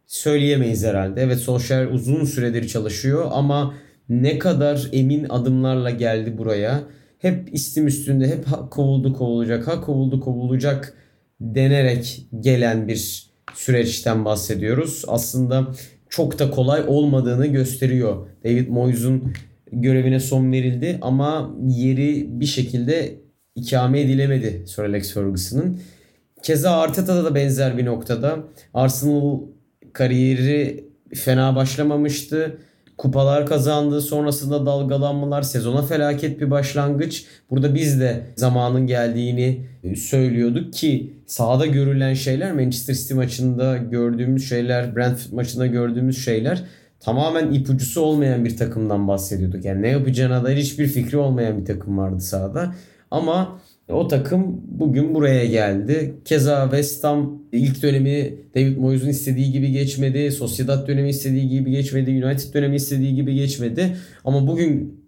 söyleyemeyiz 0.06 0.84
herhalde. 0.84 1.22
Evet 1.22 1.38
Solskjaer 1.38 1.86
uzun 1.86 2.24
süredir 2.24 2.68
çalışıyor 2.68 3.26
ama 3.32 3.74
ne 4.08 4.38
kadar 4.38 4.88
emin 4.92 5.26
adımlarla 5.28 5.90
geldi 5.90 6.38
buraya. 6.38 6.80
Hep 7.18 7.54
istim 7.54 7.86
üstünde 7.86 8.28
hep 8.28 8.44
ha 8.44 8.68
kovuldu 8.68 9.12
kovulacak 9.12 9.66
ha 9.66 9.80
kovuldu 9.80 10.20
kovulacak 10.20 10.94
denerek 11.40 12.26
gelen 12.40 12.88
bir 12.88 13.30
süreçten 13.54 14.24
bahsediyoruz. 14.24 15.04
Aslında 15.08 15.66
çok 16.08 16.38
da 16.38 16.50
kolay 16.50 16.84
olmadığını 16.86 17.46
gösteriyor. 17.46 18.26
David 18.44 18.68
Moyes'un 18.68 19.32
görevine 19.72 20.20
son 20.20 20.52
verildi 20.52 20.98
ama 21.02 21.54
yeri 21.68 22.40
bir 22.40 22.46
şekilde 22.46 23.14
ikame 23.54 24.00
edilemedi 24.00 24.64
Sir 24.66 24.82
Alex 24.82 25.14
Ferguson'ın. 25.14 25.80
Keza 26.42 26.70
Arteta'da 26.70 27.24
da 27.24 27.34
benzer 27.34 27.78
bir 27.78 27.84
noktada. 27.84 28.38
Arsenal 28.74 29.40
kariyeri 29.92 30.88
fena 31.14 31.56
başlamamıştı 31.56 32.58
kupalar 32.98 33.46
kazandı. 33.46 34.00
Sonrasında 34.00 34.66
dalgalanmalar, 34.66 35.42
sezona 35.42 35.82
felaket 35.82 36.40
bir 36.40 36.50
başlangıç. 36.50 37.24
Burada 37.50 37.74
biz 37.74 38.00
de 38.00 38.20
zamanın 38.36 38.86
geldiğini 38.86 39.66
söylüyorduk 39.96 40.72
ki 40.72 41.12
sahada 41.26 41.66
görülen 41.66 42.14
şeyler 42.14 42.52
Manchester 42.52 42.94
City 42.94 43.14
maçında 43.14 43.76
gördüğümüz 43.76 44.48
şeyler, 44.48 44.96
Brentford 44.96 45.32
maçında 45.32 45.66
gördüğümüz 45.66 46.24
şeyler 46.24 46.64
tamamen 47.00 47.52
ipucusu 47.52 48.00
olmayan 48.00 48.44
bir 48.44 48.56
takımdan 48.56 49.08
bahsediyorduk. 49.08 49.64
Yani 49.64 49.82
ne 49.82 49.88
yapacağına 49.88 50.44
dair 50.44 50.56
hiçbir 50.56 50.86
fikri 50.86 51.16
olmayan 51.16 51.60
bir 51.60 51.64
takım 51.64 51.98
vardı 51.98 52.20
sahada. 52.20 52.74
Ama 53.10 53.60
o 53.88 54.08
takım 54.08 54.60
bugün 54.68 55.14
buraya 55.14 55.46
geldi. 55.46 56.14
Keza 56.24 56.62
West 56.62 57.04
Ham 57.04 57.42
ilk 57.52 57.82
dönemi 57.82 58.34
David 58.54 58.76
Moyes'un 58.76 59.08
istediği 59.08 59.52
gibi 59.52 59.72
geçmedi. 59.72 60.32
Sociedad 60.32 60.88
dönemi 60.88 61.08
istediği 61.08 61.48
gibi 61.48 61.70
geçmedi. 61.70 62.24
United 62.24 62.54
dönemi 62.54 62.76
istediği 62.76 63.14
gibi 63.14 63.34
geçmedi. 63.34 63.96
Ama 64.24 64.46
bugün 64.46 64.98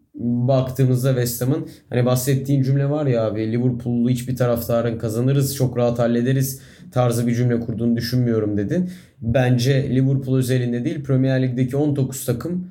baktığımızda 0.48 1.08
West 1.08 1.42
Ham'ın 1.42 1.68
hani 1.90 2.06
bahsettiğin 2.06 2.62
cümle 2.62 2.90
var 2.90 3.06
ya 3.06 3.26
abi 3.26 3.52
Liverpool'lu 3.52 4.10
hiçbir 4.10 4.36
taraftarın 4.36 4.98
kazanırız 4.98 5.56
çok 5.56 5.76
rahat 5.76 5.98
hallederiz 5.98 6.60
tarzı 6.92 7.26
bir 7.26 7.34
cümle 7.34 7.60
kurduğunu 7.60 7.96
düşünmüyorum 7.96 8.56
dedin. 8.56 8.90
Bence 9.20 9.90
Liverpool 9.90 10.36
özelinde 10.36 10.84
değil 10.84 11.04
Premier 11.04 11.42
Lig'deki 11.42 11.76
19 11.76 12.24
takım 12.24 12.68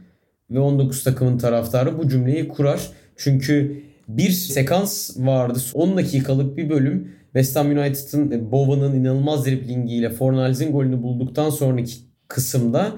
ve 0.51 0.59
19 0.59 1.03
takımın 1.03 1.37
taraftarı 1.37 1.97
bu 1.97 2.09
cümleyi 2.09 2.47
kurar. 2.47 2.89
Çünkü 3.15 3.83
bir 4.09 4.29
sekans 4.29 5.17
vardı. 5.17 5.59
10 5.73 5.97
dakikalık 5.97 6.57
bir 6.57 6.69
bölüm. 6.69 7.11
West 7.23 7.55
Ham 7.55 7.67
United'ın 7.67 8.31
e, 8.31 8.51
Bowen'ın 8.51 8.95
inanılmaz 8.95 9.45
driblingiyle 9.45 10.09
Fornals'in 10.09 10.71
golünü 10.71 11.03
bulduktan 11.03 11.49
sonraki 11.49 11.93
kısımda 12.27 12.91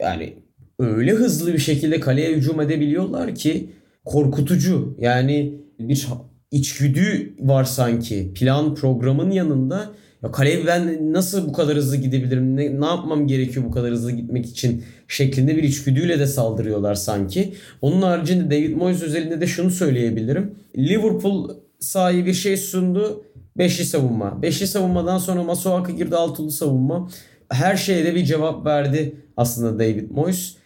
yani 0.00 0.36
öyle 0.78 1.12
hızlı 1.12 1.52
bir 1.52 1.58
şekilde 1.58 2.00
kaleye 2.00 2.32
hücum 2.32 2.60
edebiliyorlar 2.60 3.34
ki 3.34 3.70
korkutucu. 4.04 4.96
Yani 5.00 5.60
bir 5.78 6.06
içgüdü 6.50 7.36
var 7.40 7.64
sanki. 7.64 8.32
Plan 8.34 8.74
programın 8.74 9.30
yanında 9.30 9.90
ya 10.22 10.32
kaleye 10.32 10.66
ben 10.66 11.12
nasıl 11.12 11.48
bu 11.48 11.52
kadar 11.52 11.76
hızlı 11.76 11.96
gidebilirim? 11.96 12.56
Ne, 12.56 12.80
ne 12.80 12.86
yapmam 12.86 13.26
gerekiyor 13.26 13.66
bu 13.66 13.70
kadar 13.70 13.90
hızlı 13.90 14.12
gitmek 14.12 14.46
için? 14.46 14.84
Şeklinde 15.08 15.56
bir 15.56 15.62
içgüdüyle 15.62 16.18
de 16.18 16.26
saldırıyorlar 16.26 16.94
sanki. 16.94 17.54
Onun 17.82 18.02
haricinde 18.02 18.50
David 18.50 18.76
Moyes 18.76 19.02
özelinde 19.02 19.40
de 19.40 19.46
şunu 19.46 19.70
söyleyebilirim. 19.70 20.54
Liverpool 20.78 21.50
sahibi 21.80 22.26
bir 22.26 22.34
şey 22.34 22.56
sundu. 22.56 23.24
Beşli 23.58 23.84
savunma. 23.84 24.42
Beşli 24.42 24.66
savunmadan 24.66 25.18
sonra 25.18 25.42
Masuaku 25.42 25.92
girdi 25.92 26.16
altılı 26.16 26.50
savunma. 26.50 27.10
Her 27.48 27.76
şeye 27.76 28.04
de 28.04 28.14
bir 28.14 28.24
cevap 28.24 28.66
verdi 28.66 29.16
aslında 29.36 29.78
David 29.78 30.10
Moyes. 30.10 30.56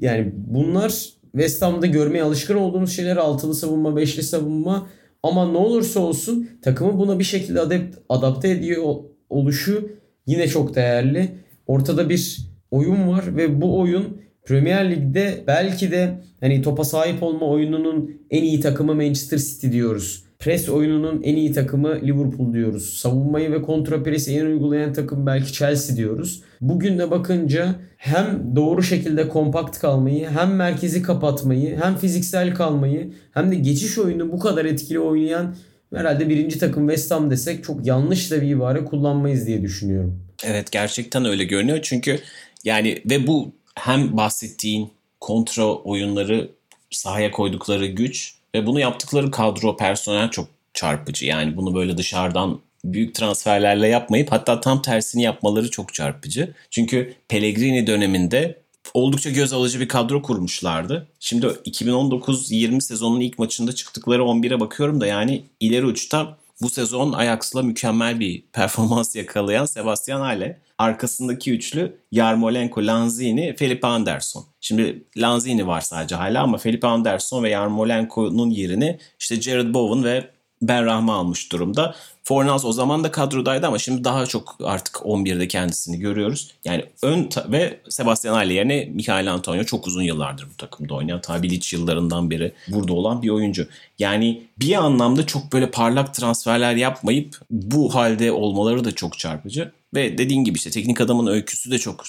Yani 0.00 0.32
bunlar 0.36 1.18
West 1.32 1.62
Ham'da 1.62 1.86
görmeye 1.86 2.22
alışkın 2.22 2.54
olduğumuz 2.54 2.92
şeyler 2.92 3.16
altılı 3.16 3.54
savunma, 3.54 3.96
beşli 3.96 4.22
savunma 4.22 4.86
ama 5.22 5.52
ne 5.52 5.58
olursa 5.58 6.00
olsun 6.00 6.48
takımı 6.62 6.98
buna 6.98 7.18
bir 7.18 7.24
şekilde 7.24 7.60
adapt, 7.60 7.96
adapte 8.08 8.50
ediyor 8.50 8.94
oluşu 9.30 9.90
yine 10.26 10.48
çok 10.48 10.74
değerli. 10.74 11.30
Ortada 11.66 12.08
bir 12.08 12.38
oyun 12.70 13.08
var 13.08 13.36
ve 13.36 13.60
bu 13.60 13.78
oyun 13.80 14.20
Premier 14.44 14.90
Lig'de 14.90 15.44
belki 15.46 15.90
de 15.90 16.20
hani 16.40 16.62
topa 16.62 16.84
sahip 16.84 17.22
olma 17.22 17.46
oyununun 17.46 18.20
en 18.30 18.42
iyi 18.42 18.60
takımı 18.60 18.94
Manchester 18.94 19.38
City 19.38 19.70
diyoruz. 19.72 20.27
Pres 20.38 20.68
oyununun 20.68 21.22
en 21.22 21.36
iyi 21.36 21.52
takımı 21.52 22.00
Liverpool 22.02 22.52
diyoruz. 22.52 22.98
Savunmayı 22.98 23.52
ve 23.52 23.62
kontra 23.62 24.02
presi 24.02 24.38
en 24.38 24.46
uygulayan 24.46 24.92
takım 24.92 25.26
belki 25.26 25.52
Chelsea 25.52 25.96
diyoruz. 25.96 26.42
Bugün 26.60 26.98
de 26.98 27.10
bakınca 27.10 27.74
hem 27.96 28.56
doğru 28.56 28.82
şekilde 28.82 29.28
kompakt 29.28 29.78
kalmayı, 29.78 30.28
hem 30.28 30.54
merkezi 30.54 31.02
kapatmayı, 31.02 31.80
hem 31.82 31.96
fiziksel 31.96 32.54
kalmayı, 32.54 33.12
hem 33.34 33.50
de 33.50 33.54
geçiş 33.54 33.98
oyunu 33.98 34.32
bu 34.32 34.38
kadar 34.38 34.64
etkili 34.64 35.00
oynayan 35.00 35.56
herhalde 35.94 36.28
birinci 36.28 36.58
takım 36.58 36.88
West 36.88 37.10
Ham 37.10 37.30
desek 37.30 37.64
çok 37.64 37.86
yanlış 37.86 38.30
da 38.30 38.42
bir 38.42 38.48
ibare 38.48 38.84
kullanmayız 38.84 39.46
diye 39.46 39.62
düşünüyorum. 39.62 40.22
Evet 40.44 40.70
gerçekten 40.72 41.24
öyle 41.24 41.44
görünüyor 41.44 41.78
çünkü 41.82 42.18
yani 42.64 43.02
ve 43.10 43.26
bu 43.26 43.52
hem 43.74 44.16
bahsettiğin 44.16 44.90
kontra 45.20 45.74
oyunları 45.74 46.50
sahaya 46.90 47.30
koydukları 47.30 47.86
güç 47.86 48.37
ve 48.54 48.66
bunu 48.66 48.80
yaptıkları 48.80 49.30
kadro 49.30 49.76
personel 49.76 50.30
çok 50.30 50.48
çarpıcı. 50.74 51.26
Yani 51.26 51.56
bunu 51.56 51.74
böyle 51.74 51.98
dışarıdan 51.98 52.60
büyük 52.84 53.14
transferlerle 53.14 53.88
yapmayıp 53.88 54.32
hatta 54.32 54.60
tam 54.60 54.82
tersini 54.82 55.22
yapmaları 55.22 55.70
çok 55.70 55.94
çarpıcı. 55.94 56.54
Çünkü 56.70 57.14
Pellegrini 57.28 57.86
döneminde 57.86 58.58
oldukça 58.94 59.30
göz 59.30 59.52
alıcı 59.52 59.80
bir 59.80 59.88
kadro 59.88 60.22
kurmuşlardı. 60.22 61.08
Şimdi 61.20 61.46
2019-20 61.46 62.80
sezonun 62.80 63.20
ilk 63.20 63.38
maçında 63.38 63.74
çıktıkları 63.74 64.22
11'e 64.22 64.60
bakıyorum 64.60 65.00
da 65.00 65.06
yani 65.06 65.44
ileri 65.60 65.86
uçta 65.86 66.38
bu 66.62 66.70
sezon 66.70 67.12
Ajax'la 67.12 67.62
mükemmel 67.62 68.20
bir 68.20 68.42
performans 68.52 69.16
yakalayan 69.16 69.64
Sebastian 69.64 70.20
Halle. 70.20 70.60
Arkasındaki 70.78 71.52
üçlü 71.52 71.96
Yarmolenko, 72.12 72.86
Lanzini, 72.86 73.56
Felipe 73.56 73.86
Anderson. 73.86 74.44
Şimdi 74.60 75.04
Lanzini 75.16 75.66
var 75.66 75.80
sadece 75.80 76.14
hala 76.14 76.42
ama 76.42 76.58
Felipe 76.58 76.86
Anderson 76.86 77.42
ve 77.42 77.50
Yarmolenko'nun 77.50 78.50
yerini 78.50 78.98
işte 79.20 79.40
Jared 79.40 79.74
Bowen 79.74 80.04
ve 80.04 80.30
Ben 80.62 80.84
Rahma 80.86 81.14
almış 81.14 81.52
durumda. 81.52 81.94
Fornals 82.24 82.64
o 82.64 82.72
zaman 82.72 83.04
da 83.04 83.10
kadrodaydı 83.10 83.66
ama 83.66 83.78
şimdi 83.78 84.04
daha 84.04 84.26
çok 84.26 84.56
artık 84.64 84.94
11'de 84.94 85.48
kendisini 85.48 85.98
görüyoruz. 85.98 86.54
Yani 86.64 86.84
ön 87.02 87.28
ve 87.48 87.80
Sebastian 87.88 88.34
Halle 88.34 88.54
yerine 88.54 88.84
Michael 88.84 89.32
Antonio 89.32 89.64
çok 89.64 89.86
uzun 89.86 90.02
yıllardır 90.02 90.46
bu 90.52 90.56
takımda 90.56 90.94
oynayan. 90.94 91.20
Ta 91.20 91.42
Bilic 91.42 91.76
yıllarından 91.76 92.30
beri 92.30 92.52
burada 92.68 92.92
olan 92.92 93.22
bir 93.22 93.28
oyuncu. 93.28 93.68
Yani 93.98 94.42
bir 94.60 94.74
anlamda 94.74 95.26
çok 95.26 95.52
böyle 95.52 95.70
parlak 95.70 96.14
transferler 96.14 96.76
yapmayıp 96.76 97.40
bu 97.50 97.94
halde 97.94 98.32
olmaları 98.32 98.84
da 98.84 98.92
çok 98.92 99.18
çarpıcı. 99.18 99.72
Ve 99.94 100.18
dediğin 100.18 100.44
gibi 100.44 100.56
işte 100.56 100.70
teknik 100.70 101.00
adamın 101.00 101.26
öyküsü 101.26 101.70
de 101.70 101.78
çok 101.78 102.04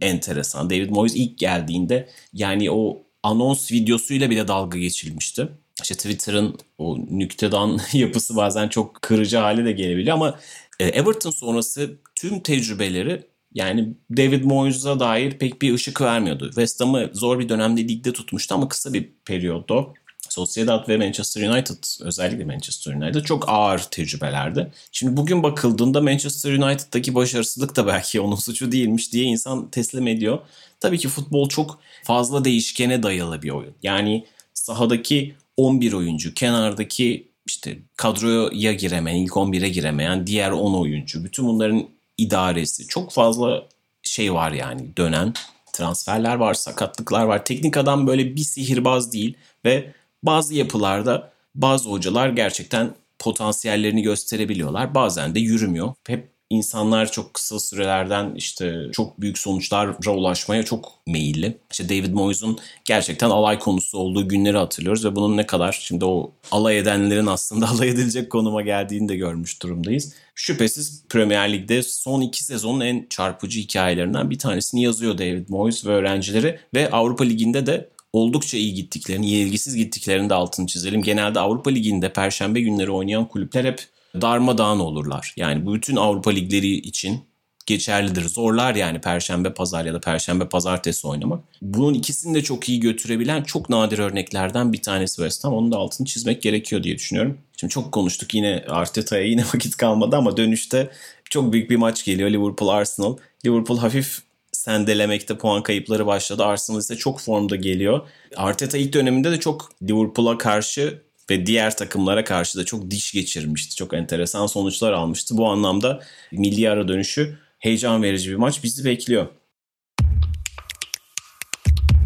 enteresan. 0.00 0.70
David 0.70 0.90
Moyes 0.90 1.16
ilk 1.16 1.38
geldiğinde 1.38 2.08
yani 2.32 2.70
o 2.70 3.02
anons 3.22 3.72
videosuyla 3.72 4.30
bile 4.30 4.48
dalga 4.48 4.78
geçilmişti 4.78 5.48
işte 5.82 5.94
Twitter'ın 5.94 6.58
o 6.78 6.98
nüktedan 6.98 7.80
yapısı 7.92 8.36
bazen 8.36 8.68
çok 8.68 9.02
kırıcı 9.02 9.36
hale 9.36 9.64
de 9.64 9.72
gelebiliyor 9.72 10.16
ama 10.16 10.38
e, 10.80 10.86
Everton 10.86 11.30
sonrası 11.30 11.96
tüm 12.14 12.40
tecrübeleri 12.40 13.22
yani 13.54 13.94
David 14.16 14.44
Moyes'a 14.44 15.00
dair 15.00 15.38
pek 15.38 15.62
bir 15.62 15.74
ışık 15.74 16.00
vermiyordu. 16.00 16.46
West 16.46 16.80
Ham'ı 16.80 17.10
zor 17.12 17.38
bir 17.38 17.48
dönemde 17.48 17.88
ligde 17.88 18.12
tutmuştu 18.12 18.54
ama 18.54 18.68
kısa 18.68 18.92
bir 18.92 19.10
periyodu. 19.24 19.94
Sociedad 20.34 20.88
ve 20.88 20.96
Manchester 20.96 21.48
United 21.48 21.84
özellikle 22.00 22.44
Manchester 22.44 22.94
United 22.94 23.24
çok 23.24 23.48
ağır 23.48 23.78
tecrübelerdi. 23.78 24.72
Şimdi 24.92 25.16
bugün 25.16 25.42
bakıldığında 25.42 26.00
Manchester 26.00 26.52
United'daki 26.52 27.14
başarısızlık 27.14 27.76
da 27.76 27.86
belki 27.86 28.20
onun 28.20 28.36
suçu 28.36 28.72
değilmiş 28.72 29.12
diye 29.12 29.24
insan 29.24 29.70
teslim 29.70 30.06
ediyor. 30.06 30.38
Tabii 30.80 30.98
ki 30.98 31.08
futbol 31.08 31.48
çok 31.48 31.78
fazla 32.04 32.44
değişkene 32.44 33.02
dayalı 33.02 33.42
bir 33.42 33.50
oyun. 33.50 33.74
Yani 33.82 34.26
sahadaki 34.54 35.34
11 35.56 35.92
oyuncu, 35.92 36.34
kenardaki 36.34 37.28
işte 37.46 37.78
kadroya 37.96 38.72
giremeyen, 38.72 39.16
ilk 39.16 39.32
11'e 39.32 39.68
giremeyen 39.68 40.26
diğer 40.26 40.50
10 40.50 40.74
oyuncu. 40.74 41.24
Bütün 41.24 41.46
bunların 41.46 41.88
idaresi. 42.18 42.86
Çok 42.86 43.12
fazla 43.12 43.68
şey 44.02 44.34
var 44.34 44.52
yani 44.52 44.96
dönen 44.96 45.34
transferler 45.72 46.34
var, 46.34 46.54
sakatlıklar 46.54 47.24
var. 47.24 47.44
Teknik 47.44 47.76
adam 47.76 48.06
böyle 48.06 48.36
bir 48.36 48.44
sihirbaz 48.44 49.12
değil 49.12 49.36
ve 49.64 49.94
bazı 50.26 50.54
yapılarda 50.54 51.32
bazı 51.54 51.88
hocalar 51.88 52.28
gerçekten 52.28 52.94
potansiyellerini 53.18 54.02
gösterebiliyorlar. 54.02 54.94
Bazen 54.94 55.34
de 55.34 55.40
yürümüyor. 55.40 55.94
Hep 56.06 56.34
insanlar 56.50 57.12
çok 57.12 57.34
kısa 57.34 57.60
sürelerden 57.60 58.34
işte 58.34 58.82
çok 58.92 59.20
büyük 59.20 59.38
sonuçlara 59.38 60.12
ulaşmaya 60.12 60.62
çok 60.62 60.92
meyilli. 61.06 61.58
İşte 61.70 61.88
David 61.88 62.12
Moyes'un 62.14 62.58
gerçekten 62.84 63.30
alay 63.30 63.58
konusu 63.58 63.98
olduğu 63.98 64.28
günleri 64.28 64.56
hatırlıyoruz 64.56 65.04
ve 65.04 65.16
bunun 65.16 65.36
ne 65.36 65.46
kadar 65.46 65.72
şimdi 65.82 66.04
o 66.04 66.32
alay 66.50 66.78
edenlerin 66.78 67.26
aslında 67.26 67.68
alay 67.70 67.88
edilecek 67.88 68.30
konuma 68.30 68.62
geldiğini 68.62 69.08
de 69.08 69.16
görmüş 69.16 69.62
durumdayız. 69.62 70.14
Şüphesiz 70.34 71.04
Premier 71.08 71.52
Lig'de 71.52 71.82
son 71.82 72.20
iki 72.20 72.44
sezonun 72.44 72.80
en 72.80 73.06
çarpıcı 73.10 73.60
hikayelerinden 73.60 74.30
bir 74.30 74.38
tanesini 74.38 74.82
yazıyor 74.82 75.18
David 75.18 75.48
Moyes 75.48 75.86
ve 75.86 75.90
öğrencileri 75.90 76.58
ve 76.74 76.90
Avrupa 76.90 77.24
Ligi'nde 77.24 77.66
de 77.66 77.93
oldukça 78.14 78.56
iyi 78.56 78.74
gittiklerini, 78.74 79.30
yenilgisiz 79.30 79.76
gittiklerini 79.76 80.30
de 80.30 80.34
altını 80.34 80.66
çizelim. 80.66 81.02
Genelde 81.02 81.40
Avrupa 81.40 81.70
Ligi'nde 81.70 82.12
perşembe 82.12 82.60
günleri 82.60 82.90
oynayan 82.90 83.28
kulüpler 83.28 83.64
hep 83.64 83.80
darmadağın 84.20 84.80
olurlar. 84.80 85.34
Yani 85.36 85.74
bütün 85.74 85.96
Avrupa 85.96 86.30
ligleri 86.30 86.68
için 86.68 87.20
geçerlidir. 87.66 88.28
Zorlar 88.28 88.74
yani 88.74 89.00
perşembe 89.00 89.54
pazar 89.54 89.84
ya 89.84 89.94
da 89.94 90.00
perşembe 90.00 90.48
pazartesi 90.48 91.06
oynamak. 91.06 91.44
Bunun 91.62 91.94
ikisini 91.94 92.34
de 92.34 92.42
çok 92.42 92.68
iyi 92.68 92.80
götürebilen 92.80 93.42
çok 93.42 93.68
nadir 93.68 93.98
örneklerden 93.98 94.72
bir 94.72 94.82
tanesi 94.82 95.16
West 95.16 95.44
Ham. 95.44 95.54
Onun 95.54 95.72
da 95.72 95.76
altını 95.76 96.06
çizmek 96.06 96.42
gerekiyor 96.42 96.82
diye 96.82 96.94
düşünüyorum. 96.94 97.38
Şimdi 97.56 97.72
çok 97.72 97.92
konuştuk 97.92 98.34
yine 98.34 98.64
Arteta'ya 98.68 99.24
yine 99.24 99.44
vakit 99.54 99.76
kalmadı 99.76 100.16
ama 100.16 100.36
dönüşte 100.36 100.90
çok 101.30 101.52
büyük 101.52 101.70
bir 101.70 101.76
maç 101.76 102.04
geliyor 102.04 102.30
Liverpool 102.30 102.68
Arsenal. 102.68 103.16
Liverpool 103.46 103.78
hafif 103.78 104.22
sendelemekte 104.64 105.38
puan 105.38 105.62
kayıpları 105.62 106.06
başladı. 106.06 106.44
Arsenal 106.44 106.78
ise 106.78 106.96
çok 106.96 107.20
formda 107.20 107.56
geliyor. 107.56 108.08
Arteta 108.36 108.78
ilk 108.78 108.92
döneminde 108.92 109.30
de 109.30 109.40
çok 109.40 109.70
Liverpool'a 109.82 110.38
karşı 110.38 111.02
ve 111.30 111.46
diğer 111.46 111.76
takımlara 111.76 112.24
karşı 112.24 112.58
da 112.58 112.64
çok 112.64 112.90
diş 112.90 113.12
geçirmişti. 113.12 113.76
Çok 113.76 113.94
enteresan 113.94 114.46
sonuçlar 114.46 114.92
almıştı. 114.92 115.36
Bu 115.36 115.48
anlamda 115.48 116.00
milli 116.32 116.70
ara 116.70 116.88
dönüşü 116.88 117.38
heyecan 117.58 118.02
verici 118.02 118.30
bir 118.30 118.36
maç 118.36 118.64
bizi 118.64 118.84
bekliyor. 118.84 119.26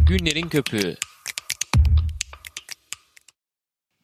Günlerin 0.09 0.49
köpüğü. 0.49 0.95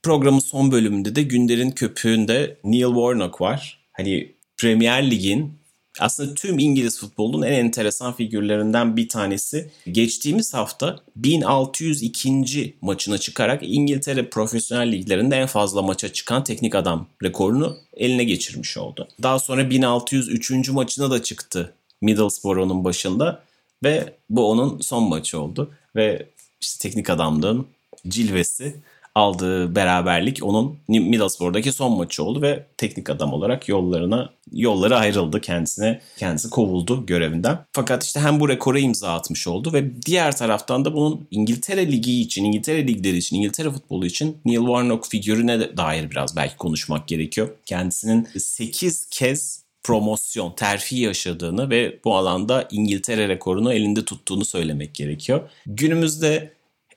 Programın 0.02 0.38
son 0.38 0.72
bölümünde 0.72 1.16
de 1.16 1.22
Günlerin 1.22 1.70
köpüğünde 1.70 2.58
Neil 2.64 2.86
Warnock 2.86 3.40
var. 3.40 3.86
Hani 3.92 4.34
Premier 4.56 5.10
Lig'in 5.10 5.63
aslında 6.00 6.34
tüm 6.34 6.58
İngiliz 6.58 7.00
futbolunun 7.00 7.46
en 7.46 7.52
enteresan 7.52 8.12
figürlerinden 8.12 8.96
bir 8.96 9.08
tanesi. 9.08 9.70
Geçtiğimiz 9.92 10.54
hafta 10.54 11.00
1602. 11.16 12.74
maçına 12.80 13.18
çıkarak 13.18 13.62
İngiltere 13.62 14.30
profesyonel 14.30 14.92
liglerinde 14.92 15.36
en 15.36 15.46
fazla 15.46 15.82
maça 15.82 16.12
çıkan 16.12 16.44
teknik 16.44 16.74
adam 16.74 17.06
rekorunu 17.22 17.76
eline 17.96 18.24
geçirmiş 18.24 18.76
oldu. 18.76 19.08
Daha 19.22 19.38
sonra 19.38 19.70
1603. 19.70 20.68
maçına 20.68 21.10
da 21.10 21.22
çıktı 21.22 21.74
Middlesbrough'un 22.00 22.84
başında 22.84 23.42
ve 23.84 24.14
bu 24.30 24.50
onun 24.50 24.80
son 24.80 25.02
maçı 25.02 25.40
oldu. 25.40 25.70
Ve 25.96 26.26
işte 26.60 26.88
teknik 26.88 27.10
adamlığın 27.10 27.66
cilvesi 28.08 28.76
aldığı 29.14 29.74
beraberlik 29.74 30.38
onun 30.42 30.78
Middlesbrough'daki 30.88 31.72
son 31.72 31.92
maçı 31.92 32.24
oldu 32.24 32.42
ve 32.42 32.66
teknik 32.76 33.10
adam 33.10 33.32
olarak 33.32 33.68
yollarına 33.68 34.30
yolları 34.52 34.96
ayrıldı 34.96 35.40
kendisine. 35.40 36.00
Kendisi 36.16 36.50
kovuldu 36.50 37.06
görevinden. 37.06 37.58
Fakat 37.72 38.04
işte 38.04 38.20
hem 38.20 38.40
bu 38.40 38.48
rekora 38.48 38.78
imza 38.78 39.12
atmış 39.14 39.46
oldu 39.46 39.72
ve 39.72 40.02
diğer 40.06 40.36
taraftan 40.36 40.84
da 40.84 40.94
bunun 40.94 41.26
İngiltere 41.30 41.92
Ligi 41.92 42.20
için, 42.20 42.44
İngiltere 42.44 42.86
ligleri 42.86 43.16
için, 43.16 43.36
İngiltere 43.36 43.70
futbolu 43.70 44.06
için 44.06 44.38
Neil 44.44 44.58
Warnock 44.58 45.06
figürüne 45.10 45.76
dair 45.76 46.10
biraz 46.10 46.36
belki 46.36 46.56
konuşmak 46.56 47.08
gerekiyor. 47.08 47.48
Kendisinin 47.66 48.28
8 48.38 49.06
kez 49.10 49.64
promosyon, 49.82 50.52
terfi 50.52 50.96
yaşadığını 50.96 51.70
ve 51.70 51.98
bu 52.04 52.16
alanda 52.16 52.68
İngiltere 52.70 53.28
rekorunu 53.28 53.72
elinde 53.72 54.04
tuttuğunu 54.04 54.44
söylemek 54.44 54.94
gerekiyor. 54.94 55.40
Günümüzde 55.66 56.54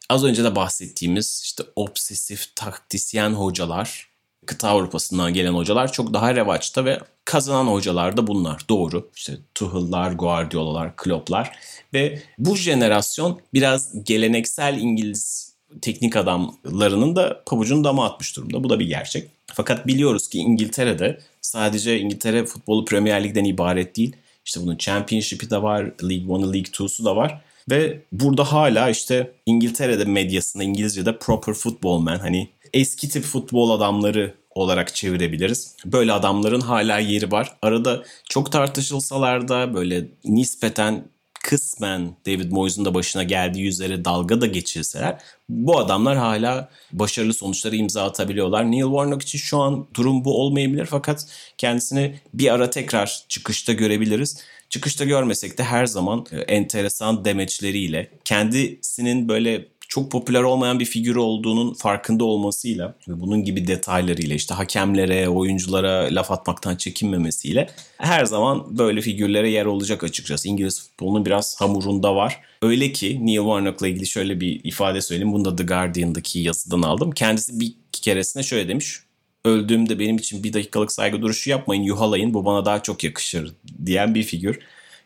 az 0.10 0.24
önce 0.24 0.44
de 0.44 0.56
bahsettiğimiz 0.56 1.42
işte 1.44 1.64
obsesif 1.76 2.56
taktisyen 2.56 3.30
hocalar, 3.30 4.10
kıta 4.46 4.70
Avrupa'sından 4.70 5.34
gelen 5.34 5.54
hocalar 5.54 5.92
çok 5.92 6.14
daha 6.14 6.36
revaçta 6.36 6.86
ve 6.86 7.00
kazanan 7.26 7.68
hocalar 7.68 8.18
da 8.18 8.28
bunlar. 8.28 8.62
Doğru. 8.70 9.10
İşte 9.16 9.38
Tuchel'lar, 9.56 10.12
Guardiola'lar, 10.12 10.96
Klopp'lar 10.96 11.58
ve 11.94 12.22
bu 12.38 12.56
jenerasyon 12.56 13.42
biraz 13.54 14.04
geleneksel 14.04 14.78
İngiliz 14.82 15.54
teknik 15.82 16.16
adamlarının 16.16 17.16
da 17.16 17.44
pabucunu 17.46 17.84
dama 17.84 18.06
atmış 18.06 18.36
durumda. 18.36 18.64
Bu 18.64 18.70
da 18.70 18.80
bir 18.80 18.88
gerçek. 18.88 19.30
Fakat 19.48 19.88
biliyoruz 19.88 20.30
ki 20.30 20.38
İngiltere'de 20.38 21.20
sadece 21.42 22.00
İngiltere 22.00 22.46
futbolu 22.46 22.86
Premier 22.86 23.24
Lig'den 23.24 23.44
ibaret 23.44 23.98
değil. 23.98 24.16
İşte 24.46 24.62
bunun 24.62 24.78
Championship'i 24.78 25.50
de 25.50 25.62
var, 25.62 25.84
League 25.84 26.28
1'ı, 26.28 26.54
League 26.54 26.62
2'su 26.62 27.06
da 27.06 27.16
var. 27.16 27.42
Ve 27.70 28.02
burada 28.12 28.44
hala 28.44 28.90
işte 28.90 29.32
İngiltere'de 29.46 30.06
medyasında 30.06 30.64
İngilizce'de 30.64 31.18
proper 31.18 31.54
football 31.54 32.00
man 32.00 32.20
hani 32.20 32.50
eski 32.74 33.10
tip 33.10 33.24
futbol 33.24 33.70
adamları 33.70 34.34
olarak 34.56 34.96
çevirebiliriz. 34.96 35.76
Böyle 35.86 36.14
adamların 36.14 36.62
hala 36.62 37.00
yeri 37.00 37.32
var. 37.32 37.58
Arada 37.62 38.04
çok 38.30 38.52
tartışılsalar 38.52 39.48
da 39.48 39.74
böyle 39.74 40.08
nispeten 40.26 41.04
kısmen 41.44 42.16
David 42.26 42.52
Moyes'un 42.52 42.86
da 42.86 42.94
başına 42.94 43.24
geldiği 43.24 43.68
üzere 43.68 44.06
dalga 44.06 44.42
da 44.42 44.46
geçirseler 44.46 45.18
bu 45.50 45.80
adamlar 45.80 46.18
hala 46.18 46.70
başarılı 46.92 47.34
sonuçları 47.34 47.76
imza 47.76 48.04
atabiliyorlar. 48.04 48.72
Neil 48.72 48.84
Warnock 48.84 49.22
için 49.22 49.40
şu 49.40 49.58
an 49.58 49.88
durum 49.94 50.26
bu 50.26 50.42
olmayabilir 50.42 50.86
fakat 50.86 51.28
kendisini 51.58 52.20
bir 52.34 52.54
ara 52.54 52.70
tekrar 52.70 53.24
çıkışta 53.30 53.74
görebiliriz. 53.74 54.38
Çıkışta 54.70 55.06
görmesek 55.06 55.58
de 55.58 55.64
her 55.64 55.86
zaman 55.86 56.26
e, 56.32 56.38
enteresan 56.38 57.26
demeçleriyle 57.26 58.12
kendisinin 58.26 59.30
böyle 59.30 59.68
çok 59.88 60.12
popüler 60.12 60.44
olmayan 60.44 60.80
bir 60.80 60.86
figür 60.86 61.16
olduğunun 61.16 61.74
farkında 61.74 62.26
olmasıyla 62.26 62.96
ve 63.08 63.20
bunun 63.20 63.44
gibi 63.44 63.68
detaylarıyla 63.68 64.36
işte 64.36 64.54
hakemlere, 64.54 65.30
oyunculara 65.30 66.08
laf 66.12 66.32
atmaktan 66.32 66.76
çekinmemesiyle 66.76 67.70
her 67.98 68.26
zaman 68.26 68.78
böyle 68.78 69.02
figürlere 69.02 69.50
yer 69.50 69.66
olacak 69.66 70.04
açıkçası. 70.04 70.48
İngiliz 70.48 70.82
futbolunun 70.82 71.26
biraz 71.26 71.62
hamurunda 71.62 72.16
var. 72.16 72.42
Öyle 72.62 72.92
ki 72.92 73.26
Neil 73.26 73.38
Warnock'la 73.38 73.88
ilgili 73.88 74.08
şöyle 74.08 74.42
bir 74.42 74.62
ifade 74.64 75.02
söyleyeyim. 75.02 75.34
Bunu 75.34 75.46
da 75.46 75.56
The 75.56 75.64
Guardian'daki 75.64 76.40
yazıdan 76.40 76.82
aldım. 76.82 77.12
Kendisi 77.12 77.60
bir 77.60 77.74
keresinde 77.92 78.44
şöyle 78.44 78.68
demiş. 78.68 79.00
Öldüğümde 79.46 80.00
benim 80.00 80.18
için 80.18 80.44
bir 80.44 80.54
dakikalık 80.54 80.92
saygı 80.92 81.22
duruşu 81.22 81.50
yapmayın, 81.50 81.82
yuhalayın 81.82 82.34
bu 82.34 82.46
bana 82.46 82.66
daha 82.66 82.84
çok 82.84 83.04
yakışır 83.04 83.54
diyen 83.86 84.16
bir 84.16 84.24
figür. 84.24 84.60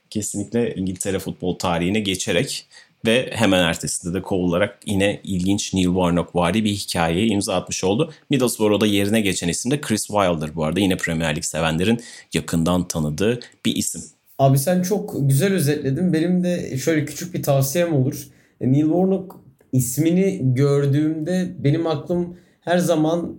Kesinlikle 0.09 0.75
İngiltere 0.75 1.19
futbol 1.19 1.57
tarihine 1.57 1.99
geçerek 1.99 2.67
ve 3.05 3.29
hemen 3.33 3.63
ertesinde 3.63 4.13
de 4.13 4.21
kovularak 4.21 4.79
yine 4.85 5.19
ilginç 5.23 5.73
Neil 5.73 5.85
Warnock 5.85 6.35
vari 6.35 6.63
bir 6.63 6.71
hikayeye 6.71 7.27
imza 7.27 7.55
atmış 7.55 7.83
oldu. 7.83 8.13
Middlesbrough'da 8.29 8.85
yerine 8.85 9.21
geçen 9.21 9.47
isim 9.47 9.71
de 9.71 9.81
Chris 9.81 10.07
Wilder 10.07 10.55
bu 10.55 10.65
arada 10.65 10.79
yine 10.79 10.97
Premier 10.97 11.35
Lig 11.35 11.43
sevenlerin 11.43 11.99
yakından 12.33 12.87
tanıdığı 12.87 13.39
bir 13.65 13.75
isim. 13.75 14.01
Abi 14.39 14.59
sen 14.59 14.81
çok 14.81 15.15
güzel 15.19 15.53
özetledin. 15.53 16.13
Benim 16.13 16.43
de 16.43 16.77
şöyle 16.77 17.05
küçük 17.05 17.33
bir 17.33 17.43
tavsiyem 17.43 17.93
olur. 17.93 18.27
E, 18.61 18.71
Neil 18.71 18.81
Warnock 18.81 19.35
ismini 19.71 20.39
gördüğümde 20.41 21.55
benim 21.59 21.87
aklım 21.87 22.37
her 22.61 22.77
zaman 22.77 23.35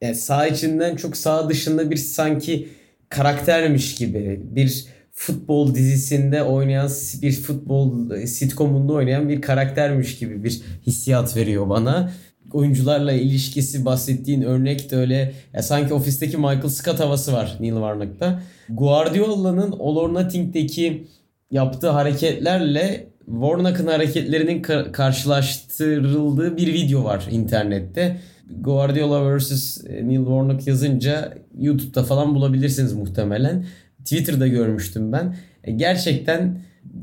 yani 0.00 0.14
sağ 0.14 0.46
içinden 0.46 0.96
çok 0.96 1.16
sağ 1.16 1.48
dışında 1.48 1.90
bir 1.90 1.96
sanki 1.96 2.68
karaktermiş 3.08 3.94
gibi 3.94 4.40
bir 4.42 4.84
futbol 5.12 5.74
dizisinde 5.74 6.42
oynayan 6.42 6.90
bir 7.22 7.32
futbol 7.32 8.16
sitcomunda 8.26 8.92
oynayan 8.92 9.28
bir 9.28 9.42
karaktermiş 9.42 10.18
gibi 10.18 10.44
bir 10.44 10.62
hissiyat 10.86 11.36
veriyor 11.36 11.68
bana. 11.68 12.12
Oyuncularla 12.52 13.12
ilişkisi 13.12 13.84
bahsettiğin 13.84 14.42
örnek 14.42 14.90
de 14.90 14.96
öyle. 14.96 15.32
Ya 15.52 15.62
sanki 15.62 15.94
ofisteki 15.94 16.36
Michael 16.36 16.68
Scott 16.68 17.00
havası 17.00 17.32
var 17.32 17.56
Neil 17.60 17.72
Warnock'ta. 17.72 18.42
Guardiola'nın 18.68 19.72
All 19.72 19.96
or 19.96 20.14
Nothing'deki 20.14 21.06
yaptığı 21.50 21.90
hareketlerle 21.90 23.06
Warnock'ın 23.26 23.86
hareketlerinin 23.86 24.62
ka- 24.62 24.92
karşılaştırıldığı 24.92 26.56
bir 26.56 26.72
video 26.72 27.04
var 27.04 27.28
internette. 27.30 28.16
Guardiola 28.50 29.38
vs. 29.38 29.84
Neil 29.84 30.18
Warnock 30.18 30.66
yazınca 30.66 31.38
YouTube'da 31.58 32.02
falan 32.02 32.34
bulabilirsiniz 32.34 32.92
muhtemelen. 32.92 33.64
Twitter'da 33.98 34.46
görmüştüm 34.46 35.12
ben. 35.12 35.36
E, 35.64 35.72
gerçekten 35.72 36.58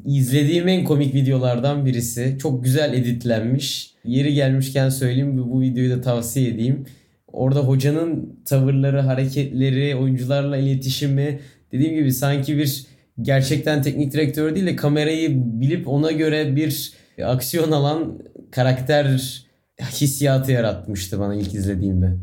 izlediğim 0.05 0.67
en 0.67 0.83
komik 0.83 1.15
videolardan 1.15 1.85
birisi. 1.85 2.37
Çok 2.41 2.63
güzel 2.63 2.93
editlenmiş. 2.93 3.93
Yeri 4.05 4.33
gelmişken 4.33 4.89
söyleyeyim 4.89 5.37
bu 5.51 5.61
videoyu 5.61 5.91
da 5.91 6.01
tavsiye 6.01 6.49
edeyim. 6.49 6.85
Orada 7.27 7.59
hocanın 7.59 8.39
tavırları, 8.45 8.99
hareketleri, 8.99 9.95
oyuncularla 9.95 10.57
iletişimi 10.57 11.39
dediğim 11.71 11.95
gibi 11.95 12.11
sanki 12.11 12.57
bir 12.57 12.85
gerçekten 13.21 13.81
teknik 13.81 14.13
direktör 14.13 14.55
değil 14.55 14.65
de 14.65 14.75
kamerayı 14.75 15.29
bilip 15.33 15.87
ona 15.87 16.11
göre 16.11 16.55
bir 16.55 16.93
aksiyon 17.23 17.71
alan 17.71 18.19
karakter 18.51 19.43
hissiyatı 19.91 20.51
yaratmıştı 20.51 21.19
bana 21.19 21.35
ilk 21.35 21.53
izlediğimde. 21.53 22.15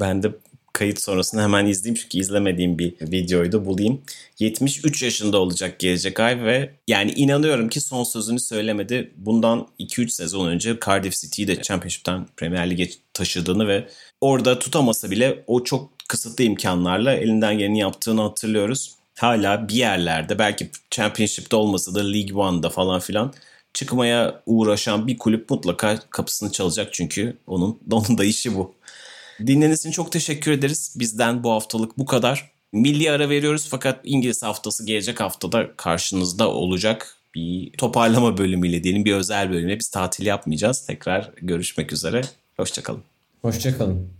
Ben 0.00 0.22
de 0.22 0.32
kayıt 0.72 1.00
sonrasında 1.00 1.42
hemen 1.42 1.66
izleyeyim 1.66 2.00
çünkü 2.02 2.18
izlemediğim 2.18 2.78
bir 2.78 2.94
videoyu 3.00 3.52
da 3.52 3.64
bulayım. 3.64 4.02
73 4.38 5.02
yaşında 5.02 5.38
olacak 5.38 5.78
gelecek 5.78 6.20
ay 6.20 6.42
ve 6.44 6.70
yani 6.88 7.10
inanıyorum 7.10 7.68
ki 7.68 7.80
son 7.80 8.04
sözünü 8.04 8.40
söylemedi. 8.40 9.12
Bundan 9.16 9.66
2-3 9.80 10.08
sezon 10.08 10.48
önce 10.48 10.78
Cardiff 10.86 11.20
City'yi 11.20 11.48
de 11.48 11.62
Championship'ten 11.62 12.26
Premier 12.36 12.70
Lig'e 12.70 12.88
taşıdığını 13.14 13.68
ve 13.68 13.88
orada 14.20 14.58
tutamasa 14.58 15.10
bile 15.10 15.44
o 15.46 15.64
çok 15.64 15.90
kısıtlı 16.08 16.44
imkanlarla 16.44 17.12
elinden 17.14 17.58
geleni 17.58 17.78
yaptığını 17.78 18.22
hatırlıyoruz. 18.22 18.94
Hala 19.18 19.68
bir 19.68 19.74
yerlerde 19.74 20.38
belki 20.38 20.70
Championship'te 20.90 21.56
olmasa 21.56 21.94
da 21.94 22.00
League 22.00 22.42
One'da 22.42 22.70
falan 22.70 23.00
filan 23.00 23.32
çıkmaya 23.74 24.42
uğraşan 24.46 25.06
bir 25.06 25.18
kulüp 25.18 25.50
mutlaka 25.50 25.98
kapısını 26.10 26.52
çalacak 26.52 26.88
çünkü 26.92 27.36
onun 27.46 27.80
onun 27.90 28.18
da 28.18 28.24
işi 28.24 28.56
bu. 28.56 28.74
Dinlediğiniz 29.40 29.80
için 29.80 29.90
çok 29.90 30.12
teşekkür 30.12 30.52
ederiz. 30.52 30.94
Bizden 30.98 31.44
bu 31.44 31.50
haftalık 31.50 31.98
bu 31.98 32.06
kadar. 32.06 32.50
Milli 32.72 33.10
ara 33.10 33.30
veriyoruz 33.30 33.66
fakat 33.70 34.00
İngiliz 34.04 34.42
haftası 34.42 34.86
gelecek 34.86 35.20
haftada 35.20 35.76
karşınızda 35.76 36.50
olacak. 36.50 37.16
Bir 37.34 37.72
toparlama 37.72 38.38
bölümüyle 38.38 38.84
diyelim 38.84 39.04
bir 39.04 39.14
özel 39.14 39.50
bölümle 39.50 39.78
biz 39.78 39.88
tatil 39.88 40.26
yapmayacağız. 40.26 40.86
Tekrar 40.86 41.30
görüşmek 41.36 41.92
üzere. 41.92 42.20
Hoşçakalın. 42.56 43.02
Hoşçakalın. 43.42 44.18